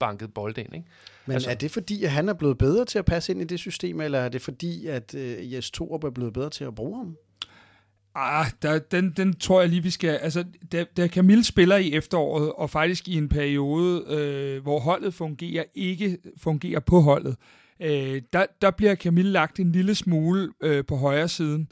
banket 0.00 0.34
bold 0.34 0.58
ind. 0.58 0.74
Ikke? 0.74 0.86
Men 1.26 1.34
altså, 1.34 1.50
er 1.50 1.54
det 1.54 1.70
fordi, 1.70 2.04
at 2.04 2.10
han 2.10 2.28
er 2.28 2.34
blevet 2.34 2.58
bedre 2.58 2.84
til 2.84 2.98
at 2.98 3.04
passe 3.04 3.32
ind 3.32 3.40
i 3.40 3.44
det 3.44 3.58
system, 3.58 4.00
eller 4.00 4.18
er 4.18 4.28
det 4.28 4.42
fordi, 4.42 4.86
at 4.86 5.14
øh, 5.14 5.52
Jes 5.52 5.70
Torup 5.70 6.04
er 6.04 6.10
blevet 6.10 6.32
bedre 6.32 6.50
til 6.50 6.64
at 6.64 6.74
bruge 6.74 6.96
ham? 6.96 7.16
Ah, 8.14 8.46
der, 8.62 8.78
den, 8.78 9.12
den 9.16 9.34
tror 9.34 9.60
jeg 9.60 9.70
lige, 9.70 9.82
vi 9.82 9.90
skal... 9.90 10.10
Altså, 10.10 10.44
da, 10.72 10.84
da 10.96 11.08
Camille 11.08 11.44
spiller 11.44 11.76
i 11.76 11.92
efteråret, 11.92 12.52
og 12.52 12.70
faktisk 12.70 13.08
i 13.08 13.14
en 13.14 13.28
periode, 13.28 14.04
øh, 14.08 14.62
hvor 14.62 14.80
holdet 14.80 15.14
fungerer, 15.14 15.64
ikke 15.74 16.18
fungerer 16.36 16.80
på 16.80 17.00
holdet, 17.00 17.36
øh, 17.80 18.22
der, 18.32 18.46
der 18.62 18.70
bliver 18.70 18.94
Camille 18.94 19.30
lagt 19.30 19.60
en 19.60 19.72
lille 19.72 19.94
smule 19.94 20.52
øh, 20.62 20.84
på 20.84 20.96
højre 20.96 21.28
siden. 21.28 21.68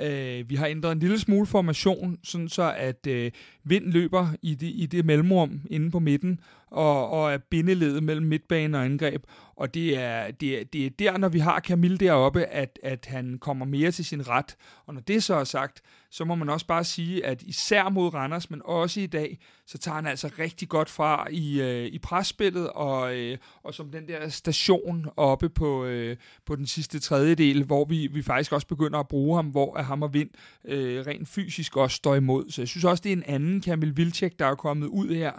Øh, 0.00 0.50
vi 0.50 0.54
har 0.54 0.66
ændret 0.66 0.92
en 0.92 0.98
lille 0.98 1.18
smule 1.18 1.46
formation, 1.46 2.18
sådan 2.24 2.48
så 2.48 2.74
at 2.76 3.06
øh, 3.06 3.30
vind 3.70 3.92
løber 3.92 4.28
i 4.42 4.54
det, 4.54 4.72
i 4.74 4.86
det 4.86 5.04
mellemrum 5.04 5.60
inde 5.70 5.90
på 5.90 5.98
midten, 5.98 6.40
og, 6.70 7.10
og 7.10 7.32
er 7.32 7.38
bindeledet 7.38 8.02
mellem 8.02 8.26
midtbane 8.26 8.78
og 8.78 8.84
angreb. 8.84 9.24
Og 9.56 9.74
det 9.74 9.98
er, 9.98 10.30
det, 10.30 10.60
er, 10.60 10.64
det 10.64 10.86
er 10.86 10.90
der, 10.90 11.18
når 11.18 11.28
vi 11.28 11.38
har 11.38 11.60
Camille 11.60 11.96
deroppe, 11.98 12.44
at, 12.44 12.78
at 12.82 13.06
han 13.06 13.38
kommer 13.38 13.66
mere 13.66 13.90
til 13.90 14.04
sin 14.04 14.28
ret. 14.28 14.56
Og 14.86 14.94
når 14.94 15.00
det 15.00 15.22
så 15.22 15.34
er 15.34 15.44
sagt, 15.44 15.82
så 16.10 16.24
må 16.24 16.34
man 16.34 16.48
også 16.48 16.66
bare 16.66 16.84
sige, 16.84 17.26
at 17.26 17.42
især 17.42 17.88
mod 17.88 18.14
Randers, 18.14 18.50
men 18.50 18.62
også 18.64 19.00
i 19.00 19.06
dag, 19.06 19.38
så 19.66 19.78
tager 19.78 19.94
han 19.94 20.06
altså 20.06 20.30
rigtig 20.38 20.68
godt 20.68 20.90
fra 20.90 21.26
i, 21.30 21.60
øh, 21.60 21.86
i 21.86 21.98
presspillet, 21.98 22.70
og, 22.70 23.16
øh, 23.16 23.38
og 23.62 23.74
som 23.74 23.90
den 23.90 24.08
der 24.08 24.28
station 24.28 25.06
oppe 25.16 25.48
på, 25.48 25.84
øh, 25.84 26.16
på 26.46 26.56
den 26.56 26.66
sidste 26.66 26.98
tredjedel, 26.98 27.64
hvor 27.64 27.84
vi, 27.84 28.06
vi 28.06 28.22
faktisk 28.22 28.52
også 28.52 28.66
begynder 28.66 28.98
at 28.98 29.08
bruge 29.08 29.36
ham, 29.36 29.46
hvor 29.46 29.76
at 29.76 29.84
ham 29.84 30.02
og 30.02 30.14
Vind 30.14 30.30
øh, 30.64 31.06
rent 31.06 31.28
fysisk 31.28 31.76
også 31.76 31.96
står 31.96 32.14
imod. 32.14 32.50
Så 32.50 32.60
jeg 32.60 32.68
synes 32.68 32.84
også, 32.84 33.00
det 33.02 33.12
er 33.12 33.16
en 33.16 33.22
anden 33.26 33.59
Kamil 33.60 33.96
Vilcek, 33.96 34.38
der 34.38 34.46
er 34.46 34.54
kommet 34.54 34.86
ud 34.86 35.14
her, 35.14 35.32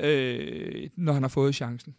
øh, 0.00 0.88
når 0.96 1.12
han 1.12 1.22
har 1.22 1.28
fået 1.28 1.54
chancen. 1.54 1.94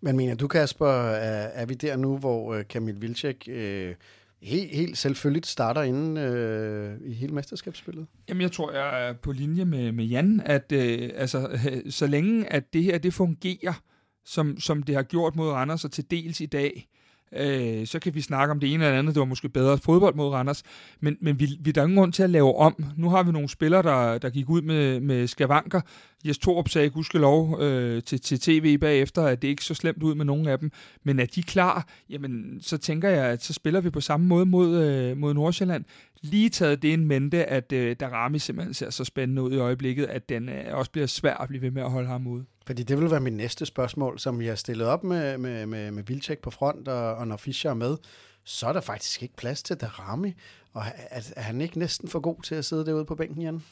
Men 0.00 0.16
mener 0.16 0.34
du, 0.34 0.48
Kasper, 0.48 0.86
er, 0.86 1.48
er 1.62 1.66
vi 1.66 1.74
der 1.74 1.96
nu, 1.96 2.18
hvor 2.18 2.54
øh, 2.54 2.64
Kamil 2.68 3.02
Vilcek 3.02 3.48
øh, 3.48 3.94
helt, 4.42 4.74
helt 4.74 4.98
selvfølgelig 4.98 5.44
starter 5.44 5.82
inden 5.82 6.16
øh, 6.16 6.98
i 7.04 7.12
hele 7.12 7.34
mesterskabsspillet? 7.34 8.06
Jamen, 8.28 8.40
jeg 8.40 8.52
tror, 8.52 8.72
jeg 8.72 9.08
er 9.08 9.12
på 9.12 9.32
linje 9.32 9.64
med, 9.64 9.92
med 9.92 10.04
Jan, 10.04 10.42
at 10.44 10.72
øh, 10.72 11.10
altså, 11.14 11.58
så 11.88 12.06
længe 12.06 12.52
at 12.52 12.72
det 12.72 12.82
her 12.82 12.98
det 12.98 13.14
fungerer, 13.14 13.82
som, 14.24 14.60
som 14.60 14.82
det 14.82 14.94
har 14.94 15.02
gjort 15.02 15.36
mod 15.36 15.48
Randers 15.48 15.84
og 15.84 15.92
til 15.92 16.10
dels 16.10 16.40
i 16.40 16.46
dag, 16.46 16.88
øh, 17.36 17.86
så 17.86 17.98
kan 17.98 18.14
vi 18.14 18.20
snakke 18.20 18.52
om 18.52 18.60
det 18.60 18.74
ene 18.74 18.84
eller 18.84 18.98
andet. 18.98 19.14
Det 19.14 19.20
var 19.20 19.26
måske 19.26 19.48
bedre 19.48 19.78
fodbold 19.78 20.14
mod 20.14 20.28
Randers, 20.28 20.62
men, 21.00 21.16
men 21.20 21.40
vi, 21.40 21.48
vi 21.60 21.72
der 21.72 21.80
er 21.80 21.84
ingen 21.84 21.98
grund 21.98 22.12
til 22.12 22.22
at 22.22 22.30
lave 22.30 22.56
om. 22.56 22.84
Nu 22.96 23.10
har 23.10 23.22
vi 23.22 23.32
nogle 23.32 23.48
spillere, 23.48 23.82
der, 23.82 24.18
der 24.18 24.30
gik 24.30 24.48
ud 24.50 24.62
med, 24.62 25.00
med 25.00 25.26
skavanker. 25.26 25.80
Jes 26.26 26.38
Torup 26.38 26.68
sagde 26.68 26.90
lov 27.14 27.60
øh, 27.60 28.02
til, 28.02 28.20
til 28.20 28.40
tv 28.40 28.78
bagefter, 28.78 29.22
at 29.22 29.42
det 29.42 29.48
ikke 29.48 29.64
så 29.64 29.74
slemt 29.74 30.02
ud 30.02 30.14
med 30.14 30.24
nogen 30.24 30.48
af 30.48 30.58
dem. 30.58 30.70
Men 31.04 31.18
er 31.18 31.26
de 31.26 31.42
klar, 31.42 31.86
jamen 32.10 32.58
så 32.60 32.78
tænker 32.78 33.08
jeg, 33.08 33.24
at 33.24 33.44
så 33.44 33.52
spiller 33.52 33.80
vi 33.80 33.90
på 33.90 34.00
samme 34.00 34.26
måde 34.26 34.46
mod, 34.46 34.82
øh, 34.82 35.16
mod 35.16 35.34
Nordsjælland. 35.34 35.84
Lige 36.22 36.48
taget 36.48 36.82
det 36.82 36.92
en 36.92 37.06
mente, 37.06 37.44
at 37.44 37.72
øh, 37.72 37.96
Darami 38.00 38.38
simpelthen 38.38 38.74
ser 38.74 38.90
så 38.90 39.04
spændende 39.04 39.42
ud 39.42 39.52
i 39.52 39.58
øjeblikket, 39.58 40.04
at 40.04 40.28
den 40.28 40.48
øh, 40.48 40.64
også 40.72 40.90
bliver 40.90 41.06
svær 41.06 41.34
at 41.34 41.48
blive 41.48 41.62
ved 41.62 41.70
med 41.70 41.82
at 41.82 41.90
holde 41.90 42.08
ham 42.08 42.26
ude. 42.26 42.44
Fordi 42.66 42.82
det 42.82 42.98
vil 43.00 43.10
være 43.10 43.20
mit 43.20 43.32
næste 43.32 43.66
spørgsmål, 43.66 44.18
som 44.18 44.40
vi 44.40 44.46
har 44.46 44.54
stillet 44.54 44.86
op 44.86 45.04
med, 45.04 45.38
med, 45.38 45.66
med, 45.66 45.90
med 45.90 46.02
Vilcek 46.02 46.38
på 46.38 46.50
front, 46.50 46.88
og, 46.88 47.14
og 47.14 47.28
når 47.28 47.36
Fischer 47.36 47.70
er 47.70 47.74
med, 47.74 47.96
så 48.44 48.66
er 48.66 48.72
der 48.72 48.80
faktisk 48.80 49.22
ikke 49.22 49.36
plads 49.36 49.62
til 49.62 49.76
Darami. 49.76 50.34
Og 50.72 50.82
er, 51.10 51.32
er 51.36 51.42
han 51.42 51.60
ikke 51.60 51.78
næsten 51.78 52.08
for 52.08 52.20
god 52.20 52.42
til 52.42 52.54
at 52.54 52.64
sidde 52.64 52.86
derude 52.86 53.04
på 53.04 53.14
bænken, 53.14 53.42
Jan? 53.42 53.62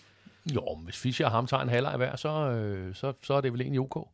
Jo, 0.55 0.79
hvis 0.85 0.97
Fischer 0.97 1.27
og 1.27 1.33
ham 1.33 1.47
tager 1.47 1.63
en 1.63 1.69
halvleg 1.69 1.97
hver, 1.97 2.17
så, 2.17 2.29
øh, 2.29 2.95
så, 2.95 3.13
så 3.23 3.35
er 3.35 3.41
det 3.41 3.53
vel 3.53 3.61
egentlig 3.61 3.81
ok. 3.81 4.09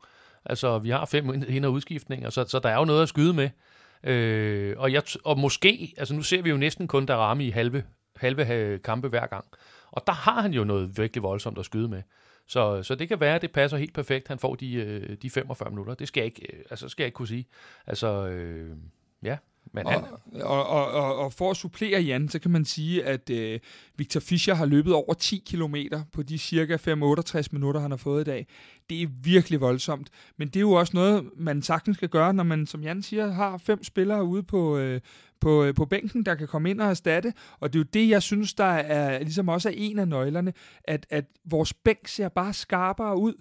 Altså, 0.45 0.79
vi 0.79 0.91
har 0.91 1.05
fem 1.05 1.45
ind- 1.49 1.65
og 1.65 1.73
udskiftninger, 1.73 2.31
så, 2.31 2.45
så 2.49 2.59
der 2.59 2.69
er 2.69 2.79
jo 2.79 2.85
noget 2.85 3.03
at 3.03 3.09
skyde 3.09 3.33
med. 3.33 3.51
Øh, 4.05 4.75
og, 4.79 4.93
jeg, 4.93 5.03
og 5.25 5.39
måske, 5.39 5.95
altså 5.97 6.15
nu 6.15 6.23
ser 6.23 6.43
vi 6.43 6.51
jo 6.51 6.57
næsten 6.57 6.89
kun 6.89 7.07
Darami 7.07 7.47
i 7.47 7.51
halve, 7.51 7.85
halve 8.17 8.53
øh, 8.53 8.83
kampe 8.83 9.09
hver 9.09 9.27
gang. 9.27 9.45
Og 9.91 10.03
der 10.07 10.13
har 10.13 10.43
han 10.43 10.53
jo 10.53 10.65
noget 10.65 10.99
virkelig 10.99 11.23
voldsomt 11.23 11.59
at 11.59 11.65
skyde 11.65 11.89
med. 11.89 12.03
Så, 12.47 12.83
så 12.83 12.95
det 12.95 13.09
kan 13.09 13.21
være, 13.21 13.35
at 13.35 13.43
det 13.43 13.53
passer 13.53 13.79
helt 13.79 13.95
perfekt, 13.95 14.29
han 14.29 14.39
får 14.39 14.55
de, 14.55 14.75
øh, 14.75 15.17
de 15.23 15.31
45 15.31 15.71
minutter. 15.71 15.95
Det 15.95 16.09
skal 16.09 16.21
jeg 16.21 16.27
ikke, 16.27 16.57
øh, 16.57 16.65
altså, 16.71 16.89
skal 16.89 17.03
jeg 17.03 17.07
ikke 17.07 17.17
kunne 17.17 17.29
sige. 17.29 17.47
Altså, 17.87 18.27
øh, 18.27 18.77
ja, 19.23 19.37
men 19.75 19.87
han... 19.87 20.05
og, 20.43 20.67
og, 20.67 20.91
og, 20.91 21.17
og 21.17 21.33
for 21.33 21.51
at 21.51 21.57
supplere 21.57 22.01
Jan, 22.01 22.29
så 22.29 22.39
kan 22.39 22.51
man 22.51 22.65
sige, 22.65 23.05
at 23.05 23.31
øh, 23.31 23.61
Victor 23.97 24.21
Fischer 24.21 24.55
har 24.55 24.67
løbet 24.67 24.93
over 24.95 25.15
10 25.15 25.43
km 25.51 25.77
på 26.13 26.23
de 26.23 26.39
cirka 26.39 26.77
5-68 26.77 27.47
minutter, 27.53 27.81
han 27.81 27.91
har 27.91 27.97
fået 27.97 28.21
i 28.21 28.25
dag. 28.25 28.47
Det 28.91 29.03
er 29.03 29.07
virkelig 29.23 29.61
voldsomt. 29.61 30.11
Men 30.37 30.49
det 30.49 30.57
er 30.57 30.61
jo 30.61 30.73
også 30.73 30.91
noget, 30.95 31.25
man 31.37 31.63
sagtens 31.63 31.97
skal 31.97 32.09
gøre, 32.09 32.35
når 32.35 32.45
man, 32.45 32.67
som 32.67 32.83
Jan 32.83 33.03
siger, 33.03 33.33
har 33.33 33.59
fem 33.59 33.85
spillere 33.85 34.25
ude 34.25 34.43
på, 34.43 34.79
øh, 34.79 35.01
på, 35.41 35.65
øh, 35.65 35.75
på 35.75 35.85
bænken, 35.85 36.25
der 36.27 36.35
kan 36.35 36.49
komme 36.49 36.71
ind 36.71 36.81
og 36.81 36.89
erstatte. 36.91 37.33
Og 37.61 37.73
det 37.73 37.79
er 37.79 37.81
jo 37.81 37.89
det, 37.93 38.09
jeg 38.09 38.23
synes, 38.23 38.55
der 38.55 38.65
er 38.65 39.19
ligesom 39.19 39.49
også 39.49 39.69
er 39.69 39.75
en 39.77 39.99
af 39.99 40.09
nøglerne, 40.09 40.53
at, 40.85 41.07
at 41.11 41.25
vores 41.45 41.73
bænk 41.73 42.09
ser 42.09 42.29
bare 42.29 42.53
skarpere 42.53 43.19
ud 43.19 43.35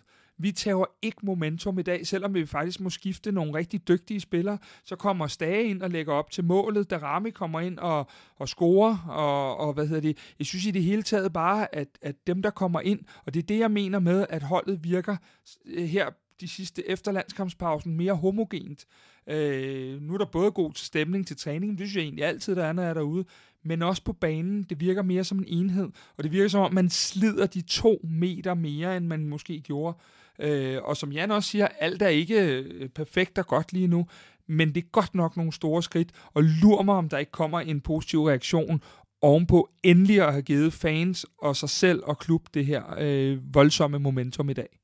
vi 0.43 0.51
tager 0.51 0.85
ikke 1.01 1.17
momentum 1.23 1.79
i 1.79 1.81
dag, 1.81 2.07
selvom 2.07 2.33
vi 2.33 2.45
faktisk 2.45 2.79
må 2.79 2.89
skifte 2.89 3.31
nogle 3.31 3.53
rigtig 3.53 3.87
dygtige 3.87 4.19
spillere. 4.19 4.57
Så 4.83 4.95
kommer 4.95 5.27
Stage 5.27 5.63
ind 5.63 5.81
og 5.81 5.89
lægger 5.89 6.13
op 6.13 6.31
til 6.31 6.43
målet, 6.43 6.89
da 6.89 6.97
Rami 6.97 7.29
kommer 7.29 7.59
ind 7.59 7.79
og, 7.79 8.07
og 8.35 8.49
scorer, 8.49 8.97
og, 9.07 9.57
og 9.57 9.73
hvad 9.73 9.87
hedder 9.87 10.01
det. 10.01 10.17
Jeg 10.39 10.47
synes 10.47 10.65
i 10.65 10.71
det 10.71 10.83
hele 10.83 11.03
taget 11.03 11.33
bare, 11.33 11.75
at, 11.75 11.87
at 12.01 12.27
dem, 12.27 12.41
der 12.41 12.49
kommer 12.49 12.81
ind, 12.81 12.99
og 13.25 13.33
det 13.33 13.43
er 13.43 13.47
det, 13.47 13.59
jeg 13.59 13.71
mener 13.71 13.99
med, 13.99 14.25
at 14.29 14.43
holdet 14.43 14.83
virker 14.83 15.17
øh, 15.65 15.83
her 15.83 16.09
de 16.41 16.47
sidste 16.47 16.89
efter 16.89 17.11
landskampspausen 17.11 17.95
mere 17.95 18.13
homogent. 18.13 18.85
Øh, 19.27 20.01
nu 20.01 20.13
er 20.13 20.17
der 20.17 20.25
både 20.25 20.51
god 20.51 20.71
stemning 20.75 21.27
til 21.27 21.37
træningen, 21.37 21.77
det 21.77 21.87
synes 21.87 21.95
jeg 21.95 22.03
egentlig 22.03 22.25
altid, 22.25 22.55
der 22.55 22.65
er, 22.65 22.73
når 22.73 22.83
jeg 22.83 22.89
er 22.89 22.93
derude, 22.93 23.25
men 23.63 23.81
også 23.81 24.03
på 24.03 24.13
banen. 24.13 24.63
Det 24.63 24.79
virker 24.79 25.01
mere 25.01 25.23
som 25.23 25.39
en 25.39 25.45
enhed, 25.47 25.89
og 26.17 26.23
det 26.23 26.31
virker 26.31 26.47
som 26.47 26.61
om, 26.61 26.73
man 26.73 26.89
slider 26.89 27.45
de 27.45 27.61
to 27.61 27.99
meter 28.03 28.53
mere, 28.53 28.97
end 28.97 29.07
man 29.07 29.27
måske 29.27 29.59
gjorde. 29.59 29.97
Øh, 30.39 30.83
og 30.83 30.97
som 30.97 31.11
Jan 31.11 31.31
også 31.31 31.49
siger, 31.49 31.67
alt 31.67 32.01
er 32.01 32.07
ikke 32.07 32.41
øh, 32.41 32.89
perfekt 32.89 33.37
og 33.37 33.47
godt 33.47 33.73
lige 33.73 33.87
nu, 33.87 34.07
men 34.47 34.75
det 34.75 34.83
er 34.83 34.87
godt 34.91 35.15
nok 35.15 35.37
nogle 35.37 35.53
store 35.53 35.83
skridt, 35.83 36.09
og 36.33 36.43
lur 36.43 36.81
mig, 36.81 36.95
om 36.95 37.09
der 37.09 37.17
ikke 37.17 37.31
kommer 37.31 37.59
en 37.59 37.81
positiv 37.81 38.23
reaktion 38.23 38.81
ovenpå 39.21 39.69
endelig 39.83 40.21
at 40.21 40.31
have 40.31 40.41
givet 40.41 40.73
fans 40.73 41.25
og 41.37 41.55
sig 41.55 41.69
selv 41.69 42.03
og 42.03 42.19
klub 42.19 42.47
det 42.53 42.65
her 42.65 42.95
øh, 42.99 43.55
voldsomme 43.55 43.99
momentum 43.99 44.49
i 44.49 44.53
dag. 44.53 44.79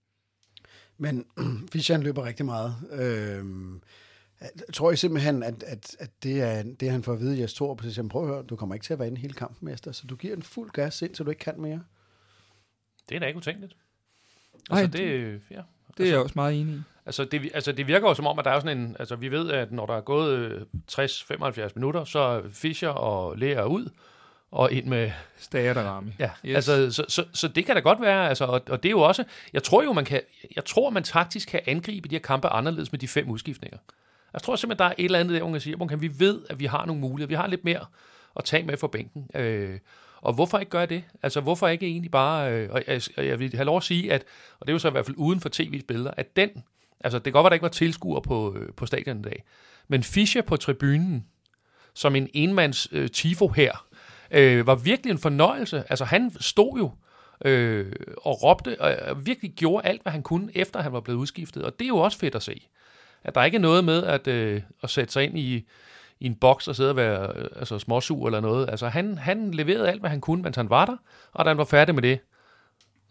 Men 0.97 1.25
Fischer 1.71 1.97
løber 1.97 2.25
rigtig 2.25 2.45
meget. 2.45 2.75
Øh, 2.91 3.45
jeg 4.41 4.73
tror 4.73 4.91
jeg 4.91 4.99
simpelthen, 4.99 5.43
at, 5.43 5.63
at, 5.63 5.95
at 5.99 6.09
det, 6.23 6.41
er, 6.41 6.63
det 6.63 6.91
han 6.91 7.03
får 7.03 7.13
at 7.13 7.19
vide 7.19 7.37
i 7.37 7.41
Jes 7.41 7.53
Torp, 7.53 7.83
så 7.83 8.07
prøv 8.07 8.21
at 8.21 8.27
høre, 8.27 8.43
du 8.43 8.55
kommer 8.55 8.75
ikke 8.75 8.83
til 8.83 8.93
at 8.93 8.99
være 8.99 9.07
inde 9.07 9.21
hele 9.21 9.33
kampen, 9.33 9.65
mester, 9.65 9.91
så 9.91 10.07
du 10.07 10.15
giver 10.15 10.35
en 10.35 10.43
fuld 10.43 10.71
gas 10.71 11.01
ind, 11.01 11.15
så 11.15 11.23
du 11.23 11.29
ikke 11.29 11.39
kan 11.39 11.61
mere. 11.61 11.83
Det 13.09 13.15
er 13.15 13.19
da 13.19 13.25
ikke 13.25 13.37
utænkeligt. 13.37 13.75
Altså, 14.69 14.85
Ej, 14.85 14.91
det, 14.91 15.41
ja. 15.51 15.55
Det 15.55 15.63
altså, 15.99 16.03
er 16.03 16.07
jeg 16.07 16.19
også 16.19 16.33
meget 16.35 16.61
enig 16.61 16.75
i. 16.75 16.81
Altså 17.05 17.23
det, 17.23 17.51
altså 17.53 17.71
det 17.71 17.87
virker 17.87 18.07
jo 18.07 18.13
som 18.13 18.27
om, 18.27 18.39
at 18.39 18.45
der 18.45 18.51
er 18.51 18.59
sådan 18.59 18.77
en... 18.77 18.95
Altså 18.99 19.15
vi 19.15 19.31
ved, 19.31 19.51
at 19.51 19.71
når 19.71 19.85
der 19.85 19.97
er 19.97 20.01
gået 20.01 20.65
60-75 20.91 21.61
øh, 21.61 21.69
minutter, 21.75 22.03
så 22.03 22.41
Fischer 22.51 22.89
og 22.89 23.37
Lea 23.37 23.63
ud, 23.63 23.89
og 24.51 24.71
ind 24.71 24.85
med... 24.85 25.11
Stager 25.37 25.73
der 25.73 25.83
ramme. 25.83 26.13
Ja, 26.19 26.29
yes. 26.45 26.55
altså, 26.55 26.91
så, 26.91 27.05
så, 27.07 27.25
så, 27.33 27.47
det 27.47 27.65
kan 27.65 27.75
da 27.75 27.81
godt 27.81 28.01
være, 28.01 28.29
altså, 28.29 28.45
og, 28.45 28.61
og 28.69 28.83
det 28.83 28.89
er 28.89 28.91
jo 28.91 29.01
også... 29.01 29.23
Jeg 29.53 29.63
tror 29.63 29.83
jo, 29.83 29.93
man 29.93 30.05
kan... 30.05 30.21
Jeg 30.55 30.65
tror, 30.65 30.89
man 30.89 31.03
taktisk 31.03 31.47
kan 31.47 31.61
angribe 31.65 32.09
de 32.09 32.15
her 32.15 32.19
kampe 32.19 32.47
anderledes 32.47 32.91
med 32.91 32.99
de 32.99 33.07
fem 33.07 33.29
udskiftninger. 33.29 33.77
Jeg 34.33 34.41
tror 34.41 34.55
simpelthen, 34.55 34.79
der 34.79 34.89
er 34.89 34.93
et 34.97 35.05
eller 35.05 35.19
andet 35.19 35.35
der, 35.35 35.43
man 35.43 35.53
kan 35.53 35.61
sige, 35.61 35.75
at 35.91 36.01
vi 36.01 36.11
ved, 36.19 36.41
at 36.49 36.59
vi 36.59 36.65
har 36.65 36.85
nogle 36.85 37.01
muligheder. 37.01 37.27
Vi 37.27 37.35
har 37.35 37.47
lidt 37.47 37.65
mere 37.65 37.85
at 38.35 38.43
tage 38.43 38.63
med 38.63 38.77
for 38.77 38.87
bænken. 38.87 39.27
Øh, 39.35 39.79
og 40.21 40.33
hvorfor 40.33 40.57
ikke 40.57 40.69
gøre 40.69 40.85
det? 40.85 41.03
Altså, 41.23 41.41
hvorfor 41.41 41.67
ikke 41.67 41.85
egentlig 41.85 42.11
bare... 42.11 42.53
Øh, 42.53 42.69
og, 42.71 42.83
jeg, 42.87 43.01
og 43.17 43.27
jeg 43.27 43.39
vil 43.39 43.55
have 43.55 43.65
lov 43.65 43.77
at 43.77 43.83
sige, 43.83 44.13
at, 44.13 44.23
og 44.59 44.67
det 44.67 44.71
er 44.71 44.73
jo 44.73 44.79
så 44.79 44.87
i 44.87 44.91
hvert 44.91 45.05
fald 45.05 45.17
uden 45.17 45.39
for 45.39 45.49
tv 45.49 45.81
billeder, 45.81 46.11
at 46.17 46.35
den... 46.35 46.49
Altså, 46.99 47.17
det 47.17 47.23
kan 47.23 47.33
godt 47.33 47.43
være, 47.43 47.49
der 47.49 47.53
ikke 47.53 47.63
var 47.63 47.69
tilskuer 47.69 48.19
på, 48.19 48.55
øh, 48.55 48.73
på 48.73 48.85
stadion 48.85 49.19
i 49.19 49.21
dag. 49.21 49.43
Men 49.87 50.03
Fischer 50.03 50.41
på 50.41 50.57
tribunen, 50.57 51.25
som 51.93 52.15
en 52.15 52.29
enmands 52.33 52.87
øh, 52.91 53.09
tifo 53.09 53.47
her, 53.47 53.85
øh, 54.31 54.67
var 54.67 54.75
virkelig 54.75 55.11
en 55.11 55.17
fornøjelse. 55.17 55.83
Altså, 55.89 56.05
han 56.05 56.31
stod 56.39 56.77
jo 56.77 56.91
øh, 57.45 57.93
og 58.17 58.43
råbte, 58.43 58.81
og 58.81 59.25
virkelig 59.25 59.51
gjorde 59.51 59.87
alt, 59.87 60.01
hvad 60.01 60.11
han 60.11 60.23
kunne, 60.23 60.49
efter 60.55 60.81
han 60.81 60.93
var 60.93 60.99
blevet 60.99 61.19
udskiftet. 61.19 61.63
Og 61.63 61.79
det 61.79 61.85
er 61.85 61.89
jo 61.89 61.97
også 61.97 62.17
fedt 62.17 62.35
at 62.35 62.43
se. 62.43 62.67
At 63.23 63.35
der 63.35 63.43
ikke 63.43 63.55
er 63.55 63.61
noget 63.61 63.83
med 63.83 64.03
at, 64.03 64.27
øh, 64.27 64.61
at 64.83 64.89
sætte 64.89 65.13
sig 65.13 65.23
ind 65.23 65.37
i, 65.37 65.65
i 66.19 66.25
en 66.25 66.35
boks 66.35 66.67
og 66.67 66.75
sidde 66.75 66.89
og 66.89 66.95
være 66.95 67.31
øh, 67.35 67.47
altså 67.55 67.79
småsug 67.79 68.25
eller 68.25 68.39
noget. 68.39 68.69
Altså 68.69 68.87
han, 68.87 69.17
han 69.17 69.51
leverede 69.51 69.89
alt, 69.89 69.99
hvad 69.99 70.09
han 70.09 70.21
kunne, 70.21 70.41
mens 70.41 70.55
han 70.55 70.69
var 70.69 70.85
der, 70.85 70.97
og 71.33 71.45
da 71.45 71.49
han 71.49 71.57
var 71.57 71.65
færdig 71.65 71.95
med 71.95 72.03
det, 72.03 72.19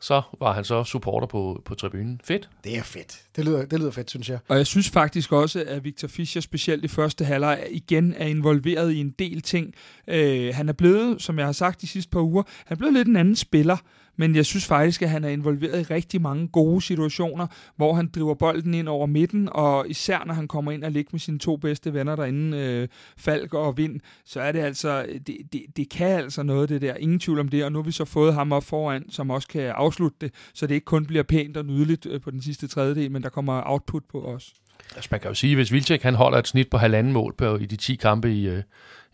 så 0.00 0.22
var 0.40 0.52
han 0.52 0.64
så 0.64 0.84
supporter 0.84 1.26
på, 1.26 1.62
på 1.64 1.74
tribunen. 1.74 2.20
Fedt. 2.24 2.48
Det 2.64 2.76
er 2.76 2.82
fedt. 2.82 3.22
Det 3.36 3.44
lyder, 3.44 3.64
det 3.64 3.80
lyder 3.80 3.90
fedt, 3.90 4.10
synes 4.10 4.30
jeg. 4.30 4.38
Og 4.48 4.56
jeg 4.56 4.66
synes 4.66 4.90
faktisk 4.90 5.32
også, 5.32 5.64
at 5.66 5.84
Victor 5.84 6.08
Fischer, 6.08 6.40
specielt 6.40 6.84
i 6.84 6.88
første 6.88 7.24
halvleg, 7.24 7.66
igen 7.70 8.14
er 8.14 8.26
involveret 8.26 8.92
i 8.92 9.00
en 9.00 9.10
del 9.10 9.40
ting. 9.40 9.74
Øh, 10.08 10.54
han 10.54 10.68
er 10.68 10.72
blevet, 10.72 11.22
som 11.22 11.38
jeg 11.38 11.46
har 11.46 11.52
sagt 11.52 11.80
de 11.80 11.86
sidste 11.86 12.10
par 12.10 12.20
uger, 12.20 12.42
han 12.66 12.74
er 12.74 12.78
blevet 12.78 12.94
lidt 12.94 13.08
en 13.08 13.16
anden 13.16 13.36
spiller 13.36 13.76
men 14.18 14.36
jeg 14.36 14.46
synes 14.46 14.66
faktisk, 14.66 15.02
at 15.02 15.10
han 15.10 15.24
er 15.24 15.28
involveret 15.28 15.80
i 15.80 15.94
rigtig 15.94 16.20
mange 16.22 16.48
gode 16.48 16.82
situationer, 16.82 17.46
hvor 17.76 17.94
han 17.94 18.10
driver 18.14 18.34
bolden 18.34 18.74
ind 18.74 18.88
over 18.88 19.06
midten, 19.06 19.48
og 19.52 19.88
især 19.88 20.24
når 20.26 20.34
han 20.34 20.48
kommer 20.48 20.72
ind 20.72 20.84
og 20.84 20.90
ligger 20.90 21.08
med 21.12 21.20
sine 21.20 21.38
to 21.38 21.56
bedste 21.56 21.94
venner 21.94 22.16
derinde, 22.16 22.58
øh, 22.58 22.88
Falk 23.16 23.54
og 23.54 23.76
Vind, 23.76 24.00
så 24.24 24.40
er 24.40 24.52
det 24.52 24.60
altså, 24.60 25.06
det, 25.26 25.36
det, 25.52 25.62
det 25.76 25.90
kan 25.90 26.08
altså 26.08 26.42
noget 26.42 26.68
det 26.68 26.82
der, 26.82 26.94
ingen 26.94 27.18
tvivl 27.18 27.38
om 27.40 27.48
det, 27.48 27.64
og 27.64 27.72
nu 27.72 27.78
har 27.78 27.84
vi 27.84 27.92
så 27.92 28.04
fået 28.04 28.34
ham 28.34 28.52
op 28.52 28.64
foran, 28.64 29.10
som 29.10 29.30
også 29.30 29.48
kan 29.48 29.62
afslutte 29.62 30.16
det, 30.20 30.34
så 30.54 30.66
det 30.66 30.74
ikke 30.74 30.84
kun 30.84 31.06
bliver 31.06 31.22
pænt 31.22 31.56
og 31.56 31.64
nydeligt 31.64 32.06
øh, 32.06 32.20
på 32.20 32.30
den 32.30 32.42
sidste 32.42 32.66
tredjedel, 32.68 33.10
men 33.10 33.22
der 33.22 33.28
kommer 33.28 33.62
output 33.66 34.02
på 34.12 34.20
os. 34.20 34.52
Altså 34.96 35.08
man 35.10 35.20
kan 35.20 35.30
jo 35.30 35.34
sige, 35.34 35.54
hvis 35.54 35.72
Vilcek 35.72 36.02
han 36.02 36.14
holder 36.14 36.38
et 36.38 36.48
snit 36.48 36.70
på 36.70 36.76
halvanden 36.76 37.12
mål 37.12 37.34
på, 37.38 37.56
i 37.56 37.66
de 37.66 37.76
10 37.76 37.94
kampe 37.94 38.32
i, 38.32 38.48
øh, 38.48 38.62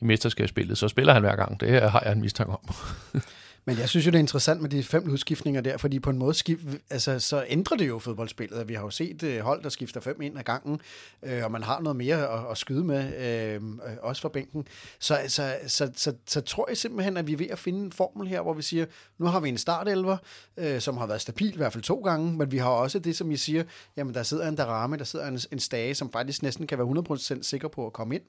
i 0.00 0.04
mesterskabsspillet, 0.04 0.78
så 0.78 0.88
spiller 0.88 1.12
han 1.12 1.22
hver 1.22 1.36
gang. 1.36 1.60
Det 1.60 1.90
har 1.90 2.02
jeg 2.04 2.12
en 2.12 2.20
mistanke 2.20 2.52
om. 2.52 2.74
Men 3.66 3.78
jeg 3.78 3.88
synes 3.88 4.06
jo, 4.06 4.10
det 4.10 4.16
er 4.16 4.20
interessant 4.20 4.60
med 4.60 4.70
de 4.70 4.82
fem 4.82 5.10
udskiftninger 5.10 5.60
der, 5.60 5.76
fordi 5.76 5.98
på 5.98 6.10
en 6.10 6.18
måde 6.18 6.34
skif, 6.34 6.58
altså, 6.90 7.18
så 7.18 7.44
ændrer 7.48 7.76
det 7.76 7.88
jo 7.88 7.98
fodboldspillet. 7.98 8.68
Vi 8.68 8.74
har 8.74 8.82
jo 8.82 8.90
set 8.90 9.22
øh, 9.22 9.40
hold, 9.40 9.62
der 9.62 9.68
skifter 9.68 10.00
fem 10.00 10.20
ind 10.20 10.38
ad 10.38 10.44
gangen, 10.44 10.80
øh, 11.22 11.44
og 11.44 11.52
man 11.52 11.62
har 11.62 11.80
noget 11.80 11.96
mere 11.96 12.28
at, 12.28 12.50
at 12.50 12.58
skyde 12.58 12.84
med, 12.84 13.14
øh, 13.14 13.54
øh, 13.54 13.96
også 14.02 14.22
fra 14.22 14.28
bænken. 14.28 14.66
Så, 14.98 15.18
så, 15.28 15.56
så, 15.66 15.90
så, 15.96 16.14
så 16.26 16.40
tror 16.40 16.68
jeg 16.68 16.76
simpelthen, 16.76 17.16
at 17.16 17.26
vi 17.26 17.32
er 17.32 17.36
ved 17.36 17.46
at 17.46 17.58
finde 17.58 17.78
en 17.78 17.92
formel 17.92 18.28
her, 18.28 18.40
hvor 18.40 18.52
vi 18.52 18.62
siger, 18.62 18.86
nu 19.18 19.26
har 19.26 19.40
vi 19.40 19.48
en 19.48 19.58
startelver, 19.58 20.16
øh, 20.56 20.80
som 20.80 20.96
har 20.96 21.06
været 21.06 21.20
stabil 21.20 21.54
i 21.54 21.56
hvert 21.56 21.72
fald 21.72 21.84
to 21.84 22.00
gange, 22.00 22.32
men 22.32 22.52
vi 22.52 22.58
har 22.58 22.70
også 22.70 22.98
det, 22.98 23.16
som 23.16 23.30
I 23.30 23.36
siger, 23.36 23.64
jamen 23.96 24.14
der 24.14 24.22
sidder 24.22 24.48
en 24.48 24.56
Darame, 24.56 24.96
der 24.96 25.04
sidder 25.04 25.26
en, 25.26 25.38
en 25.52 25.58
Stage, 25.58 25.94
som 25.94 26.12
faktisk 26.12 26.42
næsten 26.42 26.66
kan 26.66 26.78
være 26.78 27.04
100% 27.36 27.42
sikker 27.42 27.68
på 27.68 27.86
at 27.86 27.92
komme 27.92 28.14
ind. 28.14 28.22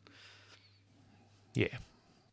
Ja, 1.55 1.61
yeah 1.61 1.79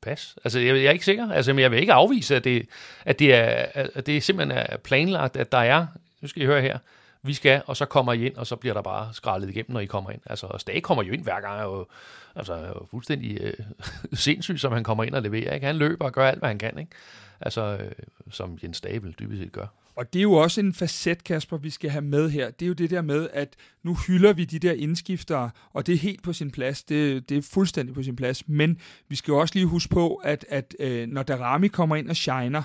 pas. 0.03 0.37
Altså, 0.45 0.59
jeg, 0.59 0.77
jeg 0.77 0.85
er 0.85 0.91
ikke 0.91 1.05
sikker. 1.05 1.33
Altså, 1.33 1.53
men 1.53 1.63
jeg 1.63 1.71
vil 1.71 1.79
ikke 1.81 1.93
afvise, 1.93 2.37
at 2.37 2.45
det, 2.45 2.69
at 3.05 3.19
det, 3.19 3.35
er, 3.35 3.67
at 3.75 4.07
det 4.07 4.23
simpelthen 4.23 4.59
er 4.59 4.77
planlagt, 4.77 5.37
at 5.37 5.53
der 5.53 5.59
er, 5.59 5.87
nu 6.21 6.29
skal 6.29 6.43
I 6.43 6.47
høre 6.47 6.63
her, 6.63 6.79
vi 7.23 7.35
skal, 7.35 7.63
og 7.67 7.77
så 7.77 7.85
kommer 7.85 8.13
I 8.13 8.27
ind, 8.27 8.37
og 8.37 8.47
så 8.47 8.57
bliver 8.57 8.75
der 8.75 8.83
bare 8.83 9.15
skrællet 9.15 9.49
igennem, 9.49 9.71
når 9.73 9.81
I 9.81 9.87
kommer 9.87 10.11
ind. 10.11 10.21
Altså, 10.27 10.47
og 10.47 10.61
Stage 10.61 10.81
kommer 10.81 11.05
jo 11.05 11.13
ind 11.13 11.23
hver 11.23 11.41
gang, 11.41 11.63
og 11.63 11.89
altså, 12.37 12.55
er 12.55 12.69
jo 12.69 12.87
fuldstændig 12.91 13.39
øh, 13.41 13.55
sindssygt, 14.13 14.61
som 14.61 14.73
han 14.73 14.85
kommer 14.85 15.05
ind 15.05 15.15
og 15.15 15.23
leverer. 15.23 15.55
Ikke? 15.55 15.67
Han 15.67 15.77
løber 15.77 16.05
og 16.05 16.13
gør 16.13 16.29
alt, 16.29 16.39
hvad 16.39 16.49
han 16.49 16.59
kan, 16.59 16.79
ikke? 16.79 16.93
Altså, 17.41 17.61
øh, 17.61 17.93
som 18.31 18.59
Jens 18.63 18.77
Stabel 18.77 19.15
dybest 19.19 19.43
set 19.43 19.53
gør. 19.53 19.67
Og 19.97 20.13
det 20.13 20.19
er 20.19 20.23
jo 20.23 20.33
også 20.33 20.61
en 20.61 20.75
facet, 20.75 21.25
Kasper, 21.25 21.57
vi 21.57 21.71
skal 21.71 21.91
have 21.91 22.03
med 22.03 22.31
her. 22.31 22.51
Det 22.51 22.67
er 22.67 22.69
jo 22.69 22.73
det 22.73 22.91
der 22.91 23.03
med, 23.03 23.29
at 23.33 23.57
nu 23.83 23.97
hylder 24.07 24.33
vi 24.33 24.45
de 24.45 24.59
der 24.59 24.73
indskiftere, 24.73 25.51
og 25.73 25.87
det 25.87 25.93
er 25.95 25.99
helt 25.99 26.23
på 26.23 26.33
sin 26.33 26.51
plads. 26.51 26.83
Det, 26.83 27.29
det 27.29 27.37
er 27.37 27.43
fuldstændig 27.43 27.95
på 27.95 28.03
sin 28.03 28.17
plads. 28.17 28.49
Men 28.49 28.79
vi 29.09 29.17
skal 29.17 29.33
jo 29.33 29.39
også 29.39 29.55
lige 29.55 29.67
huske 29.67 29.91
på, 29.91 30.15
at, 30.15 30.47
at 30.49 30.75
øh, 30.81 31.09
når 31.09 31.23
Darami 31.23 31.69
kommer 31.69 31.97
ind 31.97 32.11
og 32.11 32.17
shiner, 32.17 32.63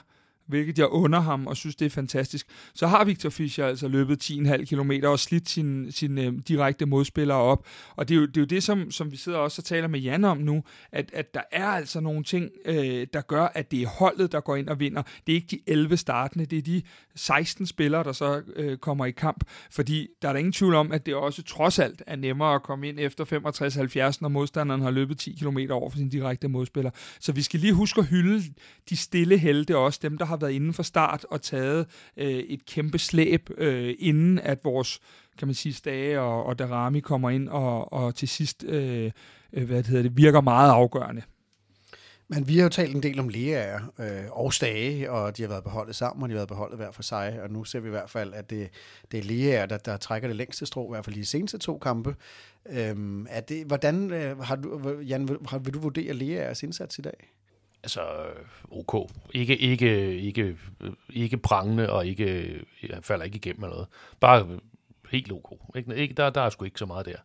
hvilket 0.48 0.80
jeg 0.80 0.88
under 0.88 1.20
ham 1.20 1.48
og 1.48 1.58
synes, 1.58 1.76
det 1.76 1.86
er 1.86 1.90
fantastisk. 1.90 2.48
Så 2.74 2.88
har 2.88 3.06
Victor 3.06 3.30
Fischer 3.30 3.66
altså 3.66 3.88
løbet 3.88 4.30
10,5 4.30 4.66
km 4.66 4.92
og 5.04 5.20
slidt 5.20 5.50
sin, 5.50 5.92
sin 5.92 6.18
øh, 6.18 6.34
direkte 6.48 6.86
modspillere 6.86 7.38
op. 7.38 7.68
Og 7.96 8.10
det 8.10 8.16
er 8.16 8.20
jo 8.20 8.26
det, 8.26 8.38
er 8.38 8.42
jo 8.42 8.46
det 8.46 8.64
som, 8.64 8.92
som 8.92 9.12
vi 9.12 9.18
sidder 9.18 9.38
også 9.38 9.60
og 9.60 9.66
taler 9.66 9.88
med 9.88 10.00
Jan 10.00 10.24
om 10.24 10.38
nu, 10.38 10.64
at, 10.92 11.10
at 11.14 11.34
der 11.34 11.42
er 11.52 11.68
altså 11.68 12.00
nogle 12.00 12.24
ting, 12.24 12.50
øh, 12.66 13.08
der 13.14 13.22
gør, 13.22 13.46
at 13.54 13.72
det 13.72 13.82
er 13.82 13.88
holdet, 13.88 14.32
der 14.32 14.40
går 14.40 14.56
ind 14.56 14.70
og 14.70 14.80
vinder. 14.80 15.02
Det 15.28 15.34
er 15.34 15.36
ikke 15.36 15.48
de 15.52 15.60
11 15.68 15.98
startende, 15.98 16.46
det 16.46 16.58
er 16.58 16.62
de 16.62 16.82
16 17.16 17.66
spillere, 17.66 18.04
der 18.04 18.12
så 18.12 18.42
øh, 18.56 18.78
kommer 18.78 19.06
i 19.06 19.12
kamp. 19.12 19.44
Fordi 19.72 20.08
der 20.22 20.28
er 20.28 20.34
der 20.34 20.40
ingen 20.40 20.54
tvivl 20.54 20.76
om, 20.76 20.92
at 20.92 21.06
det 21.06 21.16
også 21.16 21.44
trods 21.44 21.80
alt 21.80 22.04
er 22.08 22.16
nemmere 22.16 22.56
at 22.56 22.64
komme 22.64 22.90
ind 22.90 23.00
efter 23.00 23.26
65-70, 24.14 24.18
når 24.22 24.30
modstanderen 24.30 24.82
har 24.82 24.92
løbet 24.92 25.18
10 25.18 25.38
km 25.42 25.58
over 25.72 25.90
for 25.90 25.98
sin 25.98 26.10
direkte 26.10 26.48
modspiller. 26.48 26.92
Så 27.20 27.32
vi 27.32 27.42
skal 27.42 27.60
lige 27.60 27.74
huske 27.74 28.00
at 28.00 28.08
hylde 28.08 28.44
de 28.90 28.98
stille 28.98 29.38
helte, 29.38 29.78
også 29.78 30.00
dem, 30.04 30.18
der 30.18 30.26
har 30.26 30.37
været 30.42 30.52
inden 30.52 30.74
for 30.74 30.84
start 30.84 31.26
og 31.30 31.42
taget 31.42 31.88
øh, 32.18 32.28
et 32.28 32.66
kæmpe 32.66 33.00
slæb, 33.00 33.50
øh, 33.58 33.96
inden 34.00 34.40
at 34.40 34.60
vores 34.64 35.00
kan 35.38 35.48
man 35.48 35.56
sige, 35.56 35.74
Stage 35.74 36.22
og, 36.22 36.46
og 36.46 36.60
Darami 36.60 37.00
kommer 37.00 37.30
ind 37.30 37.50
og, 37.50 37.94
og 37.94 38.16
til 38.16 38.28
sidst 38.28 38.64
øh, 38.64 39.12
øh 39.54 39.66
hvad 39.66 39.78
det 39.78 39.88
hedder 39.88 40.04
det, 40.04 40.18
virker 40.18 40.42
meget 40.42 40.72
afgørende. 40.72 41.22
Men 42.30 42.48
vi 42.48 42.58
har 42.58 42.64
jo 42.64 42.70
talt 42.70 42.96
en 42.96 43.04
del 43.04 43.20
om 43.20 43.30
Lea 43.30 43.80
øh, 44.00 44.24
og 44.32 44.54
Stage, 44.54 45.12
og 45.12 45.38
de 45.38 45.42
har 45.42 45.50
været 45.50 45.64
beholdet 45.64 45.96
sammen, 45.96 46.24
og 46.24 46.30
de 46.30 46.34
har 46.34 46.38
været 46.38 46.48
beholdet 46.48 46.78
hver 46.78 46.92
for 46.92 47.04
sig, 47.04 47.40
og 47.42 47.50
nu 47.50 47.64
ser 47.64 47.80
vi 47.80 47.88
i 47.88 47.92
hvert 47.92 48.10
fald, 48.10 48.34
at 48.34 48.50
det, 48.50 48.70
det 49.12 49.18
er 49.18 49.24
Lea, 49.24 49.66
der, 49.66 49.78
der 49.78 49.98
trækker 49.98 50.28
det 50.28 50.36
længste 50.36 50.66
strå, 50.66 50.86
i 50.86 50.94
hvert 50.94 51.06
fald 51.06 51.16
de 51.16 51.26
seneste 51.26 51.58
to 51.58 51.78
kampe. 51.78 52.16
Øhm, 52.70 53.28
er 53.30 53.42
det, 53.42 53.66
hvordan 53.66 54.12
øh, 54.12 54.40
har 54.40 54.56
du, 54.56 55.00
Jan, 55.00 55.28
vil, 55.28 55.38
har, 55.48 55.60
vil 55.60 55.74
du 55.74 55.80
vurdere 55.80 56.14
Leas 56.14 56.64
indsats 56.64 57.00
i 57.00 57.02
dag? 57.02 57.37
Altså 57.84 58.02
ok. 58.72 59.12
Ikke, 59.34 59.58
ikke, 59.58 60.20
ikke, 60.20 60.58
ikke 61.10 61.38
prangende, 61.38 61.90
og 61.94 62.08
ikke, 62.08 62.60
jeg 62.90 63.04
falder 63.04 63.26
ikke 63.26 63.36
igennem 63.36 63.64
eller 63.64 63.76
noget. 63.76 63.88
Bare 64.20 64.48
helt 65.12 65.32
ok. 65.32 65.76
Ikke, 65.96 66.14
der, 66.14 66.30
der 66.30 66.42
er 66.42 66.50
sgu 66.50 66.66
ikke 66.66 66.80
så 66.80 66.86
meget 66.86 67.06
der. 67.06 67.18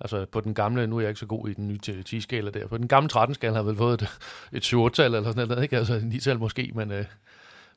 Altså 0.00 0.26
på 0.26 0.40
den 0.40 0.54
gamle, 0.54 0.86
nu 0.86 0.96
er 0.96 1.00
jeg 1.00 1.10
ikke 1.10 1.20
så 1.20 1.26
god 1.26 1.48
i 1.48 1.54
den 1.54 1.68
nye 1.68 1.78
10-skala 1.88 2.50
der, 2.50 2.66
på 2.66 2.78
den 2.78 2.88
gamle 2.88 3.08
13-skala 3.12 3.52
har 3.52 3.58
jeg 3.58 3.66
vel 3.66 3.76
fået 3.76 4.02
et, 4.02 4.08
et 4.52 4.74
7-tal 4.74 5.14
eller 5.14 5.32
sådan 5.32 5.48
noget, 5.48 5.62
ikke? 5.62 5.76
Altså 5.76 5.98
9-tal 5.98 6.38
måske, 6.38 6.72
men, 6.74 6.90
øh, 6.90 7.04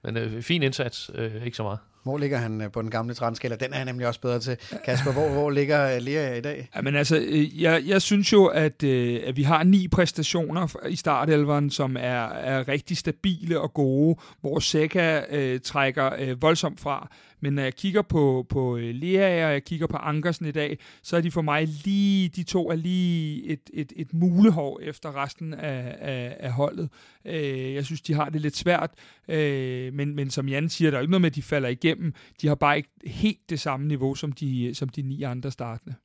men 0.03 0.17
øh, 0.17 0.41
fin 0.41 0.63
indsats, 0.63 1.11
øh, 1.15 1.45
ikke 1.45 1.57
så 1.57 1.63
meget. 1.63 1.79
Hvor 2.05 2.17
ligger 2.17 2.37
han 2.37 2.61
øh, 2.61 2.71
på 2.71 2.81
den 2.81 2.91
gamle 2.91 3.13
trænskala? 3.13 3.55
Den 3.55 3.73
er 3.73 3.77
han 3.77 3.87
nemlig 3.87 4.07
også 4.07 4.21
bedre 4.21 4.39
til. 4.39 4.57
Kasper, 4.85 5.11
hvor, 5.11 5.29
hvor 5.29 5.49
ligger 5.49 5.95
øh, 5.95 6.01
Lea 6.01 6.33
i 6.33 6.41
dag? 6.41 6.69
Jamen 6.75 6.95
altså, 6.95 7.17
øh, 7.17 7.61
jeg, 7.61 7.83
jeg 7.85 8.01
synes 8.01 8.33
jo, 8.33 8.45
at, 8.45 8.83
at 8.83 9.37
vi 9.37 9.43
har 9.43 9.63
ni 9.63 9.87
præstationer 9.87 10.87
i 10.89 10.95
startelveren, 10.95 11.69
som 11.69 11.97
er, 11.99 12.27
er 12.29 12.67
rigtig 12.67 12.97
stabile 12.97 13.59
og 13.59 13.73
gode, 13.73 14.15
hvor 14.41 14.59
Seca 14.59 15.23
øh, 15.29 15.59
trækker 15.59 16.09
øh, 16.19 16.41
voldsomt 16.41 16.79
fra. 16.79 17.09
Men 17.39 17.53
når 17.53 17.61
jeg 17.61 17.75
kigger 17.75 18.01
på, 18.01 18.45
på 18.49 18.77
øh, 18.77 18.95
Lea 18.95 19.47
og 19.47 19.53
jeg 19.53 19.63
kigger 19.63 19.87
på 19.87 19.97
Ankersen 19.97 20.45
i 20.45 20.51
dag, 20.51 20.79
så 21.03 21.17
er 21.17 21.21
de 21.21 21.31
for 21.31 21.41
mig 21.41 21.67
lige, 21.67 22.29
de 22.29 22.43
to 22.43 22.69
er 22.69 22.75
lige 22.75 23.45
et, 23.45 23.69
et, 23.73 23.93
et 23.95 24.13
mulehår 24.13 24.79
efter 24.79 25.23
resten 25.23 25.53
af, 25.53 25.95
af, 25.99 26.37
af 26.39 26.51
holdet. 26.51 26.89
Øh, 27.25 27.73
jeg 27.73 27.85
synes, 27.85 28.01
de 28.01 28.13
har 28.13 28.29
det 28.29 28.41
lidt 28.41 28.55
svært, 28.55 28.91
øh, 29.27 29.93
men, 29.93 30.15
men 30.15 30.29
som 30.29 30.49
Jan 30.49 30.69
siger, 30.69 30.91
der 30.91 30.97
er 30.97 31.01
ikke 31.01 31.11
noget 31.11 31.21
med, 31.21 31.29
at 31.29 31.35
de 31.35 31.41
falder 31.41 31.69
igennem. 31.69 32.13
De 32.41 32.47
har 32.47 32.55
bare 32.55 32.77
ikke 32.77 32.89
helt 33.05 33.49
det 33.49 33.59
samme 33.59 33.87
niveau 33.87 34.15
som 34.15 34.31
de, 34.31 34.75
som 34.75 34.89
de 34.89 35.01
ni 35.01 35.23
andre 35.23 35.51
startende. 35.51 35.95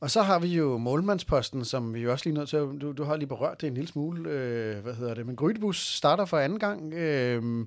Og 0.00 0.10
så 0.10 0.22
har 0.22 0.38
vi 0.38 0.48
jo 0.48 0.78
målmandsposten, 0.78 1.64
som 1.64 1.94
vi 1.94 2.00
jo 2.00 2.12
også 2.12 2.26
lige 2.26 2.38
nødt 2.38 2.48
til 2.48 2.58
du, 2.58 2.92
du 2.92 3.04
har 3.04 3.16
lige 3.16 3.28
berørt 3.28 3.60
det 3.60 3.66
en 3.66 3.74
lille 3.74 3.88
smule, 3.88 4.30
øh, 4.30 4.82
hvad 4.82 4.94
hedder 4.94 5.14
det, 5.14 5.26
men 5.26 5.36
Grydebus 5.36 5.94
starter 5.94 6.24
for 6.24 6.38
anden 6.38 6.58
gang, 6.58 6.94
øh, 6.94 7.66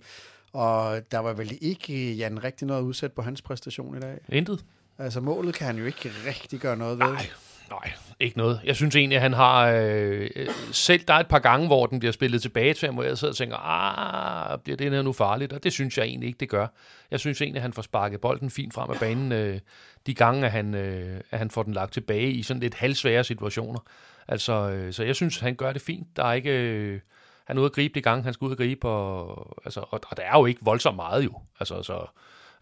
og 0.54 1.12
der 1.12 1.20
var 1.20 1.34
vel 1.34 1.58
ikke, 1.62 2.14
Jan, 2.14 2.44
rigtig 2.44 2.68
noget 2.68 2.82
udsat 2.82 3.12
på 3.12 3.22
hans 3.22 3.42
præstation 3.42 3.98
i 3.98 4.00
dag? 4.00 4.18
Intet. 4.30 4.66
Altså 4.98 5.22
målet 5.22 5.56
kan 5.56 5.68
han 5.68 5.78
jo 5.78 5.86
ikke 5.86 6.12
rigtig 6.28 6.60
gøre 6.60 6.78
noget 6.78 7.00
ved. 7.00 7.06
Nej, 7.06 7.30
nej, 7.70 7.92
ikke 8.20 8.38
noget. 8.38 8.62
Jeg 8.64 8.76
synes 8.76 8.96
egentlig, 8.96 9.16
at 9.16 9.22
han 9.22 9.34
har... 9.34 9.68
Øh, 9.68 10.30
selv 10.72 11.02
der 11.08 11.14
er 11.14 11.20
et 11.20 11.28
par 11.28 11.40
gange, 11.40 11.68
hvor 11.68 11.86
den 11.86 12.00
bliver 12.00 12.12
spillet 12.12 12.42
tilbage 12.42 12.74
til 12.74 12.86
ham, 12.86 12.96
hvor 12.96 13.04
jeg 13.04 13.18
sidder 13.18 13.32
og 13.32 13.38
tænker, 13.38 13.58
ah, 13.58 14.60
bliver 14.60 14.78
det 14.78 14.92
her 14.92 15.02
nu 15.02 15.14
farligt? 15.14 15.54
Og 15.54 15.64
det 15.64 15.74
synes 15.74 15.98
jeg 15.98 16.06
egentlig 16.06 16.28
ikke, 16.28 16.40
det 16.40 16.50
gør. 16.50 16.68
Jeg 17.12 17.20
synes 17.20 17.42
egentlig, 17.42 17.60
at 17.60 17.62
han 17.62 17.74
får 17.74 17.82
sparket 17.82 18.22
bolden 18.22 18.50
fint 18.50 18.74
frem 18.74 18.90
af 18.90 19.00
banen 19.00 19.32
øh, 19.32 19.60
de 20.08 20.14
gange, 20.14 20.46
at 20.46 20.52
han, 20.52 20.76
øh, 20.76 21.22
at 21.32 21.40
han 21.40 21.50
får 21.50 21.64
den 21.64 21.74
lagt 21.74 21.94
tilbage 21.94 22.32
i 22.32 22.44
sådan 22.44 22.62
lidt 22.62 22.76
halvsvære 22.76 23.24
situationer. 23.24 23.80
Altså, 24.28 24.70
øh, 24.70 24.94
så 24.94 25.04
jeg 25.04 25.16
synes, 25.16 25.40
han 25.40 25.56
gør 25.56 25.74
det 25.74 25.82
fint. 25.82 26.08
Der 26.16 26.24
er 26.24 26.34
ikke... 26.34 26.52
Øh, 26.52 27.00
han 27.48 27.58
er 27.58 27.62
ude 27.62 27.66
at 27.66 27.74
gribe 27.74 27.94
de 27.96 28.02
gange, 28.02 28.24
han 28.24 28.34
skal 28.34 28.46
ud 28.46 28.52
at 28.52 28.58
gribe, 28.58 28.88
og, 28.88 29.58
altså, 29.66 29.80
og, 29.80 30.02
og 30.10 30.18
der 30.18 30.24
er 30.24 30.38
jo 30.38 30.46
ikke 30.46 30.62
voldsomt 30.64 30.96
meget 30.96 31.24
jo. 31.24 31.34
Altså, 31.60 31.84
så, 31.84 32.06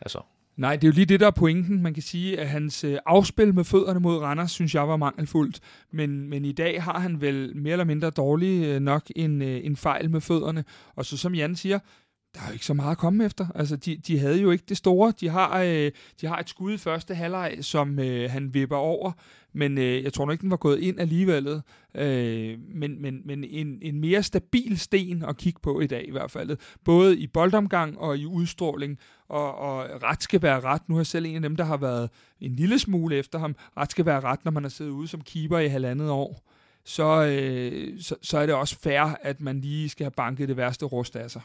altså, 0.01 0.21
Nej, 0.59 0.75
det 0.75 0.83
er 0.83 0.87
jo 0.87 0.93
lige 0.93 1.05
det, 1.05 1.19
der 1.19 1.27
er 1.27 1.31
pointen. 1.31 1.81
Man 1.81 1.93
kan 1.93 2.03
sige, 2.03 2.39
at 2.39 2.49
hans 2.49 2.83
øh, 2.83 2.97
afspil 3.05 3.53
med 3.53 3.63
fødderne 3.63 3.99
mod 3.99 4.17
Randers, 4.17 4.51
synes 4.51 4.75
jeg 4.75 4.87
var 4.87 4.97
mangelfuldt. 4.97 5.59
Men, 5.91 6.29
men 6.29 6.45
i 6.45 6.51
dag 6.51 6.83
har 6.83 6.99
han 6.99 7.21
vel 7.21 7.55
mere 7.55 7.71
eller 7.71 7.85
mindre 7.85 8.09
dårlig 8.09 8.65
øh, 8.65 8.79
nok 8.79 9.03
en, 9.15 9.41
øh, 9.41 9.65
en 9.65 9.75
fejl 9.75 10.09
med 10.09 10.21
fødderne. 10.21 10.63
Og 10.95 11.05
så 11.05 11.17
som 11.17 11.35
Jan 11.35 11.55
siger, 11.55 11.79
der 12.35 12.41
er 12.41 12.47
jo 12.47 12.53
ikke 12.53 12.65
så 12.65 12.73
meget 12.73 12.91
at 12.91 12.97
komme 12.97 13.25
efter. 13.25 13.47
Altså, 13.55 13.75
de, 13.75 13.97
de 13.97 14.19
havde 14.19 14.41
jo 14.41 14.51
ikke 14.51 14.63
det 14.69 14.77
store. 14.77 15.13
De 15.19 15.29
har, 15.29 15.61
øh, 15.61 15.91
de 16.21 16.27
har 16.27 16.37
et 16.37 16.49
skud 16.49 16.73
i 16.73 16.77
første 16.77 17.15
halvleg, 17.15 17.57
som 17.61 17.99
øh, 17.99 18.31
han 18.31 18.53
vipper 18.53 18.77
over, 18.77 19.11
men 19.53 19.77
øh, 19.77 20.03
jeg 20.03 20.13
tror 20.13 20.25
nok 20.25 20.33
ikke, 20.33 20.41
den 20.41 20.51
var 20.51 20.57
gået 20.57 20.79
ind 20.79 20.99
alligevel. 20.99 21.61
Øh, 21.95 22.59
men 22.59 23.01
men, 23.01 23.21
men 23.25 23.43
en, 23.43 23.79
en 23.81 23.99
mere 23.99 24.23
stabil 24.23 24.79
sten 24.79 25.23
at 25.23 25.37
kigge 25.37 25.59
på 25.63 25.79
i 25.79 25.87
dag 25.87 26.07
i 26.07 26.11
hvert 26.11 26.31
fald. 26.31 26.57
Både 26.85 27.17
i 27.17 27.27
boldomgang 27.27 27.99
og 27.99 28.17
i 28.17 28.25
udstråling. 28.25 28.99
Og, 29.29 29.55
og 29.55 30.03
ret 30.03 30.23
skal 30.23 30.41
være 30.41 30.59
ret. 30.59 30.89
Nu 30.89 30.95
er 30.95 30.99
jeg 30.99 31.07
selv 31.07 31.25
en 31.25 31.35
af 31.35 31.41
dem, 31.41 31.55
der 31.55 31.63
har 31.63 31.77
været 31.77 32.09
en 32.41 32.55
lille 32.55 32.79
smule 32.79 33.15
efter 33.15 33.39
ham. 33.39 33.55
Ret 33.77 33.91
skal 33.91 34.05
være 34.05 34.19
ret, 34.19 34.45
når 34.45 34.51
man 34.51 34.63
har 34.63 34.69
siddet 34.69 34.91
ude 34.91 35.07
som 35.07 35.21
keeper 35.21 35.59
i 35.59 35.67
halvandet 35.67 36.09
år. 36.09 36.43
Så, 36.85 37.25
øh, 37.25 38.01
så, 38.01 38.15
så 38.21 38.37
er 38.37 38.45
det 38.45 38.55
også 38.55 38.79
fair, 38.79 39.15
at 39.21 39.41
man 39.41 39.61
lige 39.61 39.89
skal 39.89 40.03
have 40.03 40.11
banket 40.11 40.47
det 40.47 40.57
værste 40.57 40.85
rust 40.85 41.15
af 41.15 41.31
sig. 41.31 41.41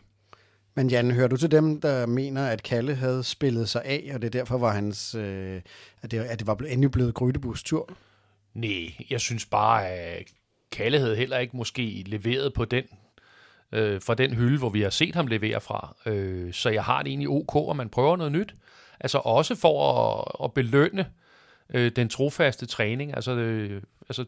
Men 0.75 0.91
Jan, 0.91 1.11
hører 1.11 1.29
du 1.29 1.37
til 1.37 1.51
dem, 1.51 1.81
der 1.81 2.07
mener, 2.07 2.47
at 2.47 2.63
Kalle 2.63 2.95
havde 2.95 3.25
spillet 3.25 3.69
sig 3.69 3.85
af, 3.85 4.11
og 4.15 4.23
det 4.23 4.33
derfor 4.33 4.59
var 4.59 4.73
hans, 4.73 5.15
øh, 5.15 5.61
at, 6.03 6.11
det, 6.11 6.19
at 6.19 6.39
det 6.39 6.47
var 6.47 6.55
endelig 6.55 6.91
blevet 6.91 7.15
Grydebus 7.15 7.63
tur? 7.63 7.89
Nej, 8.55 8.95
jeg 9.11 9.21
synes 9.21 9.47
bare, 9.47 9.89
at 9.89 10.27
Kalle 10.73 10.99
havde 10.99 11.17
heller 11.17 11.39
ikke 11.39 11.57
måske 11.57 12.05
leveret 12.07 12.55
på 12.55 12.65
den 12.65 12.85
øh, 13.73 14.01
fra 14.01 14.15
den 14.15 14.35
hylde, 14.35 14.59
hvor 14.59 14.71
vi 14.71 14.81
har 14.81 14.91
set 14.91 15.15
ham 15.15 15.27
levere 15.27 15.61
fra. 15.61 15.97
Øh, 16.07 16.53
så 16.53 16.71
jeg 16.71 16.85
har 16.85 17.03
det 17.03 17.11
egentlig 17.11 17.29
ok, 17.29 17.71
at 17.71 17.77
man 17.77 17.89
prøver 17.89 18.17
noget 18.17 18.33
nyt. 18.33 18.55
Altså 19.01 19.19
også 19.19 19.55
for 19.55 19.93
at, 19.93 20.45
at 20.45 20.55
belønne 20.55 21.07
øh, 21.75 21.93
den 21.97 22.09
trofaste 22.09 22.67
træning. 22.67 23.15
Altså, 23.15 23.33
øh, 23.33 23.83
altså 24.09 24.25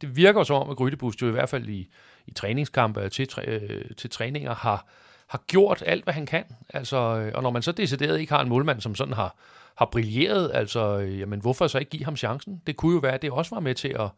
det 0.00 0.16
virker 0.16 0.44
som 0.44 0.62
om, 0.62 0.70
at 0.70 0.76
Grydebus 0.76 1.22
jo 1.22 1.28
i 1.28 1.32
hvert 1.32 1.48
fald 1.48 1.68
i, 1.68 1.88
i 2.26 2.30
træningskampe 2.30 3.00
øh, 3.00 3.10
til, 3.10 3.28
øh, 3.46 3.84
til 3.96 4.10
træninger 4.10 4.54
har, 4.54 4.86
har 5.26 5.42
gjort 5.46 5.82
alt, 5.86 6.04
hvad 6.04 6.14
han 6.14 6.26
kan. 6.26 6.44
Altså, 6.74 6.96
øh, 6.96 7.32
og 7.34 7.42
når 7.42 7.50
man 7.50 7.62
så 7.62 7.72
decideret 7.72 8.20
ikke 8.20 8.32
har 8.32 8.42
en 8.42 8.48
målmand, 8.48 8.80
som 8.80 8.94
sådan 8.94 9.14
har, 9.14 9.36
har 9.76 9.88
brilleret, 9.92 10.50
altså, 10.54 10.98
øh, 10.98 11.20
jamen, 11.20 11.40
hvorfor 11.40 11.66
så 11.66 11.78
ikke 11.78 11.90
give 11.90 12.04
ham 12.04 12.16
chancen? 12.16 12.62
Det 12.66 12.76
kunne 12.76 12.94
jo 12.94 12.98
være, 12.98 13.14
at 13.14 13.22
det 13.22 13.30
også 13.30 13.54
var 13.54 13.60
med 13.60 13.74
til 13.74 13.88
at 13.88 14.08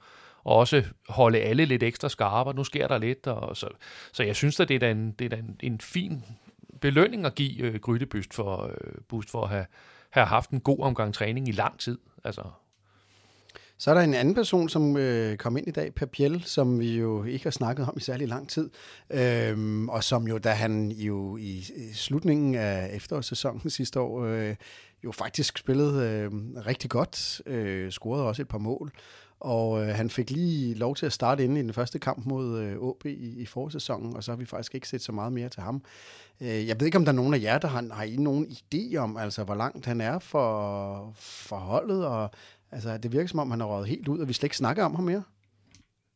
også 0.44 0.84
holde 1.08 1.38
alle 1.38 1.64
lidt 1.64 1.82
ekstra 1.82 2.08
skarpe, 2.08 2.50
og 2.50 2.54
nu 2.54 2.64
sker 2.64 2.88
der 2.88 2.98
lidt. 2.98 3.26
Og 3.26 3.56
så, 3.56 3.68
så 4.12 4.22
jeg 4.22 4.36
synes 4.36 4.60
at 4.60 4.68
det 4.68 4.82
er 4.82 4.90
en, 4.90 5.12
det 5.12 5.32
er 5.32 5.36
en, 5.36 5.56
en 5.60 5.80
fin 5.80 6.24
belønning 6.80 7.26
at 7.26 7.34
give 7.34 7.58
øh, 7.58 7.80
Grydebust 7.80 8.34
for, 8.34 8.64
øh, 8.66 8.94
Boost 9.08 9.30
for 9.30 9.42
at 9.42 9.48
have, 9.48 9.66
have 10.10 10.26
haft 10.26 10.50
en 10.50 10.60
god 10.60 10.80
omgang 10.80 11.14
træning 11.14 11.48
i 11.48 11.52
lang 11.52 11.78
tid. 11.78 11.98
Altså, 12.24 12.42
så 13.78 13.90
er 13.90 13.94
der 13.94 14.00
en 14.00 14.14
anden 14.14 14.34
person, 14.34 14.68
som 14.68 14.96
øh, 14.96 15.36
kom 15.36 15.56
ind 15.56 15.68
i 15.68 15.70
dag, 15.70 15.94
Per 15.94 16.06
Piel, 16.06 16.42
som 16.44 16.80
vi 16.80 16.98
jo 16.98 17.24
ikke 17.24 17.44
har 17.44 17.50
snakket 17.50 17.88
om 17.88 17.94
i 17.96 18.00
særlig 18.00 18.28
lang 18.28 18.48
tid. 18.48 18.70
Øhm, 19.10 19.88
og 19.88 20.04
som 20.04 20.28
jo, 20.28 20.38
da 20.38 20.50
han 20.50 20.90
jo 20.90 21.36
i, 21.36 21.66
slutningen 21.94 22.54
af 22.54 22.90
efterårssæsonen 22.92 23.70
sidste 23.70 24.00
år, 24.00 24.24
øh, 24.24 24.54
jo 25.04 25.12
faktisk 25.12 25.58
spillede 25.58 26.08
øh, 26.08 26.30
rigtig 26.66 26.90
godt, 26.90 27.42
øh, 27.46 27.90
scorede 27.90 28.26
også 28.26 28.42
et 28.42 28.48
par 28.48 28.58
mål. 28.58 28.92
Og 29.40 29.82
øh, 29.82 29.88
han 29.88 30.10
fik 30.10 30.30
lige 30.30 30.74
lov 30.74 30.94
til 30.96 31.06
at 31.06 31.12
starte 31.12 31.44
inde 31.44 31.60
i 31.60 31.62
den 31.62 31.72
første 31.72 31.98
kamp 31.98 32.26
mod 32.26 32.58
øh, 32.58 32.78
OB 32.78 33.06
i, 33.06 33.40
i 33.42 33.46
forsæsonen, 33.46 34.16
og 34.16 34.24
så 34.24 34.32
har 34.32 34.36
vi 34.36 34.44
faktisk 34.44 34.74
ikke 34.74 34.88
set 34.88 35.02
så 35.02 35.12
meget 35.12 35.32
mere 35.32 35.48
til 35.48 35.62
ham. 35.62 35.82
Øh, 36.40 36.66
jeg 36.66 36.80
ved 36.80 36.86
ikke, 36.86 36.98
om 36.98 37.04
der 37.04 37.12
er 37.12 37.16
nogen 37.16 37.34
af 37.34 37.40
jer, 37.42 37.58
der 37.58 37.68
har, 37.68 37.94
har 37.94 38.04
I 38.04 38.16
nogen 38.16 38.46
idé 38.46 38.96
om, 38.96 39.16
altså 39.16 39.44
hvor 39.44 39.54
langt 39.54 39.86
han 39.86 40.00
er 40.00 40.18
for, 40.18 41.12
for 41.16 41.56
holdet, 41.56 42.06
og 42.06 42.30
Altså, 42.72 42.98
det 42.98 43.12
virker 43.12 43.26
som 43.28 43.38
om, 43.38 43.50
han 43.50 43.60
har 43.60 43.66
røget 43.66 43.88
helt 43.88 44.08
ud, 44.08 44.18
og 44.18 44.28
vi 44.28 44.32
slet 44.32 44.44
ikke 44.44 44.56
snakker 44.56 44.84
om 44.84 44.94
ham 44.94 45.04
mere. 45.04 45.22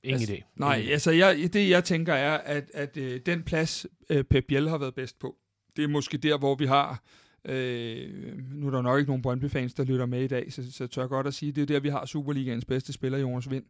Ingen 0.03 0.21
altså, 0.21 0.35
idé. 0.35 0.43
Nej, 0.57 0.77
Ingen 0.77 0.93
altså 0.93 1.11
jeg, 1.11 1.51
det 1.53 1.71
jeg 1.71 1.85
tænker 1.85 2.15
er, 2.15 2.39
at, 2.39 2.71
at 2.75 2.97
øh, 2.97 3.21
den 3.27 3.43
plads, 3.43 3.87
øh, 4.11 4.25
Pep 4.25 4.45
Biel 4.49 4.69
har 4.69 4.79
været 4.79 4.95
bedst 4.95 5.19
på, 5.19 5.37
det 5.77 5.85
er 5.85 5.89
måske 5.89 6.19
der, 6.19 6.39
hvor 6.39 6.55
vi 6.55 6.67
har, 6.67 7.03
øh, 7.45 8.11
nu 8.53 8.67
er 8.67 8.71
der 8.71 8.83
nok 8.83 8.99
ikke 8.99 9.11
nogen 9.11 9.23
Brøndby-fans, 9.23 9.75
der 9.75 9.85
lytter 9.85 10.07
med 10.07 10.23
i 10.23 10.29
dag, 10.29 10.53
så, 10.53 10.73
så 10.73 10.87
tør 10.87 11.03
jeg 11.03 11.09
godt 11.09 11.27
at 11.27 11.35
sige, 11.35 11.53
det 11.53 11.63
er 11.63 11.67
der, 11.67 11.81
vi 11.81 11.89
har 11.89 12.07
Superligaens 12.07 12.65
bedste 12.65 12.93
spiller, 12.93 13.19
Jonas 13.19 13.51
Vind, 13.51 13.65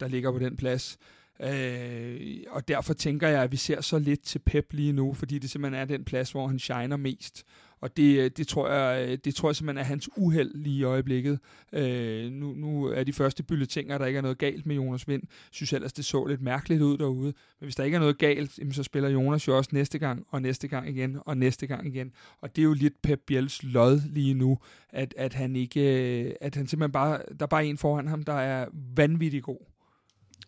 der 0.00 0.08
ligger 0.08 0.32
på 0.32 0.38
den 0.38 0.56
plads. 0.56 0.98
Øh, 1.40 2.36
og 2.50 2.68
derfor 2.68 2.94
tænker 2.94 3.28
jeg, 3.28 3.42
at 3.42 3.52
vi 3.52 3.56
ser 3.56 3.80
så 3.80 3.98
lidt 3.98 4.22
til 4.22 4.38
Pep 4.38 4.72
lige 4.72 4.92
nu, 4.92 5.14
fordi 5.14 5.38
det 5.38 5.50
simpelthen 5.50 5.80
er 5.80 5.84
den 5.84 6.04
plads, 6.04 6.32
hvor 6.32 6.48
han 6.48 6.58
shiner 6.58 6.96
mest. 6.96 7.44
Og 7.80 7.96
det, 7.96 8.18
øh, 8.18 8.30
det, 8.36 8.48
tror 8.48 8.70
jeg, 8.70 9.08
øh, 9.08 9.18
det 9.24 9.34
tror 9.34 9.48
jeg 9.48 9.56
simpelthen 9.56 9.80
er 9.84 9.88
hans 9.88 10.08
uheld 10.16 10.54
lige 10.54 10.78
i 10.78 10.82
øjeblikket. 10.82 11.38
Øh, 11.72 12.32
nu, 12.32 12.54
nu 12.54 12.84
er 12.84 13.04
de 13.04 13.12
første 13.12 13.42
bylletinger, 13.42 13.98
der 13.98 14.06
ikke 14.06 14.16
er 14.16 14.22
noget 14.22 14.38
galt 14.38 14.66
med 14.66 14.76
Jonas 14.76 15.08
Vind. 15.08 15.22
Synes 15.50 15.72
ellers, 15.72 15.92
det 15.92 16.04
så 16.04 16.24
lidt 16.24 16.42
mærkeligt 16.42 16.82
ud 16.82 16.98
derude. 16.98 17.32
Men 17.60 17.66
hvis 17.66 17.76
der 17.76 17.84
ikke 17.84 17.94
er 17.94 18.00
noget 18.00 18.18
galt, 18.18 18.58
så 18.72 18.82
spiller 18.82 19.08
Jonas 19.08 19.48
jo 19.48 19.56
også 19.56 19.70
næste 19.72 19.98
gang, 19.98 20.26
og 20.30 20.42
næste 20.42 20.68
gang 20.68 20.88
igen, 20.88 21.18
og 21.26 21.36
næste 21.36 21.66
gang 21.66 21.86
igen. 21.86 22.12
Og 22.40 22.56
det 22.56 22.62
er 22.62 22.66
jo 22.66 22.72
lidt 22.72 23.02
Pep 23.02 23.20
Biels 23.26 23.62
lod 23.62 24.00
lige 24.12 24.34
nu, 24.34 24.58
at, 24.90 25.14
at 25.16 25.34
han 25.34 25.56
ikke, 25.56 25.80
øh, 26.24 26.32
at 26.40 26.54
han 26.54 26.66
simpelthen 26.66 26.92
bare, 26.92 27.18
der 27.38 27.42
er 27.42 27.46
bare 27.46 27.66
en 27.66 27.78
foran 27.78 28.08
ham, 28.08 28.22
der 28.22 28.32
er 28.32 28.66
vanvittig 28.96 29.42
god. 29.42 29.58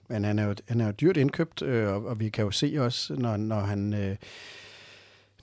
Men 0.08 0.24
han 0.24 0.38
er 0.38 0.46
jo, 0.46 0.54
han 0.68 0.80
er 0.80 0.86
jo 0.86 0.92
dyrt 0.92 1.16
indkøbt, 1.16 1.62
øh, 1.62 1.88
og, 1.88 2.06
og 2.06 2.20
vi 2.20 2.28
kan 2.28 2.44
jo 2.44 2.50
se 2.50 2.74
også, 2.78 3.14
når, 3.14 3.36
når 3.36 3.60
han... 3.60 3.94
Øh, 3.94 4.16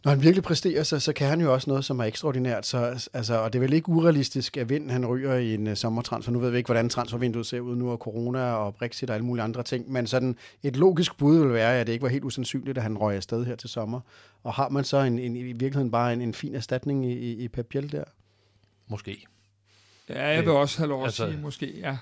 når 0.06 0.12
han 0.12 0.24
virkelig 0.24 0.44
præsterer, 0.44 0.84
så, 0.84 1.00
så 1.00 1.14
kan 1.14 1.28
han 1.28 1.42
jo 1.42 1.54
også 1.54 1.70
noget, 1.70 1.86
som 1.86 2.00
er 2.00 2.04
ekstraordinært. 2.04 2.66
Så, 2.66 3.10
altså, 3.14 3.38
og 3.38 3.54
det 3.54 3.60
er 3.60 3.62
vel 3.62 3.74
ikke 3.74 3.90
urealistisk, 3.90 4.58
at 4.58 4.70
Vind 4.70 4.92
han 4.92 5.06
ryger 5.06 5.36
i 5.36 5.54
en 5.54 5.68
uh, 5.68 5.74
sommertransfer. 5.74 6.32
Nu 6.32 6.40
ved 6.40 6.50
vi 6.52 6.58
ikke, 6.58 6.68
hvordan 6.68 6.90
transfervinduet 6.90 7.46
ser 7.46 7.60
ud 7.60 7.76
nu, 7.76 7.92
og 7.92 7.98
corona 7.98 8.40
og 8.40 8.76
Brexit 8.76 9.10
og 9.10 9.16
alle 9.16 9.26
mulige 9.26 9.44
andre 9.44 9.64
ting. 9.64 9.92
Men 9.92 10.08
sådan 10.08 10.38
et 10.64 10.76
logisk 10.76 11.18
bud 11.18 11.40
vil 11.40 11.54
være, 11.54 11.80
at 11.80 11.88
det 11.88 11.94
ikke 11.94 12.04
var 12.04 12.10
helt 12.10 12.24
usandsynligt, 12.24 12.78
at 12.78 12.84
han 12.84 12.98
røg 12.98 13.16
afsted 13.16 13.46
her 13.46 13.56
til 13.56 13.70
sommer. 13.70 14.00
Og 14.44 14.54
har 14.54 14.70
man 14.70 14.84
så 14.84 14.98
en, 14.98 15.20
en, 15.20 15.36
i 15.36 15.44
virkeligheden 15.44 15.92
bare 15.92 16.14
en, 16.14 16.22
en 16.22 16.34
fin 16.34 16.56
erstatning 16.56 17.06
i, 17.06 17.14
i, 17.14 17.44
i 17.44 17.48
Pep 17.48 17.66
Biel 17.66 17.92
der? 17.92 18.04
Måske. 18.88 19.26
Ja, 20.10 20.28
jeg 20.28 20.42
vil 20.42 20.52
også 20.52 20.78
have 20.78 20.90
lov 20.90 21.00
at 21.02 21.06
altså, 21.06 21.28
sige, 21.28 21.42
måske, 21.42 21.80
ja. 21.80 21.98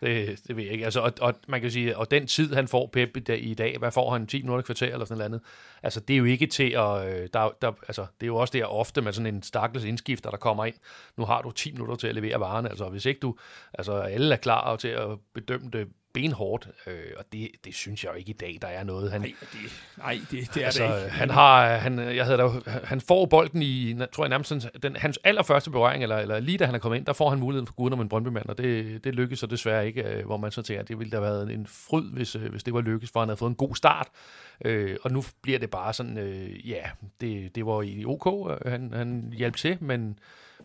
Det, 0.00 0.40
det 0.48 0.56
ved 0.56 0.64
jeg 0.64 0.72
ikke. 0.72 0.84
Altså, 0.84 1.00
og, 1.00 1.12
og, 1.20 1.34
man 1.48 1.60
kan 1.60 1.70
sige, 1.70 1.96
og 1.96 2.10
den 2.10 2.26
tid, 2.26 2.54
han 2.54 2.68
får 2.68 2.90
Pep 2.92 3.16
i 3.16 3.20
dag, 3.20 3.44
i 3.44 3.54
dag 3.54 3.78
hvad 3.78 3.90
får 3.90 4.12
han, 4.12 4.26
10 4.26 4.42
minutter 4.42 4.62
kvarter 4.62 4.92
eller 4.92 5.04
sådan 5.04 5.18
noget 5.18 5.28
andet, 5.28 5.40
altså 5.82 6.00
det 6.00 6.14
er 6.14 6.18
jo 6.18 6.24
ikke 6.24 6.46
til 6.46 6.70
at, 6.70 7.06
øh, 7.08 7.28
der, 7.32 7.50
der, 7.62 7.72
altså, 7.88 8.06
det 8.20 8.26
er 8.26 8.26
jo 8.26 8.36
også 8.36 8.52
der 8.52 8.64
ofte 8.64 9.00
med 9.00 9.12
sådan 9.12 9.34
en 9.34 9.42
stakkels 9.42 9.84
indskifter, 9.84 10.30
der 10.30 10.36
kommer 10.36 10.64
ind, 10.64 10.74
nu 11.16 11.24
har 11.24 11.42
du 11.42 11.50
10 11.50 11.72
minutter 11.72 11.96
til 11.96 12.06
at 12.06 12.14
levere 12.14 12.40
varen, 12.40 12.66
altså 12.66 12.88
hvis 12.88 13.06
ikke 13.06 13.20
du, 13.20 13.36
altså 13.74 13.92
alle 13.92 14.34
er 14.34 14.38
klar 14.38 14.76
til 14.76 14.88
at 14.88 15.08
bedømme 15.34 15.70
det 15.72 15.88
benhårdt, 16.12 16.68
øh, 16.86 17.12
og 17.16 17.24
det, 17.32 17.50
det 17.64 17.74
synes 17.74 18.04
jeg 18.04 18.10
jo 18.12 18.16
ikke 18.16 18.30
i 18.30 18.36
dag, 18.40 18.58
der 18.62 18.68
er 18.68 18.84
noget. 18.84 19.12
Han, 19.12 19.20
nej, 19.20 19.32
det, 19.40 19.58
nej, 19.98 20.20
det, 20.30 20.54
det 20.54 20.62
er 20.62 20.66
altså, 20.66 20.84
det 20.84 21.04
ikke. 21.04 21.10
Han, 21.10 21.30
har, 21.30 21.76
han, 21.76 21.98
jeg 21.98 22.24
havde 22.24 22.38
da, 22.38 22.48
han 22.84 23.00
får 23.00 23.26
bolden 23.26 23.62
i, 23.62 23.94
tror 24.12 24.24
jeg 24.24 24.28
nærmest, 24.28 24.52
den, 24.82 24.96
hans 24.96 25.18
allerførste 25.24 25.70
berøring, 25.70 26.02
eller, 26.02 26.16
eller 26.16 26.40
lige 26.40 26.58
da 26.58 26.66
han 26.66 26.74
er 26.74 26.78
kommet 26.78 26.98
ind, 26.98 27.06
der 27.06 27.12
får 27.12 27.30
han 27.30 27.38
muligheden 27.38 27.66
for 27.66 27.74
guden 27.74 27.92
om 27.92 28.00
en 28.00 28.08
Brøndby-mand, 28.08 28.48
og 28.48 28.58
det, 28.58 29.04
det 29.04 29.14
lykkedes 29.14 29.38
så 29.38 29.46
desværre 29.46 29.86
ikke, 29.86 30.02
øh, 30.02 30.26
hvor 30.26 30.36
man 30.36 30.50
så 30.50 30.62
tænker, 30.62 30.82
at 30.82 30.88
det 30.88 30.98
ville 30.98 31.10
da 31.10 31.16
have 31.16 31.24
været 31.24 31.50
en 31.52 31.66
fryd, 31.66 32.12
hvis, 32.12 32.36
øh, 32.36 32.50
hvis 32.50 32.64
det 32.64 32.74
var 32.74 32.80
lykkes, 32.80 33.10
for 33.10 33.20
han 33.20 33.28
havde 33.28 33.38
fået 33.38 33.50
en 33.50 33.56
god 33.56 33.74
start. 33.74 34.08
Øh, 34.64 34.96
og 35.02 35.12
nu 35.12 35.24
bliver 35.42 35.58
det 35.58 35.70
bare 35.70 35.92
sådan, 35.92 36.18
øh, 36.18 36.68
ja, 36.68 36.82
det, 37.20 37.54
det 37.54 37.66
var 37.66 37.82
i 37.82 38.04
OK, 38.04 38.50
han, 38.66 38.92
han 38.92 39.32
hjalp 39.36 39.56
til, 39.56 39.78
men, 39.80 40.18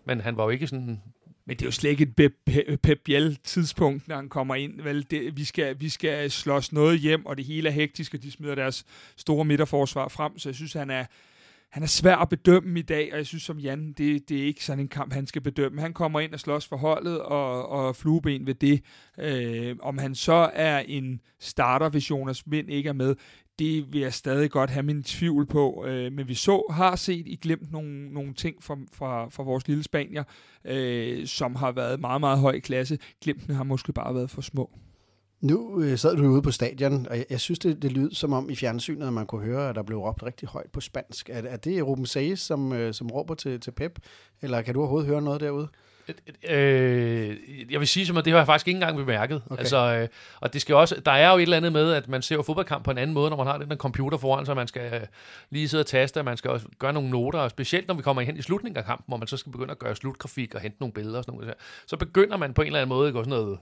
men 0.06 0.22
han 0.22 0.38
var 0.38 0.44
jo 0.44 0.50
ikke 0.50 0.68
sådan 0.68 1.02
men 1.48 1.58
det 1.58 1.62
er 1.62 1.68
jo 1.68 1.72
slet 1.72 1.90
ikke 1.90 2.04
et 2.04 2.34
Pep, 2.82 3.00
Biel 3.06 3.40
tidspunkt, 3.44 4.08
når 4.08 4.16
han 4.16 4.30
kommer 4.30 4.56
ind. 4.56 4.82
Vel, 4.82 5.06
det, 5.12 5.38
vi, 5.38 5.44
skal, 5.44 5.80
vi 5.80 5.90
skal 5.90 6.32
slås 6.32 6.74
noget 6.74 7.00
hjem, 7.00 7.26
og 7.26 7.38
det 7.38 7.46
hele 7.46 7.70
er 7.70 7.74
hektisk, 7.74 8.14
og 8.14 8.24
de 8.24 8.32
smider 8.32 8.56
deres 8.56 8.86
store 9.18 9.46
midterforsvar 9.46 10.08
frem. 10.08 10.40
Så 10.40 10.50
jeg 10.50 10.56
synes, 10.56 10.74
han 10.74 10.90
er, 10.90 11.06
han 11.70 11.84
er 11.84 11.88
svær 11.88 12.16
at 12.16 12.30
bedømme 12.30 12.80
i 12.80 12.82
dag, 12.82 13.10
og 13.12 13.18
jeg 13.18 13.26
synes 13.26 13.44
som 13.44 13.60
Jan, 13.60 13.94
det, 13.98 14.30
det 14.30 14.42
er 14.42 14.46
ikke 14.46 14.66
sådan 14.66 14.80
en 14.80 14.88
kamp, 14.88 15.14
han 15.14 15.28
skal 15.28 15.42
bedømme. 15.42 15.82
Han 15.82 15.94
kommer 15.94 16.20
ind 16.20 16.34
og 16.34 16.40
slås 16.40 16.68
for 16.68 16.78
holdet, 16.78 17.22
og, 17.22 17.70
og 17.70 17.96
flueben 17.96 18.48
ved 18.48 18.56
det. 18.56 18.84
Øh, 19.20 19.76
om 19.82 19.98
han 19.98 20.16
så 20.16 20.52
er 20.54 20.80
en 20.80 21.22
starter, 21.40 21.90
hvis 21.90 22.10
Jonas 22.10 22.44
Vind 22.46 22.70
ikke 22.70 22.90
er 22.90 22.94
med, 22.94 23.16
det 23.60 23.94
vil 23.94 24.02
jeg 24.02 24.14
stadig 24.14 24.52
godt 24.52 24.70
have 24.70 24.84
min 24.84 25.04
tvivl 25.04 25.46
på. 25.46 25.86
Øh, 25.88 26.12
men 26.14 26.28
vi 26.28 26.34
så, 26.34 26.64
har 26.70 26.96
set 26.96 27.28
i 27.28 27.36
glemt 27.36 27.72
nogle, 27.72 28.14
nogle 28.14 28.34
ting 28.34 28.64
fra, 28.64 28.78
fra, 28.94 29.30
fra 29.30 29.44
vores 29.44 29.68
lille 29.68 29.84
Spanier, 29.84 30.24
øh, 30.66 31.28
som 31.28 31.56
har 31.56 31.72
været 31.72 32.00
meget, 32.00 32.20
meget 32.22 32.40
høj 32.40 32.60
klasse. 32.60 32.98
Glemtene 33.22 33.56
har 33.56 33.64
måske 33.64 33.94
bare 33.94 34.16
været 34.16 34.30
for 34.30 34.42
små. 34.42 34.70
Nu 35.42 35.82
øh, 35.82 35.98
sad 35.98 36.16
du 36.16 36.28
ude 36.28 36.42
på 36.42 36.52
stadion, 36.52 37.08
og 37.10 37.18
jeg, 37.18 37.26
jeg 37.30 37.40
synes, 37.40 37.60
det, 37.60 37.82
det 37.82 37.92
lyder 37.92 38.16
som 38.16 38.34
om 38.34 38.50
i 38.50 38.56
fjernsynet, 38.56 39.08
at 39.08 39.14
man 39.14 39.26
kunne 39.26 39.46
høre, 39.46 39.70
at 39.70 39.76
der 39.76 39.84
blev 39.84 40.00
råbt 40.00 40.24
rigtig 40.24 40.48
højt 40.48 40.72
på 40.72 40.82
spansk. 40.82 41.30
Er, 41.30 41.42
er 41.42 41.58
det 41.58 41.88
Ruben 41.88 42.06
Sages, 42.06 42.40
som, 42.40 42.74
øh, 42.74 42.94
som 42.94 43.08
råber 43.08 43.36
til, 43.36 43.60
til 43.60 43.72
Pep? 43.72 44.00
Eller 44.42 44.62
kan 44.62 44.74
du 44.74 44.80
overhovedet 44.80 45.08
høre 45.10 45.22
noget 45.22 45.42
derude? 45.42 45.68
Øh, 46.50 47.38
jeg 47.72 47.80
vil 47.80 47.88
sige 47.88 48.06
som 48.06 48.18
at 48.18 48.26
det 48.26 48.34
har 48.34 48.40
jeg 48.40 48.46
faktisk 48.46 48.68
ikke 48.68 48.78
engang 48.78 48.98
bemærket. 48.98 49.42
Okay. 49.50 49.60
Altså, 49.60 49.78
øh, 49.78 50.08
og 50.42 50.54
det 50.54 50.62
skal 50.62 50.76
også, 50.76 51.02
der 51.06 51.12
er 51.12 51.32
jo 51.32 51.38
et 51.38 51.42
eller 51.42 51.58
andet 51.58 51.74
med, 51.74 51.94
at 51.94 52.10
man 52.10 52.22
ser 52.22 52.36
jo 52.36 52.42
fodboldkamp 52.42 52.86
på 52.86 52.92
en 52.92 52.98
anden 52.98 53.14
måde, 53.14 53.30
når 53.30 53.38
man 53.38 53.48
har 53.48 53.58
den 53.58 53.70
der 53.70 53.76
computer 53.76 54.18
foran 54.18 54.46
sig, 54.46 54.56
man 54.56 54.68
skal 54.68 54.94
øh, 54.94 55.02
lige 55.50 55.70
sidde 55.70 55.82
og 55.82 55.88
taste, 55.88 56.18
og 56.18 56.26
man 56.26 56.38
skal 56.38 56.52
også 56.52 56.68
gøre 56.80 56.94
nogle 56.94 57.10
noter, 57.10 57.40
og 57.40 57.50
specielt 57.50 57.88
når 57.88 57.96
vi 57.96 58.02
kommer 58.02 58.22
hen 58.22 58.38
i 58.38 58.42
slutningen 58.42 58.78
af 58.78 58.86
kampen, 58.86 59.06
hvor 59.08 59.18
man 59.18 59.28
så 59.28 59.38
skal 59.38 59.52
begynde 59.52 59.72
at 59.72 59.80
gøre 59.80 59.96
slutgrafik 59.96 60.56
og 60.56 60.62
hente 60.62 60.78
nogle 60.80 60.94
billeder 60.94 61.18
og 61.18 61.24
sådan 61.24 61.40
noget, 61.40 61.54
så 61.88 61.98
begynder 61.98 62.38
man 62.38 62.54
på 62.54 62.62
en 62.62 62.66
eller 62.66 62.80
anden 62.80 62.90
måde 62.90 63.08
at 63.08 63.14
gå 63.14 63.24
sådan 63.24 63.40
noget 63.40 63.58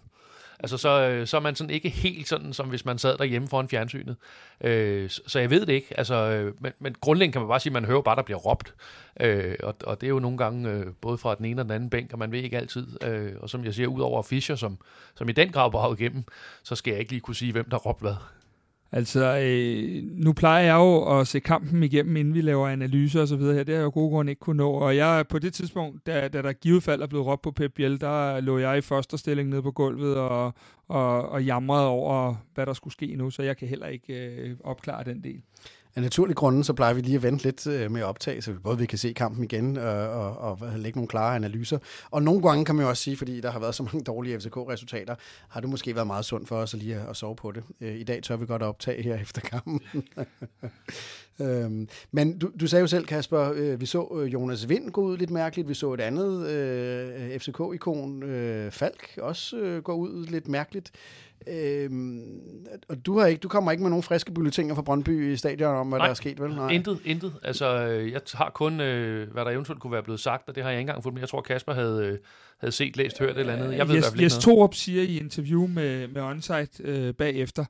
Altså, 0.64 0.78
så, 0.78 0.90
øh, 0.90 1.28
så 1.28 1.38
er 1.38 1.42
man 1.42 1.56
sådan 1.56 1.70
ikke 1.70 1.90
helt 1.90 2.28
sådan, 2.28 2.54
som 2.54 2.70
hvis 2.70 2.86
man 2.86 2.98
sad 2.98 3.18
derhjemme 3.18 3.48
foran 3.48 3.70
fjernsynet. 3.70 4.16
Øh, 4.62 5.10
så 5.10 5.40
jeg 5.40 5.50
ved 5.50 5.66
det 5.66 5.74
ikke. 5.74 5.88
Altså, 5.98 6.16
øh, 6.16 6.54
men, 6.60 6.72
men 6.80 6.96
grundlæggende 7.02 7.34
kan 7.34 7.42
man 7.42 7.48
bare 7.48 7.60
sige, 7.60 7.72
at 7.72 7.74
man 7.74 7.86
hører 7.86 8.02
bare, 8.02 8.16
der 8.16 8.22
bliver 8.22 8.40
råbt. 8.40 8.74
Øh, 9.20 9.56
og, 9.64 9.76
og 9.84 10.02
det 10.02 10.08
er 10.08 10.10
jo 10.10 10.20
nogle 10.20 10.38
gange 10.38 10.70
øh, 10.70 10.86
både 11.02 11.18
fra 11.18 11.36
den 11.36 11.46
ene 11.46 11.62
og 11.62 11.66
den 11.66 11.72
anden 11.72 11.90
bænk, 11.90 12.14
og 12.14 12.20
man 12.20 12.32
ved 12.32 12.40
ikke 12.40 12.58
altid. 12.58 13.04
Øh, 13.04 13.32
og 13.40 13.50
som 13.50 13.66
jeg 13.66 13.74
siger, 13.74 13.88
ud 13.88 14.02
over 14.02 14.24
Fischer, 14.24 14.56
som, 14.56 14.78
som 15.16 15.30
i 15.30 15.32
den 15.32 15.52
grad 15.52 15.72
var 15.72 15.94
igennem, 15.94 16.24
så 16.64 16.76
skal 16.76 16.92
jeg 16.92 17.00
ikke 17.00 17.12
lige 17.12 17.22
kunne 17.22 17.36
sige, 17.36 17.52
hvem 17.52 17.70
der 17.70 17.78
råbte 17.78 18.02
hvad. 18.02 18.16
Altså, 18.94 19.40
øh, 19.40 20.04
nu 20.04 20.34
plejer 20.34 20.66
jeg 20.66 20.76
jo 20.76 21.20
at 21.20 21.28
se 21.28 21.40
kampen 21.40 21.84
igennem, 21.84 22.16
inden 22.16 22.34
vi 22.34 22.42
laver 22.42 22.68
analyser 22.68 23.22
og 23.22 23.28
så 23.28 23.36
videre 23.36 23.56
her. 23.56 23.64
Det 23.64 23.76
har 23.76 23.80
jeg 23.80 23.86
jo 23.86 23.92
gode 23.94 24.10
grunde 24.10 24.32
ikke 24.32 24.40
kunne 24.40 24.58
nå. 24.58 24.72
Og 24.72 24.96
jeg, 24.96 25.26
på 25.30 25.40
det 25.40 25.54
tidspunkt, 25.54 26.06
da, 26.06 26.28
da 26.28 26.42
der 26.42 26.54
givet 26.54 26.84
fald 26.84 27.02
er 27.02 27.08
blevet 27.08 27.26
råbt 27.28 27.42
på 27.42 27.52
Pep 27.52 27.74
Biel, 27.74 28.02
der 28.02 28.40
lå 28.40 28.58
jeg 28.58 28.78
i 28.78 28.82
første 28.82 29.18
stilling 29.18 29.50
nede 29.50 29.62
på 29.62 29.72
gulvet 29.72 30.16
og, 30.16 30.54
og, 30.88 31.30
og 31.30 31.44
jamrede 31.46 31.88
over, 31.88 32.36
hvad 32.54 32.66
der 32.66 32.74
skulle 32.74 32.94
ske 32.94 33.16
nu. 33.16 33.30
Så 33.30 33.44
jeg 33.44 33.58
kan 33.58 33.68
heller 33.68 33.88
ikke 33.88 34.14
øh, 34.14 34.56
opklare 34.64 35.04
den 35.04 35.24
del. 35.24 35.42
Af 35.96 36.02
naturlige 36.02 36.36
grunde, 36.36 36.64
så 36.64 36.74
plejer 36.74 36.94
vi 36.94 37.02
lige 37.02 37.16
at 37.16 37.24
vente 37.24 37.44
lidt 37.44 37.68
øh, 37.68 37.92
med 37.92 38.02
at 38.02 38.08
optage, 38.08 38.42
så 38.42 38.52
vi 38.52 38.58
både 38.58 38.78
vi 38.78 38.86
kan 38.86 38.98
se 38.98 39.14
kampen 39.14 39.44
igen 39.44 39.78
øh, 39.78 40.18
og, 40.18 40.38
og, 40.38 40.58
og 40.62 40.80
lægge 40.80 40.98
nogle 40.98 41.08
klare 41.08 41.36
analyser. 41.36 41.78
Og 42.12 42.24
nogle 42.24 42.42
gange 42.42 42.66
kan 42.66 42.76
man 42.76 42.84
jo 42.84 42.90
også 42.90 43.04
sige, 43.04 43.18
fordi 43.18 43.42
der 43.42 43.52
har 43.52 43.60
været 43.60 43.76
så 43.76 43.84
mange 43.84 44.04
dårlige 44.04 44.40
FCK-resultater, 44.40 45.16
har 45.50 45.60
det 45.60 45.70
måske 45.70 45.96
været 45.96 46.08
meget 46.08 46.26
sundt 46.26 46.48
for 46.48 46.56
os 46.56 46.74
at 46.74 46.80
lige 46.80 46.96
at, 47.10 47.18
sove 47.18 47.36
på 47.36 47.52
det. 47.52 47.64
Øh, 47.82 47.96
I 47.96 48.04
dag 48.04 48.24
tør 48.24 48.36
vi 48.36 48.46
godt 48.46 48.62
at 48.62 48.68
optage 48.68 49.04
her 49.04 49.16
efter 49.26 49.42
kampen. 49.42 49.82
øhm, 51.42 51.88
men 52.12 52.40
du, 52.40 52.52
du 52.60 52.68
sagde 52.68 52.82
jo 52.82 52.88
selv, 52.88 53.06
Kasper, 53.06 53.52
øh, 53.56 53.82
vi 53.82 53.86
så 53.86 54.30
Jonas 54.34 54.70
Vind 54.70 54.90
gå 54.90 55.02
ud 55.02 55.18
lidt 55.18 55.30
mærkeligt. 55.30 55.70
Vi 55.70 55.74
så 55.74 55.94
et 55.94 56.02
andet 56.02 56.48
øh, 56.48 57.40
FCK-ikon, 57.40 58.24
øh, 58.24 58.72
Falk, 58.72 59.18
også 59.22 59.58
øh, 59.58 59.84
gå 59.84 59.94
ud 59.94 60.26
lidt 60.26 60.48
mærkeligt. 60.48 60.92
Øhm, 61.48 62.22
og 62.90 63.06
du, 63.06 63.20
har 63.20 63.28
ikke, 63.28 63.40
du 63.40 63.48
kommer 63.48 63.72
ikke 63.72 63.82
med 63.82 63.90
nogen 63.90 64.04
friske 64.04 64.32
bulletiner 64.32 64.76
fra 64.76 64.82
Brøndby 64.82 65.34
i 65.34 65.38
stadion 65.38 65.76
om, 65.76 65.88
hvad 65.88 66.00
Nej, 66.00 66.06
der 66.06 66.12
er 66.12 66.16
sket, 66.16 66.42
vel? 66.42 66.56
Nej, 66.56 66.70
intet, 66.70 67.00
intet. 67.06 67.34
Altså, 67.44 67.78
jeg 67.86 68.22
har 68.34 68.50
kun, 68.50 68.82
øh, 68.82 69.32
hvad 69.32 69.46
der 69.46 69.52
eventuelt 69.52 69.82
kunne 69.82 69.94
være 69.94 70.04
blevet 70.04 70.20
sagt, 70.20 70.50
og 70.50 70.56
det 70.56 70.64
har 70.64 70.70
jeg 70.70 70.80
ikke 70.80 70.90
engang 70.90 71.04
fået, 71.04 71.14
men 71.14 71.22
jeg 71.22 71.30
tror, 71.30 71.42
Kasper 71.42 71.74
havde, 71.74 72.06
øh, 72.06 72.18
havde 72.58 72.72
set, 72.72 72.98
læst, 72.98 73.20
hørt 73.20 73.38
eller 73.38 73.54
andet. 73.54 73.78
Jeg 73.78 73.88
ved 73.88 73.96
yes, 73.96 74.00
i 74.00 74.02
hvert 74.02 74.12
fald 74.12 74.22
Jes 74.22 74.38
Torup 74.38 74.74
siger 74.74 75.04
i 75.04 75.18
interview 75.18 75.68
med, 75.68 76.08
med 76.08 76.22
Onsite 76.22 76.84
øh, 76.84 77.14
bagefter, 77.14 77.66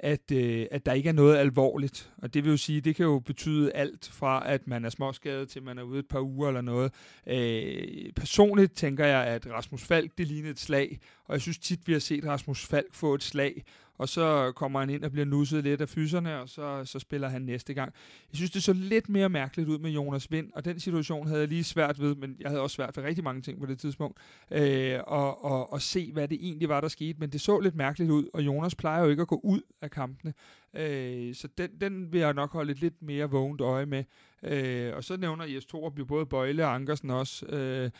at, 0.00 0.30
øh, 0.32 0.66
at 0.70 0.86
der 0.86 0.92
ikke 0.92 1.08
er 1.08 1.12
noget 1.12 1.36
alvorligt. 1.36 2.10
Og 2.18 2.34
det 2.34 2.44
vil 2.44 2.50
jo 2.50 2.56
sige, 2.56 2.80
det 2.80 2.96
kan 2.96 3.04
jo 3.04 3.18
betyde 3.18 3.72
alt 3.72 4.10
fra, 4.12 4.52
at 4.52 4.66
man 4.66 4.84
er 4.84 4.90
småskadet, 4.90 5.48
til 5.48 5.62
man 5.62 5.78
er 5.78 5.82
ude 5.82 5.98
et 5.98 6.08
par 6.08 6.20
uger 6.20 6.48
eller 6.48 6.60
noget. 6.60 6.92
Øh, 7.26 8.12
personligt 8.16 8.72
tænker 8.72 9.06
jeg, 9.06 9.26
at 9.26 9.46
Rasmus 9.52 9.84
Falk, 9.84 10.18
det 10.18 10.26
lignede 10.26 10.50
et 10.50 10.60
slag, 10.60 10.98
og 11.24 11.32
jeg 11.32 11.40
synes 11.40 11.58
tit, 11.58 11.88
vi 11.88 11.92
har 11.92 12.00
set 12.00 12.24
Rasmus 12.24 12.66
Falk 12.66 12.94
få 12.94 13.14
et 13.14 13.22
slag, 13.22 13.64
og 13.98 14.08
så 14.08 14.52
kommer 14.56 14.80
han 14.80 14.90
ind 14.90 15.04
og 15.04 15.12
bliver 15.12 15.24
nusset 15.24 15.64
lidt 15.64 15.80
af 15.80 15.88
fyserne, 15.88 16.40
og 16.40 16.48
så, 16.48 16.84
så 16.84 16.98
spiller 16.98 17.28
han 17.28 17.42
næste 17.42 17.74
gang. 17.74 17.92
Jeg 18.30 18.36
synes, 18.36 18.50
det 18.50 18.62
så 18.62 18.72
lidt 18.72 19.08
mere 19.08 19.28
mærkeligt 19.28 19.68
ud 19.68 19.78
med 19.78 19.90
Jonas 19.90 20.30
Vind, 20.30 20.50
og 20.54 20.64
den 20.64 20.80
situation 20.80 21.26
havde 21.26 21.40
jeg 21.40 21.48
lige 21.48 21.64
svært 21.64 22.00
ved, 22.00 22.14
men 22.14 22.36
jeg 22.40 22.48
havde 22.48 22.62
også 22.62 22.74
svært 22.74 22.96
ved 22.96 23.04
rigtig 23.04 23.24
mange 23.24 23.42
ting 23.42 23.60
på 23.60 23.66
det 23.66 23.78
tidspunkt, 23.78 24.18
øh, 24.50 24.98
og, 25.06 25.44
og, 25.44 25.72
og 25.72 25.82
se, 25.82 26.12
hvad 26.12 26.28
det 26.28 26.38
egentlig 26.40 26.68
var, 26.68 26.80
der 26.80 26.88
skete, 26.88 27.18
men 27.18 27.30
det 27.30 27.40
så 27.40 27.60
lidt 27.60 27.74
mærkeligt 27.74 28.10
ud, 28.10 28.24
og 28.34 28.42
Jonas 28.42 28.74
plejer 28.74 29.02
jo 29.02 29.10
ikke 29.10 29.22
at 29.22 29.28
gå 29.28 29.40
ud 29.44 29.60
af 29.80 29.90
kampene, 29.90 30.34
øh, 30.76 31.34
så 31.34 31.48
den, 31.58 31.70
den 31.80 32.12
vil 32.12 32.20
jeg 32.20 32.34
nok 32.34 32.52
holde 32.52 32.72
et 32.72 32.80
lidt 32.80 33.02
mere 33.02 33.30
vågent 33.30 33.60
øje 33.60 33.86
med. 33.86 34.04
Øh, 34.42 34.96
og 34.96 35.04
så 35.04 35.16
nævner 35.16 35.44
Jes 35.44 35.66
Torup 35.66 35.98
jo 35.98 36.04
både 36.04 36.26
Bøjle 36.26 36.64
og 36.64 36.74
Ankersen 36.74 37.10
også. 37.10 37.46
Øh, 37.46 37.90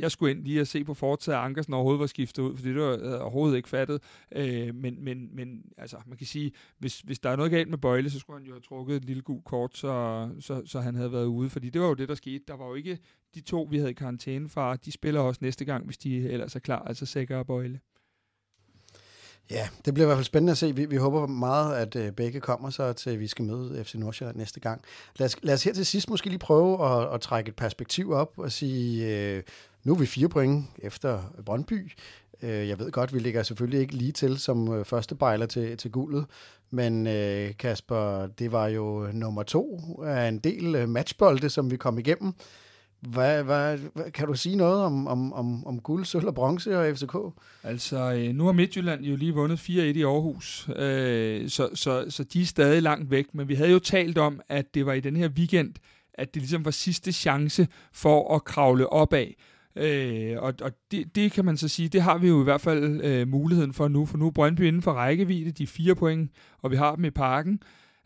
jeg 0.00 0.10
skulle 0.10 0.30
ind 0.30 0.44
lige 0.44 0.60
at 0.60 0.68
se 0.68 0.84
på 0.84 0.94
fortsat, 0.94 1.34
at 1.34 1.40
Ankersen 1.40 1.74
overhovedet 1.74 2.00
var 2.00 2.06
skiftet 2.06 2.42
ud, 2.42 2.56
fordi 2.56 2.68
det 2.68 2.82
var 2.82 2.98
jeg 2.98 3.20
overhovedet 3.20 3.56
ikke 3.56 3.68
fattet. 3.68 4.02
Øh, 4.36 4.74
men, 4.74 5.04
men, 5.04 5.36
men 5.36 5.62
altså, 5.78 5.96
man 6.06 6.18
kan 6.18 6.26
sige, 6.26 6.52
hvis, 6.78 7.00
hvis 7.00 7.18
der 7.18 7.30
er 7.30 7.36
noget 7.36 7.50
galt 7.50 7.68
med 7.68 7.78
Bøjle, 7.78 8.10
så 8.10 8.18
skulle 8.18 8.38
han 8.38 8.46
jo 8.46 8.52
have 8.52 8.60
trukket 8.60 8.96
et 8.96 9.04
lille 9.04 9.22
gul 9.22 9.42
kort, 9.42 9.76
så, 9.76 10.28
så, 10.40 10.62
så 10.66 10.80
han 10.80 10.94
havde 10.94 11.12
været 11.12 11.26
ude. 11.26 11.50
Fordi 11.50 11.70
det 11.70 11.80
var 11.80 11.88
jo 11.88 11.94
det, 11.94 12.08
der 12.08 12.14
skete. 12.14 12.44
Der 12.48 12.56
var 12.56 12.66
jo 12.66 12.74
ikke 12.74 12.98
de 13.34 13.40
to, 13.40 13.68
vi 13.70 13.78
havde 13.78 13.90
i 13.90 13.94
karantæne 13.94 14.48
fra. 14.48 14.76
De 14.76 14.92
spiller 14.92 15.20
også 15.20 15.38
næste 15.42 15.64
gang, 15.64 15.84
hvis 15.84 15.98
de 15.98 16.28
ellers 16.28 16.56
er 16.56 16.60
klar, 16.60 16.82
altså 16.82 17.06
Sækker 17.06 17.36
og 17.36 17.46
Bøjle. 17.46 17.80
Ja, 19.50 19.68
det 19.84 19.94
bliver 19.94 20.06
i 20.06 20.08
hvert 20.08 20.16
fald 20.16 20.24
spændende 20.24 20.50
at 20.50 20.58
se. 20.58 20.76
Vi, 20.76 20.84
vi 20.84 20.96
håber 20.96 21.26
meget, 21.26 21.76
at 21.76 21.96
øh, 21.96 22.12
begge 22.12 22.40
kommer 22.40 22.70
så 22.70 22.92
til, 22.92 23.10
at 23.10 23.20
vi 23.20 23.26
skal 23.26 23.44
møde 23.44 23.84
FC 23.84 23.94
Nordsjælland 23.94 24.36
næste 24.36 24.60
gang. 24.60 24.82
Lad 25.16 25.26
os, 25.26 25.36
lad 25.42 25.54
os 25.54 25.64
her 25.64 25.72
til 25.72 25.86
sidst 25.86 26.10
måske 26.10 26.28
lige 26.28 26.38
prøve 26.38 26.86
at, 26.86 27.14
at 27.14 27.20
trække 27.20 27.48
et 27.48 27.56
perspektiv 27.56 28.10
op 28.10 28.32
og 28.36 28.52
sige, 28.52 29.16
øh, 29.16 29.42
nu 29.84 29.94
er 29.94 29.98
vi 29.98 30.06
fire 30.06 30.28
point 30.28 30.66
efter 30.78 31.20
Brøndby. 31.46 31.92
Øh, 32.42 32.68
jeg 32.68 32.78
ved 32.78 32.90
godt, 32.90 33.14
vi 33.14 33.18
ligger 33.18 33.42
selvfølgelig 33.42 33.80
ikke 33.80 33.94
lige 33.94 34.12
til 34.12 34.38
som 34.38 34.72
øh, 34.74 34.84
første 34.84 35.14
bejler 35.14 35.46
til, 35.46 35.76
til 35.76 35.90
guldet, 35.90 36.26
men 36.70 37.06
øh, 37.06 37.56
Kasper, 37.58 38.26
det 38.26 38.52
var 38.52 38.66
jo 38.66 39.08
nummer 39.12 39.42
to 39.42 39.80
af 40.06 40.28
en 40.28 40.38
del 40.38 40.74
øh, 40.74 40.88
matchbolde, 40.88 41.50
som 41.50 41.70
vi 41.70 41.76
kom 41.76 41.98
igennem. 41.98 42.34
Hvad, 43.02 43.42
hvad, 43.44 43.78
hvad, 43.94 44.10
kan 44.10 44.26
du 44.26 44.34
sige 44.34 44.56
noget 44.56 44.82
om, 44.82 45.06
om, 45.06 45.32
om, 45.32 45.66
om 45.66 45.80
guld, 45.80 46.04
sølv 46.04 46.26
og 46.26 46.34
bronze 46.34 46.78
og 46.78 46.96
FCK? 46.96 47.16
Altså, 47.62 48.12
øh, 48.12 48.34
nu 48.34 48.44
har 48.44 48.52
Midtjylland 48.52 49.04
jo 49.04 49.16
lige 49.16 49.34
vundet 49.34 49.58
4-1 49.58 49.70
i 49.70 50.02
Aarhus, 50.02 50.68
øh, 50.76 51.48
så, 51.48 51.68
så, 51.74 52.04
så 52.08 52.24
de 52.24 52.42
er 52.42 52.46
stadig 52.46 52.82
langt 52.82 53.10
væk. 53.10 53.26
Men 53.34 53.48
vi 53.48 53.54
havde 53.54 53.70
jo 53.70 53.78
talt 53.78 54.18
om, 54.18 54.40
at 54.48 54.74
det 54.74 54.86
var 54.86 54.92
i 54.92 55.00
den 55.00 55.16
her 55.16 55.28
weekend, 55.28 55.74
at 56.14 56.34
det 56.34 56.42
ligesom 56.42 56.64
var 56.64 56.70
sidste 56.70 57.12
chance 57.12 57.68
for 57.92 58.34
at 58.34 58.44
kravle 58.44 58.92
opad. 58.92 59.26
Øh, 59.76 60.36
og 60.38 60.54
og 60.62 60.72
det, 60.90 61.14
det 61.14 61.32
kan 61.32 61.44
man 61.44 61.56
så 61.56 61.68
sige, 61.68 61.88
det 61.88 62.02
har 62.02 62.18
vi 62.18 62.28
jo 62.28 62.40
i 62.40 62.44
hvert 62.44 62.60
fald 62.60 63.00
øh, 63.04 63.28
muligheden 63.28 63.72
for 63.72 63.88
nu, 63.88 64.06
for 64.06 64.18
nu 64.18 64.26
er 64.26 64.30
Brøndby 64.30 64.60
inden 64.60 64.82
for 64.82 64.92
rækkevidde, 64.92 65.50
de 65.50 65.66
fire 65.66 65.94
point, 65.94 66.30
og 66.62 66.70
vi 66.70 66.76
har 66.76 66.94
dem 66.96 67.04
i 67.04 67.10
parken. 67.10 67.62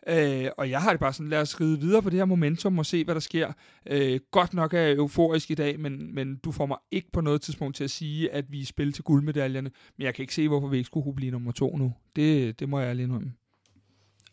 Øh, 0.09 0.49
og 0.57 0.69
jeg 0.69 0.81
har 0.81 0.91
det 0.91 0.99
bare 0.99 1.13
sådan, 1.13 1.29
lad 1.29 1.41
os 1.41 1.49
skride 1.49 1.79
videre 1.79 2.01
på 2.01 2.09
det 2.09 2.17
her 2.17 2.25
momentum 2.25 2.79
og 2.79 2.85
se, 2.85 3.03
hvad 3.03 3.15
der 3.15 3.21
sker. 3.21 3.51
Øh, 3.85 4.19
godt 4.31 4.53
nok 4.53 4.73
er 4.73 4.79
jeg 4.79 4.95
euforisk 4.95 5.51
i 5.51 5.55
dag, 5.55 5.79
men, 5.79 6.15
men 6.15 6.35
du 6.35 6.51
får 6.51 6.65
mig 6.65 6.77
ikke 6.91 7.11
på 7.11 7.21
noget 7.21 7.41
tidspunkt 7.41 7.75
til 7.75 7.83
at 7.83 7.89
sige, 7.89 8.31
at 8.31 8.45
vi 8.51 8.65
spiller 8.65 8.93
til 8.93 9.03
guldmedaljerne. 9.03 9.71
Men 9.97 10.05
jeg 10.05 10.15
kan 10.15 10.23
ikke 10.23 10.33
se, 10.33 10.47
hvorfor 10.47 10.67
vi 10.67 10.77
ikke 10.77 10.87
skulle 10.87 11.03
kunne 11.03 11.15
blive 11.15 11.31
nummer 11.31 11.51
to 11.51 11.77
nu. 11.77 11.93
Det, 12.15 12.59
det 12.59 12.69
må 12.69 12.79
jeg 12.79 12.95
lige 12.95 13.03
indrømme. 13.03 13.33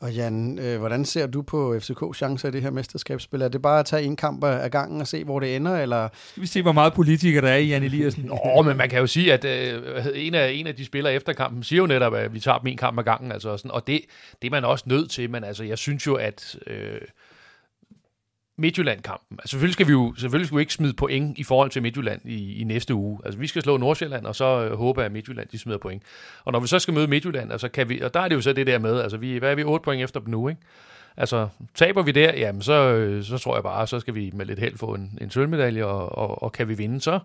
Og 0.01 0.13
Jan, 0.13 0.59
øh, 0.59 0.79
hvordan 0.79 1.05
ser 1.05 1.27
du 1.27 1.43
på 1.43 1.75
FCK's 1.77 2.15
chancer 2.15 2.49
i 2.49 2.51
det 2.51 2.63
her 2.63 2.71
mesterskabsspil? 2.71 3.43
Er 3.43 3.49
det 3.49 3.63
bare 3.63 3.81
at 3.81 3.87
tage 3.87 4.03
en 4.03 4.17
kamp 4.17 4.45
af 4.45 4.71
gangen 4.71 5.01
og 5.01 5.07
se, 5.07 5.25
hvor 5.25 5.41
det 5.41 5.57
ender? 5.57 5.77
Eller? 5.77 6.09
Skal 6.31 6.43
vi 6.43 6.47
se, 6.47 6.63
hvor 6.63 6.73
meget 6.73 6.95
politiker 6.95 7.41
der 7.41 7.49
er 7.49 7.57
i 7.57 7.67
Jan 7.67 7.83
Eliassen? 7.83 8.25
Nå, 8.25 8.63
men 8.63 8.77
man 8.77 8.89
kan 8.89 8.99
jo 8.99 9.07
sige, 9.07 9.33
at 9.33 9.45
øh, 9.45 10.07
en, 10.15 10.35
af, 10.35 10.51
en 10.51 10.67
af 10.67 10.75
de 10.75 10.85
spillere 10.85 11.15
efter 11.15 11.33
kampen 11.33 11.63
siger 11.63 11.81
jo 11.81 11.87
netop, 11.87 12.15
at 12.15 12.35
vi 12.35 12.41
tager 12.41 12.59
dem 12.59 12.67
en 12.67 12.77
kamp 12.77 12.99
ad 12.99 13.05
gangen. 13.05 13.33
Altså 13.33 13.57
sådan, 13.57 13.71
og 13.71 13.87
det, 13.87 14.01
det 14.43 14.49
er 14.49 14.51
man 14.51 14.65
også 14.65 14.85
nødt 14.87 15.11
til, 15.11 15.31
men 15.31 15.45
altså, 15.45 15.65
jeg 15.65 15.79
synes 15.79 16.07
jo, 16.07 16.15
at... 16.15 16.57
Øh, 16.67 17.01
Midtjylland-kampen. 18.57 19.39
Altså, 19.39 19.51
selvfølgelig 19.51 19.73
skal 19.73 19.87
vi 19.87 19.93
jo 19.93 20.15
selvfølgelig 20.19 20.47
skal 20.47 20.57
vi 20.57 20.63
ikke 20.63 20.73
smide 20.73 20.93
point 20.93 21.39
i 21.39 21.43
forhold 21.43 21.71
til 21.71 21.83
Midtjylland 21.83 22.21
i, 22.25 22.61
i 22.61 22.65
næste 22.65 22.95
uge. 22.95 23.21
Altså, 23.25 23.41
vi 23.41 23.47
skal 23.47 23.63
slå 23.63 23.77
Nordsjælland, 23.77 24.27
og 24.27 24.37
så 24.37 24.45
øh, 24.45 24.77
håbe, 24.77 25.05
at 25.05 25.13
Midtjylland 25.13 25.49
de 25.49 25.59
smider 25.59 25.79
point. 25.79 26.03
Og 26.45 26.53
når 26.53 26.61
vi 26.61 26.67
så 26.67 26.79
skal 26.79 26.95
møde 26.95 27.07
Midtjylland, 27.07 27.53
altså 27.53 27.69
kan 27.69 27.89
vi, 27.89 28.01
og 28.01 28.15
der 28.15 28.21
er 28.21 28.29
det 28.29 28.37
jo 28.37 28.41
så 28.41 28.53
det 28.53 28.67
der 28.67 28.79
med, 28.79 29.01
altså, 29.01 29.17
vi, 29.17 29.37
hvad 29.37 29.51
er 29.51 29.55
vi 29.55 29.65
8 29.65 29.85
point 29.85 30.03
efter 30.03 30.21
dem 30.21 30.29
nu, 30.29 30.49
ikke? 30.49 30.61
Altså, 31.17 31.49
taber 31.75 32.03
vi 32.03 32.13
der, 32.13 32.33
jamen, 32.35 32.63
så, 32.63 32.73
øh, 32.73 33.25
så 33.25 33.39
tror 33.39 33.57
jeg 33.57 33.63
bare, 33.63 33.87
så 33.87 34.01
skal 34.01 34.15
vi 34.15 34.31
med 34.35 34.47
lidt 34.47 34.59
held 34.59 34.79
få 34.79 34.95
en, 34.95 35.19
en 35.21 35.31
sølvmedalje, 35.31 35.85
og, 35.85 36.19
og, 36.19 36.43
og 36.43 36.53
kan 36.53 36.69
vi 36.69 36.75
vinde, 36.75 37.01
så, 37.01 37.19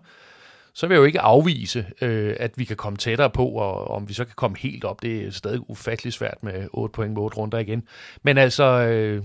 så 0.72 0.86
vil 0.86 0.94
jeg 0.94 1.00
jo 1.00 1.04
ikke 1.04 1.20
afvise, 1.20 1.86
øh, 2.00 2.36
at 2.40 2.52
vi 2.56 2.64
kan 2.64 2.76
komme 2.76 2.96
tættere 2.96 3.30
på, 3.30 3.46
og 3.46 3.90
om 3.90 4.08
vi 4.08 4.14
så 4.14 4.24
kan 4.24 4.34
komme 4.36 4.56
helt 4.58 4.84
op, 4.84 5.02
det 5.02 5.26
er 5.26 5.30
stadig 5.30 5.70
ufattelig 5.70 6.12
svært 6.12 6.42
med 6.42 6.68
8 6.72 6.92
point 6.92 7.14
mod 7.14 7.24
8 7.24 7.36
runder 7.36 7.58
igen. 7.58 7.82
Men 8.22 8.38
altså, 8.38 8.64
øh, 8.64 9.24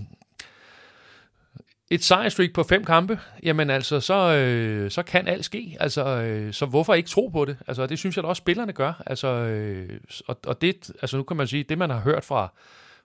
et 1.89 2.03
sejrstreak 2.03 2.53
på 2.53 2.63
fem 2.63 2.83
kampe, 2.83 3.19
jamen 3.43 3.69
altså, 3.69 3.99
så, 3.99 4.35
øh, 4.35 4.91
så 4.91 5.03
kan 5.03 5.27
alt 5.27 5.45
ske. 5.45 5.77
Altså, 5.79 6.05
øh, 6.05 6.53
så 6.53 6.65
hvorfor 6.65 6.93
ikke 6.93 7.09
tro 7.09 7.27
på 7.27 7.45
det? 7.45 7.57
Altså, 7.67 7.87
det 7.87 7.99
synes 7.99 8.15
jeg 8.15 8.23
da 8.23 8.27
også, 8.27 8.39
spillerne 8.39 8.73
gør. 8.73 9.03
Altså, 9.05 9.27
øh, 9.27 9.99
og, 10.27 10.37
og 10.47 10.61
det, 10.61 10.91
altså, 11.01 11.17
nu 11.17 11.23
kan 11.23 11.37
man 11.37 11.47
sige, 11.47 11.63
det 11.63 11.77
man 11.77 11.89
har 11.89 11.99
hørt 11.99 12.25
fra, 12.25 12.53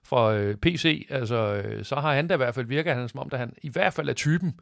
fra 0.03 0.35
øh, 0.35 0.55
PC, 0.55 1.07
altså, 1.09 1.35
øh, 1.65 1.85
så 1.85 1.95
har 1.95 2.13
han 2.13 2.27
da 2.27 2.33
i 2.33 2.37
hvert 2.37 2.55
fald, 2.55 2.65
virker 2.65 2.93
han 2.93 3.09
som 3.09 3.19
om, 3.19 3.29
at 3.31 3.39
han 3.39 3.53
i 3.61 3.69
hvert 3.69 3.93
fald 3.93 4.09
er 4.09 4.13
typen, 4.13 4.59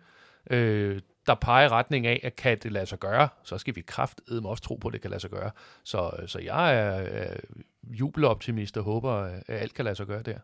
øh, 0.49 1.01
der 1.27 1.35
peger 1.35 1.65
i 1.65 1.69
retning 1.69 2.07
af, 2.07 2.19
at 2.23 2.35
kan 2.35 2.57
det 2.63 2.71
lade 2.71 2.85
sig 2.85 2.99
gøre, 2.99 3.27
så 3.43 3.57
skal 3.57 3.75
vi 3.75 3.81
kraftedme 3.81 4.49
også 4.49 4.63
tro 4.63 4.75
på, 4.75 4.87
at 4.87 4.93
det 4.93 5.01
kan 5.01 5.09
lade 5.09 5.21
sig 5.21 5.29
gøre. 5.29 5.51
Så, 5.83 6.11
så 6.27 6.39
jeg 6.39 6.75
er, 6.75 6.91
er 6.91 7.35
jubeloptimist 7.83 8.77
og 8.77 8.83
håber, 8.83 9.11
at 9.11 9.43
alt 9.47 9.73
kan 9.73 9.85
lade 9.85 9.95
sig 9.95 10.07
gøre 10.07 10.21
der. 10.21 10.37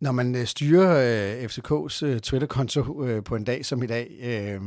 Når 0.00 0.12
man 0.12 0.36
øh, 0.36 0.46
styrer 0.46 0.90
øh, 0.90 1.44
FCK's 1.44 2.06
øh, 2.06 2.20
Twitter-konto 2.20 3.04
øh, 3.04 3.24
på 3.24 3.36
en 3.36 3.44
dag 3.44 3.64
som 3.64 3.82
i 3.82 3.86
dag, 3.86 4.10
øh, 4.22 4.60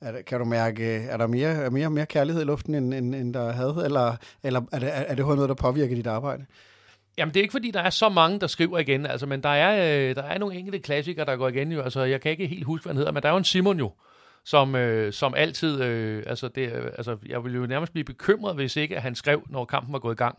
er 0.00 0.12
der, 0.12 0.22
kan 0.22 0.38
du 0.38 0.44
mærke, 0.44 0.84
er 0.84 1.16
der 1.16 1.26
mere, 1.26 1.50
er 1.50 1.70
mere, 1.70 1.90
mere 1.90 2.06
kærlighed 2.06 2.42
i 2.42 2.44
luften, 2.44 2.74
end, 2.74 2.94
end, 2.94 3.14
end 3.14 3.34
der 3.34 3.52
havde? 3.52 3.82
Eller, 3.84 4.16
eller 4.42 4.60
er, 4.72 4.78
det, 4.78 4.90
er 4.92 5.14
det 5.14 5.26
noget, 5.26 5.48
der 5.48 5.54
påvirker 5.54 5.94
dit 5.94 6.06
arbejde? 6.06 6.44
Jamen, 7.18 7.34
det 7.34 7.40
er 7.40 7.42
ikke, 7.42 7.52
fordi 7.52 7.70
der 7.70 7.80
er 7.80 7.90
så 7.90 8.08
mange, 8.08 8.40
der 8.40 8.46
skriver 8.46 8.78
igen, 8.78 9.06
altså, 9.06 9.26
men 9.26 9.42
der 9.42 9.48
er, 9.48 10.08
øh, 10.08 10.16
der 10.16 10.22
er 10.22 10.38
nogle 10.38 10.54
enkelte 10.54 10.78
klassikere, 10.78 11.24
der 11.24 11.36
går 11.36 11.48
igen. 11.48 11.72
Jo. 11.72 11.80
Altså, 11.80 12.00
jeg 12.00 12.20
kan 12.20 12.30
ikke 12.30 12.46
helt 12.46 12.64
huske, 12.64 12.84
hvad 12.84 12.90
han 12.90 12.96
hedder, 12.96 13.12
men 13.12 13.22
der 13.22 13.28
er 13.28 13.32
jo 13.32 13.38
en 13.38 13.44
Simon 13.44 13.78
jo, 13.78 13.92
som, 14.44 14.74
øh, 14.74 15.12
som 15.12 15.34
altid, 15.36 15.82
øh, 15.82 16.22
altså, 16.26 16.48
det, 16.48 16.72
øh, 16.72 16.86
altså, 16.98 17.16
jeg 17.26 17.44
ville 17.44 17.58
jo 17.58 17.66
nærmest 17.66 17.92
blive 17.92 18.04
bekymret, 18.04 18.54
hvis 18.54 18.76
ikke 18.76 18.96
at 18.96 19.02
han 19.02 19.14
skrev, 19.14 19.42
når 19.46 19.64
kampen 19.64 19.92
var 19.92 19.98
gået 19.98 20.14
i 20.14 20.16
gang, 20.16 20.38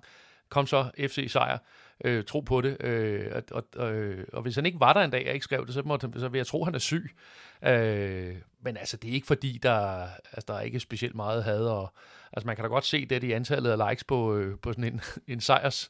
kom 0.49 0.67
så 0.67 0.85
FC 0.99 1.25
sejr 1.31 1.57
øh, 2.03 2.23
tro 2.23 2.39
på 2.39 2.61
det. 2.61 2.83
Øh, 2.83 3.31
og, 3.51 3.63
og, 3.75 3.93
øh, 3.93 4.27
og 4.33 4.41
hvis 4.41 4.55
han 4.55 4.65
ikke 4.65 4.79
var 4.79 4.93
der 4.93 5.01
en 5.01 5.11
dag, 5.11 5.25
jeg 5.25 5.33
ikke 5.33 5.43
skrev 5.43 5.65
det, 5.65 5.73
så, 5.73 5.81
måtte, 5.85 6.09
så 6.15 6.27
vil 6.27 6.39
jeg 6.39 6.47
tro, 6.47 6.61
at 6.61 6.67
han 6.67 6.75
er 6.75 6.79
syg. 6.79 7.15
Øh, 7.63 8.35
men 8.61 8.77
altså, 8.77 8.97
det 8.97 9.09
er 9.09 9.13
ikke 9.13 9.27
fordi, 9.27 9.59
der, 9.63 10.07
altså, 10.31 10.45
der 10.47 10.53
er 10.53 10.61
ikke 10.61 10.79
specielt 10.79 11.15
meget 11.15 11.43
had. 11.43 11.65
Og, 11.65 11.93
altså, 12.33 12.47
man 12.47 12.55
kan 12.55 12.63
da 12.63 12.69
godt 12.69 12.85
se 12.85 13.05
det, 13.05 13.23
i 13.23 13.31
antallet 13.31 13.71
af 13.71 13.89
likes 13.89 14.03
på, 14.03 14.35
øh, 14.35 14.59
på 14.59 14.73
sådan 14.73 14.93
en, 14.93 15.01
en 15.33 15.41
sejrs, 15.41 15.89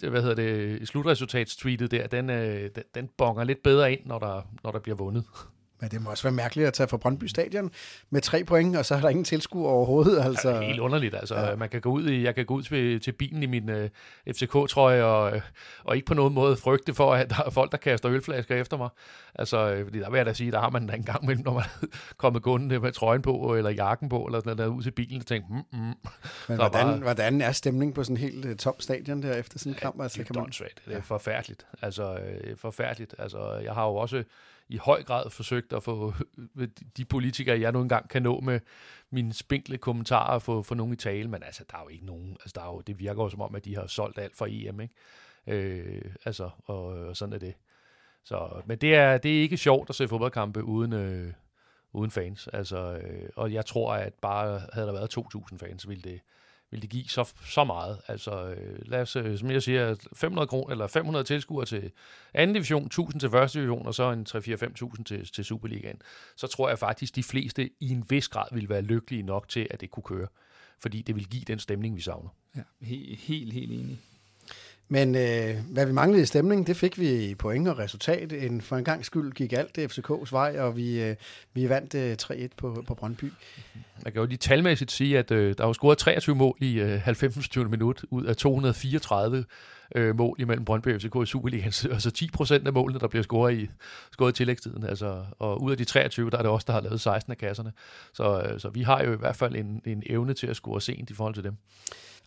det, 0.00 0.10
hvad 0.10 0.22
hedder 0.22 0.36
det, 0.36 0.88
slutresultatstweetet 0.88 1.90
der, 1.90 2.06
den, 2.06 2.30
øh, 2.30 2.70
den, 2.74 2.84
den 2.94 3.08
bonger 3.16 3.44
lidt 3.44 3.62
bedre 3.62 3.92
ind, 3.92 4.06
når 4.06 4.18
der, 4.18 4.42
når 4.64 4.70
der 4.72 4.78
bliver 4.78 4.96
vundet. 4.96 5.24
Men 5.80 5.90
det 5.90 6.02
må 6.02 6.10
også 6.10 6.22
være 6.22 6.32
mærkeligt 6.32 6.68
at 6.68 6.74
tage 6.74 6.88
fra 6.88 6.96
Brøndby 6.96 7.24
Stadion 7.24 7.70
med 8.10 8.20
tre 8.20 8.44
point, 8.44 8.76
og 8.76 8.86
så 8.86 8.94
er 8.94 9.00
der 9.00 9.08
ingen 9.08 9.24
tilskuer 9.24 9.70
overhovedet. 9.70 10.24
Altså. 10.24 10.48
Ja, 10.48 10.54
det 10.54 10.62
er 10.62 10.66
helt 10.66 10.80
underligt. 10.80 11.14
Altså, 11.14 11.34
ja. 11.34 11.56
man 11.56 11.68
kan 11.68 11.80
gå 11.80 11.90
ud 11.90 12.08
i, 12.08 12.22
jeg 12.24 12.34
kan 12.34 12.46
gå 12.46 12.54
ud 12.54 12.62
til, 12.62 13.00
til 13.00 13.12
bilen 13.12 13.42
i 13.42 13.46
min 13.46 13.68
øh, 13.68 13.90
FCK-trøje, 14.28 15.04
og, 15.04 15.36
øh, 15.36 15.40
og 15.84 15.96
ikke 15.96 16.06
på 16.06 16.14
nogen 16.14 16.34
måde 16.34 16.56
frygte 16.56 16.94
for, 16.94 17.14
at 17.14 17.30
der 17.30 17.42
er 17.46 17.50
folk, 17.50 17.72
der 17.72 17.78
kaster 17.78 18.10
ølflasker 18.10 18.56
efter 18.56 18.76
mig. 18.76 18.88
Altså, 19.34 19.70
øh, 19.72 19.84
fordi 19.84 19.98
der 19.98 20.10
vil 20.10 20.16
jeg 20.16 20.26
da 20.26 20.32
sige, 20.32 20.52
der 20.52 20.60
har 20.60 20.70
man 20.70 20.86
da 20.86 20.94
en 20.94 21.02
gang 21.02 21.26
mellem, 21.26 21.44
når 21.44 21.52
man 21.52 21.62
er 21.82 21.86
kommet 22.16 22.42
gående 22.42 22.78
med 22.78 22.92
trøjen 22.92 23.22
på, 23.22 23.54
eller 23.54 23.70
jakken 23.70 24.08
på, 24.08 24.24
eller 24.24 24.40
sådan 24.40 24.56
noget, 24.56 24.70
ud 24.70 24.82
til 24.82 24.90
bilen, 24.90 25.20
og 25.20 25.26
tænkt, 25.26 25.50
mm, 25.50 25.56
mm. 25.56 25.78
Men 25.78 25.94
hvordan, 26.48 26.70
bare, 26.86 26.96
hvordan 26.96 27.40
er 27.40 27.52
stemningen 27.52 27.94
på 27.94 28.04
sådan 28.04 28.16
en 28.16 28.20
helt 28.20 28.44
uh, 28.44 28.56
tom 28.56 28.74
stadion 28.78 29.22
der 29.22 29.34
efter 29.34 29.58
sådan 29.58 29.72
en 29.72 29.78
kamp? 29.78 30.00
Altså, 30.02 30.18
det 30.18 30.26
kan 30.26 30.36
man... 30.36 30.46
Det 30.86 30.96
er 30.96 31.02
forfærdeligt. 31.02 31.66
Altså, 31.82 32.12
uh, 32.12 32.58
forfærdeligt. 32.58 33.14
Altså, 33.18 33.54
jeg 33.64 33.74
har 33.74 33.86
jo 33.86 33.94
også 33.94 34.24
i 34.70 34.76
høj 34.76 35.02
grad 35.02 35.30
forsøgt 35.30 35.72
at 35.72 35.82
få 35.82 36.14
de 36.96 37.04
politikere, 37.04 37.60
jeg 37.60 37.72
nu 37.72 37.80
engang 37.80 38.08
kan 38.08 38.22
nå 38.22 38.40
med 38.40 38.60
mine 39.10 39.32
spinkle 39.32 39.78
kommentarer, 39.78 40.38
få, 40.38 40.62
få 40.62 40.74
nogen 40.74 40.92
i 40.92 40.96
tale, 40.96 41.28
men 41.28 41.42
altså, 41.42 41.64
der 41.70 41.76
er 41.76 41.82
jo 41.82 41.88
ikke 41.88 42.06
nogen, 42.06 42.30
altså, 42.30 42.52
der 42.54 42.60
er 42.60 42.66
jo, 42.66 42.80
det 42.80 42.98
virker 42.98 43.22
jo 43.22 43.28
som 43.28 43.40
om, 43.40 43.54
at 43.54 43.64
de 43.64 43.76
har 43.76 43.86
solgt 43.86 44.18
alt 44.18 44.36
for 44.36 44.46
EM, 44.50 44.80
ikke? 44.80 44.94
Øh, 45.46 46.14
altså, 46.24 46.50
og, 46.64 46.84
og 46.84 47.16
sådan 47.16 47.32
er 47.32 47.38
det. 47.38 47.54
Så, 48.24 48.62
men 48.66 48.78
det 48.78 48.94
er, 48.94 49.18
det 49.18 49.38
er 49.38 49.42
ikke 49.42 49.56
sjovt 49.56 49.90
at 49.90 49.94
se 49.94 50.08
fodboldkampe 50.08 50.64
uden, 50.64 50.92
øh, 50.92 51.32
uden 51.92 52.10
fans, 52.10 52.48
altså, 52.48 52.92
øh, 52.92 53.28
og 53.36 53.52
jeg 53.52 53.66
tror, 53.66 53.94
at 53.94 54.14
bare 54.14 54.62
havde 54.72 54.86
der 54.86 54.92
været 54.92 55.18
2.000 55.18 55.58
fans, 55.58 55.88
ville 55.88 56.02
det, 56.02 56.20
vil 56.70 56.82
det 56.82 56.90
give 56.90 57.04
så, 57.04 57.32
så 57.44 57.64
meget. 57.64 58.00
Altså, 58.08 58.44
øh, 58.48 58.78
lad 58.88 59.00
os, 59.00 59.16
øh, 59.16 59.38
som 59.38 59.50
jeg 59.50 59.62
siger, 59.62 59.94
500 60.12 60.46
kroner, 60.46 60.72
eller 60.72 60.86
500 60.86 61.24
tilskuere 61.24 61.66
til 61.66 61.90
anden 62.34 62.54
division, 62.54 62.86
1000 62.86 63.20
til 63.20 63.30
første 63.30 63.58
division, 63.58 63.86
og 63.86 63.94
så 63.94 64.10
en 64.10 64.26
3-4-5.000 64.28 65.02
til, 65.04 65.32
til 65.32 65.44
Superligaen. 65.44 66.02
Så 66.36 66.46
tror 66.46 66.68
jeg 66.68 66.78
faktisk, 66.78 67.16
de 67.16 67.22
fleste 67.22 67.70
i 67.80 67.90
en 67.90 68.04
vis 68.08 68.28
grad 68.28 68.46
vil 68.52 68.68
være 68.68 68.82
lykkelige 68.82 69.22
nok 69.22 69.48
til, 69.48 69.66
at 69.70 69.80
det 69.80 69.90
kunne 69.90 70.02
køre. 70.02 70.28
Fordi 70.78 71.02
det 71.02 71.14
vil 71.14 71.28
give 71.28 71.44
den 71.46 71.58
stemning, 71.58 71.96
vi 71.96 72.00
savner. 72.00 72.28
Ja, 72.56 72.62
helt, 72.80 73.18
helt, 73.18 73.52
helt 73.52 73.72
enig. 73.72 73.98
Men 74.92 75.14
øh, 75.14 75.56
hvad 75.72 75.86
vi 75.86 75.92
manglede 75.92 76.22
i 76.22 76.26
stemning, 76.26 76.66
det 76.66 76.76
fik 76.76 76.98
vi 76.98 77.24
i 77.24 77.34
point 77.34 77.68
og 77.68 77.78
resultat. 77.78 78.32
En, 78.32 78.60
for 78.60 78.76
en 78.76 78.84
gang 78.84 79.04
skyld 79.04 79.32
gik 79.32 79.52
alt 79.52 79.76
det 79.76 79.98
FCK's 79.98 80.28
vej, 80.30 80.56
og 80.58 80.76
vi, 80.76 81.02
øh, 81.02 81.16
vi 81.54 81.68
vandt 81.68 81.94
øh, 81.94 82.16
3-1 82.22 82.48
på, 82.56 82.84
på 82.86 82.94
Brøndby. 82.94 83.32
Man 84.04 84.12
kan 84.12 84.20
jo 84.20 84.26
lige 84.26 84.38
talmæssigt 84.38 84.92
sige, 84.92 85.18
at 85.18 85.30
øh, 85.30 85.54
der 85.58 85.64
var 85.64 85.72
scoret 85.72 85.98
23 85.98 86.36
mål 86.36 86.56
i 86.60 86.80
øh, 86.80 87.00
90. 87.00 87.56
minut 87.56 88.04
ud 88.10 88.24
af 88.24 88.36
234 88.36 89.44
øh, 89.94 90.16
mål 90.16 90.36
imellem 90.40 90.64
Brøndby 90.64 90.94
og 90.94 91.00
FCK 91.00 91.16
i 91.22 91.26
Superligaen. 91.26 91.72
Altså 91.92 92.10
10 92.10 92.30
procent 92.32 92.66
af 92.66 92.72
målene, 92.72 93.00
der 93.00 93.08
bliver 93.08 93.22
scoret 93.22 93.58
i, 93.58 93.68
scoret 94.12 94.32
i 94.32 94.34
tillægstiden. 94.34 94.84
Altså, 94.84 95.24
og 95.38 95.62
ud 95.62 95.70
af 95.70 95.76
de 95.76 95.84
23, 95.84 96.30
der 96.30 96.38
er 96.38 96.42
det 96.42 96.50
også 96.50 96.64
der 96.66 96.72
har 96.72 96.80
lavet 96.80 97.00
16 97.00 97.30
af 97.30 97.38
kasserne. 97.38 97.72
Så, 98.14 98.42
øh, 98.42 98.60
så 98.60 98.68
vi 98.68 98.82
har 98.82 99.02
jo 99.02 99.12
i 99.12 99.18
hvert 99.18 99.36
fald 99.36 99.56
en, 99.56 99.82
en 99.86 100.02
evne 100.06 100.34
til 100.34 100.46
at 100.46 100.56
score 100.56 100.80
sent 100.80 101.10
i 101.10 101.14
forhold 101.14 101.34
til 101.34 101.44
dem. 101.44 101.56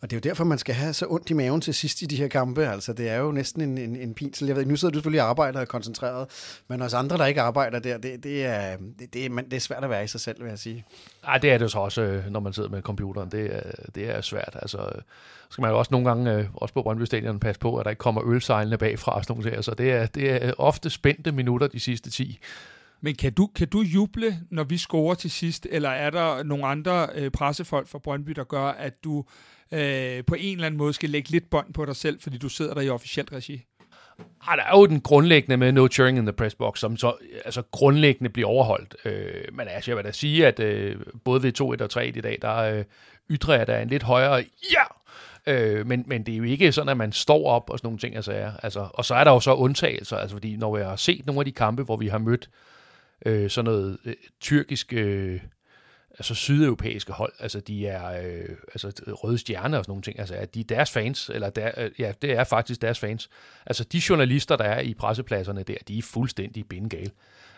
Og 0.04 0.10
det 0.10 0.16
er 0.16 0.20
jo 0.26 0.30
derfor, 0.30 0.44
man 0.44 0.58
skal 0.58 0.76
have 0.76 0.94
så 0.94 1.06
ondt 1.10 1.30
i 1.30 1.34
maven 1.34 1.62
til 1.62 1.74
sidst 1.74 2.02
i 2.02 2.06
de 2.06 2.16
her 2.16 2.28
kampe. 2.28 2.68
Altså, 2.68 2.94
det 2.94 3.10
er 3.10 3.18
jo 3.18 3.32
næsten 3.32 3.62
en, 3.62 3.78
en, 3.78 3.96
en 3.96 4.14
pinsel. 4.14 4.48
Jeg 4.48 4.56
ved, 4.56 4.66
nu 4.66 4.76
sidder 4.76 4.92
du 4.92 4.98
selvfølgelig 4.98 5.22
og 5.22 5.30
arbejder 5.30 5.60
og 5.60 5.68
koncentreret, 5.68 6.28
men 6.68 6.82
os 6.82 6.94
andre, 6.94 7.18
der 7.18 7.26
ikke 7.26 7.42
arbejder 7.42 7.80
der, 7.80 7.98
det, 7.98 8.24
det, 8.24 8.46
er, 8.46 8.78
det, 9.00 9.14
det, 9.14 9.26
er, 9.26 9.30
det 9.30 9.54
er 9.54 9.60
svært 9.60 9.84
at 9.84 9.90
være 9.90 10.04
i 10.04 10.08
sig 10.08 10.22
selv, 10.22 10.44
vil 10.44 10.50
jeg 10.50 10.60
sige. 10.60 10.86
Nej, 11.24 11.38
det 11.38 11.52
er 11.52 11.58
det 11.58 11.72
så 11.72 11.80
også, 11.80 12.02
øh, 12.02 12.32
når 12.32 12.40
man 12.40 12.54
sidder 12.54 12.70
med 12.70 12.82
computeren. 12.82 13.32
Det 13.32 13.56
er, 13.56 13.72
det 13.96 14.16
er 14.16 14.22
svært. 14.22 14.58
Altså, 14.62 14.78
øh, 14.78 15.02
skal 15.50 15.62
man 15.62 15.72
jo 15.72 15.80
også 15.80 15.90
nogle 15.92 16.08
gange, 16.08 16.34
øh, 16.34 16.46
også 16.54 16.74
på 16.74 16.82
Brøndby 16.82 17.04
Stadion, 17.04 17.40
passe 17.40 17.60
på, 17.60 17.78
at 17.78 17.86
der 17.86 17.90
ikke 17.90 18.00
kommer 18.00 18.22
ølsejlene 18.26 18.78
bagfra. 18.78 19.16
Og 19.16 19.24
sådan 19.24 19.36
noget. 19.36 19.54
Så 19.54 19.56
altså, 19.56 19.72
det 19.72 19.92
er, 19.92 20.06
det 20.06 20.46
er 20.46 20.54
ofte 20.58 20.90
spændte 20.90 21.32
minutter 21.32 21.68
de 21.68 21.80
sidste 21.80 22.10
10. 22.10 22.40
Men 23.04 23.16
kan 23.16 23.34
du, 23.34 23.48
kan 23.48 23.68
du 23.68 23.82
juble, 23.82 24.40
når 24.52 24.64
vi 24.64 24.78
scorer 24.78 25.16
til 25.16 25.32
sidst, 25.32 25.68
eller 25.72 25.90
er 25.90 26.10
der 26.10 26.44
nogle 26.44 26.66
andre 26.66 27.08
øh, 27.16 27.32
pressefolk 27.32 27.88
fra 27.88 28.00
Brøndby, 28.00 28.32
der 28.32 28.44
gør, 28.44 28.64
at 28.64 29.04
du 29.04 29.26
øh, 29.72 30.24
på 30.26 30.36
en 30.36 30.56
eller 30.56 30.66
anden 30.66 30.78
måde 30.78 30.94
skal 30.94 31.10
lægge 31.10 31.30
lidt 31.30 31.50
bånd 31.50 31.74
på 31.74 31.86
dig 31.86 31.96
selv, 31.96 32.22
fordi 32.22 32.38
du 32.38 32.50
sidder 32.50 32.74
der 32.74 32.82
i 32.82 32.90
officielt 32.90 33.34
regi? 33.34 33.66
Ah, 34.48 34.58
der 34.58 34.64
er 34.64 34.78
jo 34.78 34.86
den 34.86 35.02
grundlæggende 35.02 35.58
med 35.58 35.72
no 35.72 35.88
cheering 35.88 36.18
in 36.18 36.26
the 36.26 36.34
press 36.34 36.56
box, 36.56 36.80
som 36.80 36.98
så 36.98 37.14
altså, 37.46 37.62
grundlæggende 37.72 38.30
bliver 38.30 38.50
overholdt. 38.50 38.96
Øh, 39.06 39.44
men 39.54 39.68
altså, 39.68 39.92
jeg 39.92 39.98
vil 39.98 40.06
da 40.06 40.12
sige, 40.12 40.48
at 40.48 40.60
øh, 40.60 40.96
både 41.24 41.44
ved 41.44 41.62
2-1 41.62 41.84
og 41.84 41.90
3 41.90 42.08
i 42.08 42.12
dag, 42.12 42.38
der 42.42 42.58
øh, 42.58 42.84
ytrer 43.30 43.58
jeg 43.58 43.68
da 43.68 43.82
en 43.82 43.88
lidt 43.88 44.04
højere 44.04 44.44
ja! 44.74 44.84
Øh, 45.48 45.88
men, 45.88 46.04
men 46.08 46.24
det 46.24 46.34
er 46.34 46.38
jo 46.38 46.44
ikke 46.44 46.72
sådan, 46.72 46.90
at 46.90 46.98
man 46.98 47.12
står 47.12 47.48
op 47.48 47.70
og 47.70 47.80
sådan 47.80 47.88
nogle 47.88 48.00
ting. 48.00 48.16
Altså, 48.16 48.34
ja. 48.34 48.52
altså, 48.64 48.88
og 48.94 49.06
så 49.06 49.16
er 49.16 49.24
der 49.24 49.32
jo 49.32 49.40
så 49.40 49.54
undtagelser, 49.54 50.18
altså, 50.18 50.36
fordi 50.36 50.56
når 50.56 50.78
jeg 50.78 50.88
har 50.88 50.96
set 50.96 51.26
nogle 51.26 51.42
af 51.42 51.46
de 51.46 51.52
kampe, 51.52 51.84
hvor 51.84 51.98
vi 51.98 52.08
har 52.08 52.18
mødt 52.18 52.50
øh, 52.50 52.73
Øh, 53.26 53.50
sådan 53.50 53.66
noget 53.66 53.98
øh, 54.06 54.14
tyrkisk... 54.42 54.94
Øh, 54.94 55.42
altså 56.18 56.36
sydeuropæiske 56.36 57.14
hold, 57.14 57.34
altså 57.40 57.60
de 57.60 57.88
er 57.88 58.22
øh, 58.24 58.56
altså 58.68 59.02
øh, 59.08 59.14
røde 59.14 59.38
stjerner 59.38 59.78
og 59.78 59.84
sådan 59.84 59.92
nogle 59.92 60.02
ting, 60.02 60.20
altså 60.20 60.36
at 60.36 60.54
de 60.54 60.60
er 60.60 60.64
deres 60.64 60.92
fans, 60.92 61.30
eller 61.34 61.50
der, 61.50 61.72
øh, 61.78 61.92
ja, 62.00 62.14
det 62.22 62.32
er 62.32 62.44
faktisk 62.44 62.82
deres 62.82 63.00
fans. 63.00 63.30
Altså 63.66 63.84
de 63.84 64.02
journalister, 64.10 64.56
der 64.56 64.64
er 64.64 64.80
i 64.80 64.94
pressepladserne 64.94 65.64
der, 65.64 65.76
de 65.88 65.98
er 65.98 66.02
fuldstændig 66.02 66.68
bindegale. 66.68 67.12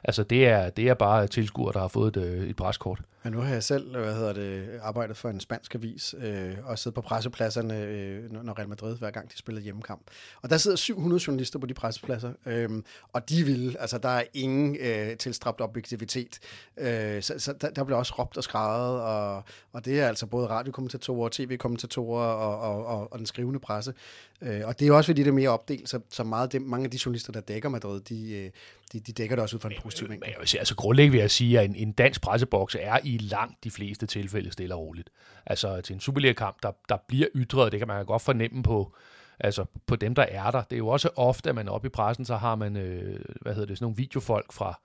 Altså 0.03 0.23
det 0.23 0.47
er, 0.47 0.69
det 0.69 0.87
er 0.87 0.93
bare 0.93 1.27
tilskuere, 1.27 1.73
der 1.73 1.79
har 1.79 1.87
fået 1.87 2.17
et, 2.17 2.23
øh, 2.23 2.49
et 2.49 2.55
preskort. 2.55 3.01
Men 3.25 3.33
nu 3.33 3.39
har 3.39 3.53
jeg 3.53 3.63
selv 3.63 3.97
hvad 3.97 4.13
hedder 4.13 4.33
det, 4.33 4.69
arbejdet 4.81 5.17
for 5.17 5.29
en 5.29 5.39
spansk 5.39 5.75
avis, 5.75 6.15
øh, 6.17 6.53
og 6.63 6.79
siddet 6.79 6.95
på 6.95 7.01
pressepladserne, 7.01 7.81
øh, 7.81 8.31
når 8.31 8.57
Real 8.57 8.69
Madrid, 8.69 8.97
hver 8.97 9.11
gang 9.11 9.31
de 9.31 9.37
spillede 9.37 9.63
hjemmekamp. 9.63 10.01
Og 10.41 10.49
der 10.49 10.57
sidder 10.57 10.77
700 10.77 11.23
journalister 11.27 11.59
på 11.59 11.65
de 11.65 11.73
pressepladser, 11.73 12.31
øh, 12.45 12.69
og 13.13 13.29
de 13.29 13.43
vil, 13.43 13.77
altså 13.79 13.97
der 13.97 14.09
er 14.09 14.23
ingen 14.33 14.77
øh, 14.79 15.17
tilstræbt 15.17 15.61
objektivitet. 15.61 16.39
Øh, 16.77 17.21
så 17.21 17.33
så 17.37 17.53
der, 17.61 17.69
der 17.69 17.83
bliver 17.83 17.97
også 17.97 18.13
råbt 18.19 18.37
og 18.37 18.43
skrevet, 18.43 19.01
og, 19.01 19.43
og 19.73 19.85
det 19.85 19.99
er 19.99 20.07
altså 20.07 20.25
både 20.25 20.47
radiokommentatorer, 20.47 21.29
tv-kommentatorer 21.31 22.25
og, 22.25 22.59
og, 22.59 22.85
og, 22.85 23.13
og 23.13 23.19
den 23.19 23.25
skrivende 23.25 23.59
presse. 23.59 23.93
Øh, 24.41 24.61
og 24.65 24.79
det 24.79 24.87
er 24.87 24.93
også 24.93 25.07
fordi, 25.07 25.23
det 25.23 25.29
er 25.29 25.33
mere 25.33 25.49
opdelt, 25.49 25.89
så, 25.89 25.99
så 26.09 26.23
meget 26.23 26.51
det, 26.51 26.61
mange 26.61 26.83
af 26.83 26.91
de 26.91 26.99
journalister, 27.05 27.33
der 27.33 27.41
dækker 27.41 27.69
Madrid, 27.69 28.01
de, 28.01 28.31
øh, 28.31 28.51
de, 28.93 28.99
de 28.99 29.11
dækker 29.11 29.35
det 29.35 29.43
også 29.43 29.55
ud 29.55 29.61
fra 29.61 29.69
en 29.69 29.75
positiv 29.83 30.09
vinkel. 30.09 30.29
Altså 30.39 30.75
grundlæggende 30.75 31.11
vil 31.11 31.19
jeg 31.19 31.31
sige, 31.31 31.59
at 31.59 31.69
en, 31.69 31.75
en 31.75 31.91
dansk 31.91 32.21
presseboks 32.21 32.75
er 32.79 32.97
i 33.03 33.14
langt 33.17 33.63
de 33.63 33.71
fleste 33.71 34.05
tilfælde 34.05 34.51
stille 34.51 34.75
og 34.75 34.81
roligt. 34.81 35.09
Altså 35.45 35.81
til 35.81 35.93
en 35.93 35.99
Superliga-kamp, 35.99 36.57
der, 36.63 36.71
der 36.89 36.97
bliver 37.07 37.27
ytret, 37.35 37.71
det 37.71 37.79
kan 37.79 37.87
man 37.87 38.05
godt 38.05 38.21
fornemme 38.21 38.63
på, 38.63 38.95
altså 39.39 39.65
på 39.85 39.95
dem, 39.95 40.15
der 40.15 40.23
er 40.23 40.51
der. 40.51 40.63
Det 40.63 40.73
er 40.73 40.77
jo 40.77 40.87
også 40.87 41.09
ofte, 41.15 41.49
at 41.49 41.55
man 41.55 41.69
oppe 41.69 41.85
i 41.87 41.89
pressen, 41.89 42.25
så 42.25 42.35
har 42.35 42.55
man, 42.55 42.77
øh, 42.77 43.19
hvad 43.41 43.53
hedder 43.53 43.67
det, 43.67 43.77
sådan 43.77 43.85
nogle 43.85 43.97
videofolk 43.97 44.53
fra 44.53 44.79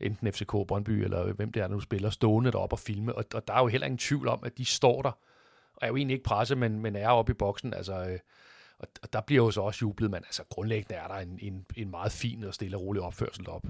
enten 0.00 0.32
FCK, 0.32 0.52
Brøndby, 0.68 0.90
eller 0.90 1.32
hvem 1.32 1.52
det 1.52 1.62
er, 1.62 1.66
der 1.66 1.74
nu 1.74 1.80
spiller, 1.80 2.10
stående 2.10 2.52
deroppe 2.52 2.74
og 2.74 2.78
filme, 2.78 3.14
og, 3.14 3.24
og 3.34 3.48
der 3.48 3.54
er 3.54 3.60
jo 3.60 3.66
heller 3.66 3.86
ingen 3.86 3.98
tvivl 3.98 4.28
om, 4.28 4.40
at 4.44 4.58
de 4.58 4.64
står 4.64 5.02
der, 5.02 5.10
og 5.74 5.78
er 5.82 5.86
jo 5.86 5.96
egentlig 5.96 6.14
ikke 6.14 6.24
presse, 6.24 6.56
men, 6.56 6.80
men 6.80 6.96
er 6.96 7.08
oppe 7.08 7.32
i 7.32 7.34
boksen, 7.34 7.74
altså... 7.74 8.06
Øh, 8.06 8.18
og, 8.78 8.88
og 9.02 9.12
der 9.12 9.20
bliver 9.20 9.44
jo 9.44 9.50
så 9.50 9.60
også 9.60 9.78
jublet, 9.82 10.10
men 10.10 10.24
altså 10.24 10.44
grundlæggende 10.48 10.94
er 10.94 11.08
der 11.08 11.14
en, 11.14 11.38
en, 11.42 11.66
en 11.76 11.90
meget 11.90 12.12
fin 12.12 12.44
og 12.44 12.54
stille 12.54 12.76
og 12.76 12.82
rolig 12.82 13.02
opførsel 13.02 13.50
op. 13.50 13.62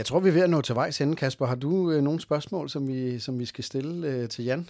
Jeg 0.00 0.06
tror, 0.06 0.20
vi 0.20 0.28
er 0.28 0.32
ved 0.32 0.42
at 0.42 0.50
nå 0.50 0.60
til 0.60 0.74
vejs 0.74 1.00
ende, 1.00 1.16
Kasper. 1.16 1.46
Har 1.46 1.54
du 1.54 1.90
øh, 1.90 2.02
nogle 2.02 2.20
spørgsmål, 2.20 2.70
som 2.70 2.88
vi, 2.88 3.18
som 3.18 3.38
vi 3.38 3.44
skal 3.44 3.64
stille 3.64 4.06
øh, 4.06 4.28
til 4.28 4.44
Jan? 4.44 4.68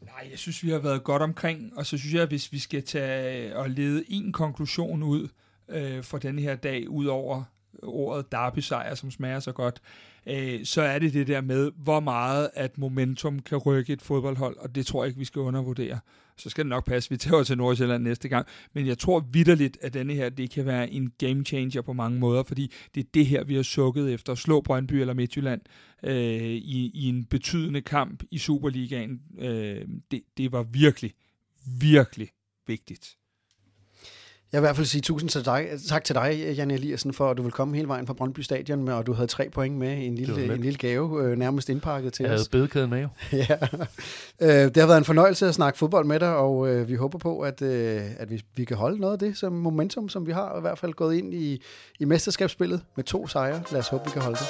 Nej, 0.00 0.28
jeg 0.30 0.38
synes, 0.38 0.62
vi 0.62 0.70
har 0.70 0.78
været 0.78 1.04
godt 1.04 1.22
omkring, 1.22 1.72
og 1.76 1.86
så 1.86 1.98
synes 1.98 2.14
jeg, 2.14 2.22
at 2.22 2.28
hvis 2.28 2.52
vi 2.52 2.58
skal 2.58 2.82
tage 2.82 3.50
øh, 3.50 3.58
og 3.58 3.70
lede 3.70 4.04
en 4.08 4.32
konklusion 4.32 5.02
ud 5.02 5.28
øh, 5.68 6.02
for 6.02 6.18
den 6.18 6.38
her 6.38 6.56
dag, 6.56 6.88
ud 6.88 7.06
over 7.06 7.44
ordet 7.82 8.32
derby-sejr, 8.32 8.94
som 8.94 9.10
smager 9.10 9.40
så 9.40 9.52
godt, 9.52 9.80
øh, 10.26 10.64
så 10.64 10.82
er 10.82 10.98
det 10.98 11.14
det 11.14 11.26
der 11.26 11.40
med, 11.40 11.70
hvor 11.76 12.00
meget 12.00 12.50
at 12.54 12.78
momentum 12.78 13.38
kan 13.38 13.58
rykke 13.58 13.92
et 13.92 14.02
fodboldhold, 14.02 14.56
og 14.56 14.74
det 14.74 14.86
tror 14.86 15.04
jeg 15.04 15.08
ikke, 15.08 15.18
vi 15.18 15.24
skal 15.24 15.40
undervurdere. 15.40 15.98
Så 16.38 16.50
skal 16.50 16.64
det 16.64 16.68
nok 16.68 16.86
passe, 16.86 17.10
vi 17.10 17.16
tager 17.16 17.42
til 17.42 17.56
Nordsjælland 17.56 18.02
næste 18.02 18.28
gang, 18.28 18.46
men 18.72 18.86
jeg 18.86 18.98
tror 18.98 19.20
vidderligt, 19.32 19.78
at 19.80 19.94
denne 19.94 20.14
her, 20.14 20.28
det 20.28 20.50
kan 20.50 20.66
være 20.66 20.90
en 20.90 21.12
game 21.18 21.44
changer 21.44 21.82
på 21.82 21.92
mange 21.92 22.18
måder, 22.18 22.42
fordi 22.42 22.72
det 22.94 23.00
er 23.00 23.08
det 23.14 23.26
her, 23.26 23.44
vi 23.44 23.54
har 23.54 23.62
sukket 23.62 24.14
efter 24.14 24.32
at 24.32 24.38
slå 24.38 24.60
Brøndby 24.60 24.92
eller 24.92 25.14
Midtjylland 25.14 25.60
øh, 26.02 26.42
i, 26.52 26.90
i 26.94 27.08
en 27.08 27.24
betydende 27.24 27.80
kamp 27.80 28.22
i 28.30 28.38
Superligaen. 28.38 29.20
Øh, 29.38 29.88
det, 30.10 30.22
det 30.36 30.52
var 30.52 30.62
virkelig, 30.62 31.12
virkelig 31.80 32.28
vigtigt. 32.66 33.16
Jeg 34.56 34.62
vil 34.62 34.66
i 34.66 34.68
hvert 34.68 34.76
fald 34.76 34.86
sige 34.86 35.02
tusind 35.02 35.30
til 35.30 35.44
dig, 35.44 35.68
tak 35.88 36.04
til 36.04 36.14
dig, 36.14 36.54
Jan 36.56 36.70
Eliassen, 36.70 37.12
for 37.12 37.30
at 37.30 37.36
du 37.36 37.42
vil 37.42 37.52
komme 37.52 37.76
hele 37.76 37.88
vejen 37.88 38.06
fra 38.06 38.14
Brøndby 38.14 38.40
Stadion, 38.40 38.82
med, 38.82 38.92
og 38.92 39.06
du 39.06 39.12
havde 39.12 39.26
tre 39.26 39.48
point 39.50 39.76
med, 39.76 40.06
en 40.06 40.14
lille, 40.14 40.54
en 40.54 40.60
lille 40.60 40.78
gave, 40.78 41.24
øh, 41.24 41.38
nærmest 41.38 41.68
indpakket 41.68 42.12
til 42.12 42.22
jeg 42.22 42.32
os. 42.32 42.32
Jeg 42.32 42.38
havde 42.38 42.48
bedekæden 42.50 42.90
med 42.90 43.02
jo. 43.02 43.08
ja. 43.48 43.56
Øh, 44.40 44.48
det 44.48 44.76
har 44.76 44.86
været 44.86 44.98
en 44.98 45.04
fornøjelse 45.04 45.46
at 45.46 45.54
snakke 45.54 45.78
fodbold 45.78 46.06
med 46.06 46.20
dig, 46.20 46.36
og 46.36 46.68
øh, 46.68 46.88
vi 46.88 46.94
håber 46.94 47.18
på, 47.18 47.40
at, 47.40 47.62
øh, 47.62 48.00
at 48.18 48.30
vi, 48.30 48.42
vi 48.56 48.64
kan 48.64 48.76
holde 48.76 49.00
noget 49.00 49.12
af 49.12 49.18
det 49.18 49.36
som 49.36 49.52
momentum, 49.52 50.08
som 50.08 50.26
vi 50.26 50.32
har 50.32 50.58
i 50.58 50.60
hvert 50.60 50.78
fald 50.78 50.92
gået 50.92 51.16
ind 51.16 51.34
i, 51.34 51.62
i 51.98 52.04
mesterskabsspillet 52.04 52.80
med 52.96 53.04
to 53.04 53.26
sejre. 53.26 53.62
Lad 53.72 53.80
os 53.80 53.88
håbe, 53.88 54.04
vi 54.04 54.10
kan 54.10 54.22
holde 54.22 54.38
det. 54.38 54.46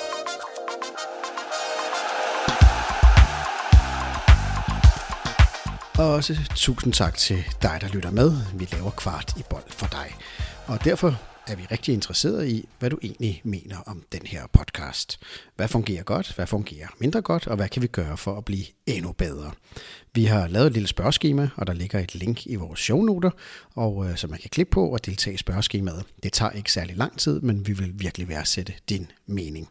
Og 5.99 6.15
også 6.15 6.37
tusind 6.55 6.93
tak 6.93 7.17
til 7.17 7.45
dig, 7.63 7.79
der 7.81 7.89
lytter 7.89 8.11
med. 8.11 8.33
Vi 8.55 8.69
laver 8.73 8.91
kvart 8.91 9.35
i 9.39 9.43
bold 9.51 9.71
for 9.71 9.87
dig. 9.87 10.17
Og 10.67 10.85
derfor 10.85 11.21
er 11.47 11.57
vi 11.57 11.67
rigtig 11.71 11.95
interesserede 11.95 12.51
i, 12.51 12.69
hvad 12.79 12.91
du 12.91 12.99
egentlig 13.03 13.41
mener 13.45 13.77
om 13.87 14.03
den 14.13 14.21
her 14.25 14.47
podcast. 14.53 15.19
Hvad 15.57 15.69
fungerer 15.69 16.03
godt, 16.03 16.33
hvad 16.35 16.47
fungerer 16.47 16.87
mindre 16.99 17.23
godt, 17.23 17.47
og 17.47 17.57
hvad 17.57 17.69
kan 17.69 17.83
vi 17.83 17.87
gøre 17.87 18.17
for 18.17 18.39
at 18.39 18.45
blive 18.45 18.65
endnu 18.87 19.13
bedre? 19.13 19.53
Vi 20.15 20.25
har 20.25 20.49
lavet 20.49 20.67
et 20.67 20.73
lille 20.73 20.89
spørgeskema, 20.89 21.49
og 21.57 21.67
der 21.67 21.73
ligger 21.73 21.99
et 21.99 22.15
link 22.15 22.47
i 22.47 22.55
vores 22.55 22.81
shownoter, 22.81 23.31
og 23.75 24.07
øh, 24.07 24.17
så 24.17 24.27
man 24.27 24.39
kan 24.39 24.51
klikke 24.51 24.71
på 24.71 24.89
og 24.89 25.07
deltage 25.07 25.35
i 25.35 25.37
spørgeskemaet. 25.37 26.05
Det 26.23 26.33
tager 26.33 26.51
ikke 26.51 26.73
særlig 26.73 26.97
lang 26.97 27.19
tid, 27.19 27.41
men 27.41 27.67
vi 27.67 27.73
vil 27.73 27.93
virkelig 27.95 28.29
værdsætte 28.29 28.73
din 28.89 29.11
mening. 29.27 29.69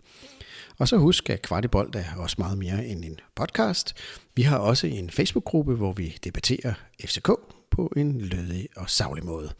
Og 0.78 0.88
så 0.88 0.97
husk, 0.97 1.30
at 1.30 1.41
Kvartibold 1.41 1.95
er 1.95 2.15
også 2.17 2.36
meget 2.39 2.57
mere 2.57 2.86
end 2.86 3.05
en 3.05 3.19
podcast. 3.36 3.93
Vi 4.36 4.41
har 4.41 4.57
også 4.57 4.88
en 4.88 5.09
Facebook-gruppe, 5.09 5.76
hvor 5.76 5.91
vi 5.91 6.17
debatterer 6.23 6.73
FCK 7.05 7.30
på 7.71 7.93
en 7.95 8.21
lødig 8.21 8.67
og 8.76 8.89
savlig 8.89 9.26
måde. 9.26 9.51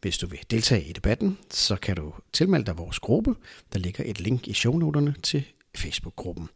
Hvis 0.00 0.18
du 0.18 0.26
vil 0.26 0.38
deltage 0.50 0.84
i 0.84 0.92
debatten, 0.92 1.38
så 1.50 1.76
kan 1.76 1.96
du 1.96 2.14
tilmelde 2.32 2.66
dig 2.66 2.78
vores 2.78 2.98
gruppe. 2.98 3.34
Der 3.72 3.78
ligger 3.78 4.04
et 4.06 4.20
link 4.20 4.48
i 4.48 4.52
shownoterne 4.52 5.14
til 5.22 5.44
Facebook-gruppen. 5.76 6.48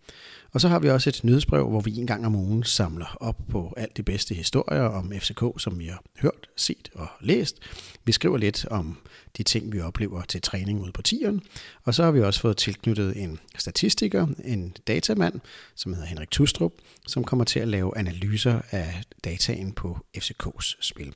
Og 0.54 0.60
så 0.60 0.68
har 0.68 0.78
vi 0.78 0.90
også 0.90 1.10
et 1.10 1.20
nyhedsbrev, 1.24 1.68
hvor 1.68 1.80
vi 1.80 1.96
en 1.96 2.06
gang 2.06 2.26
om 2.26 2.34
ugen 2.34 2.64
samler 2.64 3.16
op 3.20 3.36
på 3.50 3.74
alt 3.76 3.96
de 3.96 4.02
bedste 4.02 4.34
historier 4.34 4.82
om 4.82 5.12
FCK, 5.20 5.42
som 5.58 5.78
vi 5.78 5.86
har 5.86 6.02
hørt, 6.18 6.48
set 6.56 6.90
og 6.94 7.06
læst. 7.20 7.56
Vi 8.04 8.12
skriver 8.12 8.38
lidt 8.38 8.66
om 8.70 8.96
de 9.36 9.42
ting, 9.42 9.72
vi 9.72 9.80
oplever 9.80 10.22
til 10.22 10.42
træning 10.42 10.80
ude 10.80 10.92
på 10.92 11.02
tieren. 11.02 11.42
Og 11.84 11.94
så 11.94 12.04
har 12.04 12.10
vi 12.10 12.20
også 12.20 12.40
fået 12.40 12.56
tilknyttet 12.56 13.22
en 13.22 13.38
statistiker, 13.58 14.26
en 14.44 14.76
datamand, 14.86 15.40
som 15.74 15.92
hedder 15.92 16.08
Henrik 16.08 16.30
Tustrup, 16.30 16.72
som 17.06 17.24
kommer 17.24 17.44
til 17.44 17.60
at 17.60 17.68
lave 17.68 17.98
analyser 17.98 18.60
af 18.70 19.02
dataen 19.24 19.72
på 19.72 19.98
FCK's 20.16 20.76
spil. 20.80 21.14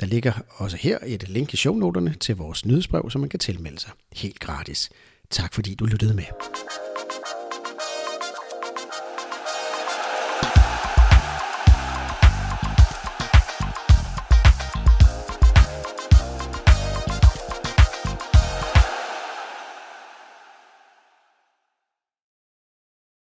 Der 0.00 0.06
ligger 0.06 0.32
også 0.56 0.76
her 0.76 0.98
et 1.06 1.28
link 1.28 1.54
i 1.54 1.56
shownoterne 1.56 2.14
til 2.20 2.36
vores 2.36 2.66
nyhedsbrev, 2.66 3.10
som 3.10 3.20
man 3.20 3.30
kan 3.30 3.40
tilmelde 3.40 3.78
sig 3.78 3.90
helt 4.12 4.38
gratis. 4.38 4.90
Tak 5.30 5.54
fordi 5.54 5.74
du 5.74 5.84
lyttede 5.84 6.14
med. 6.14 6.24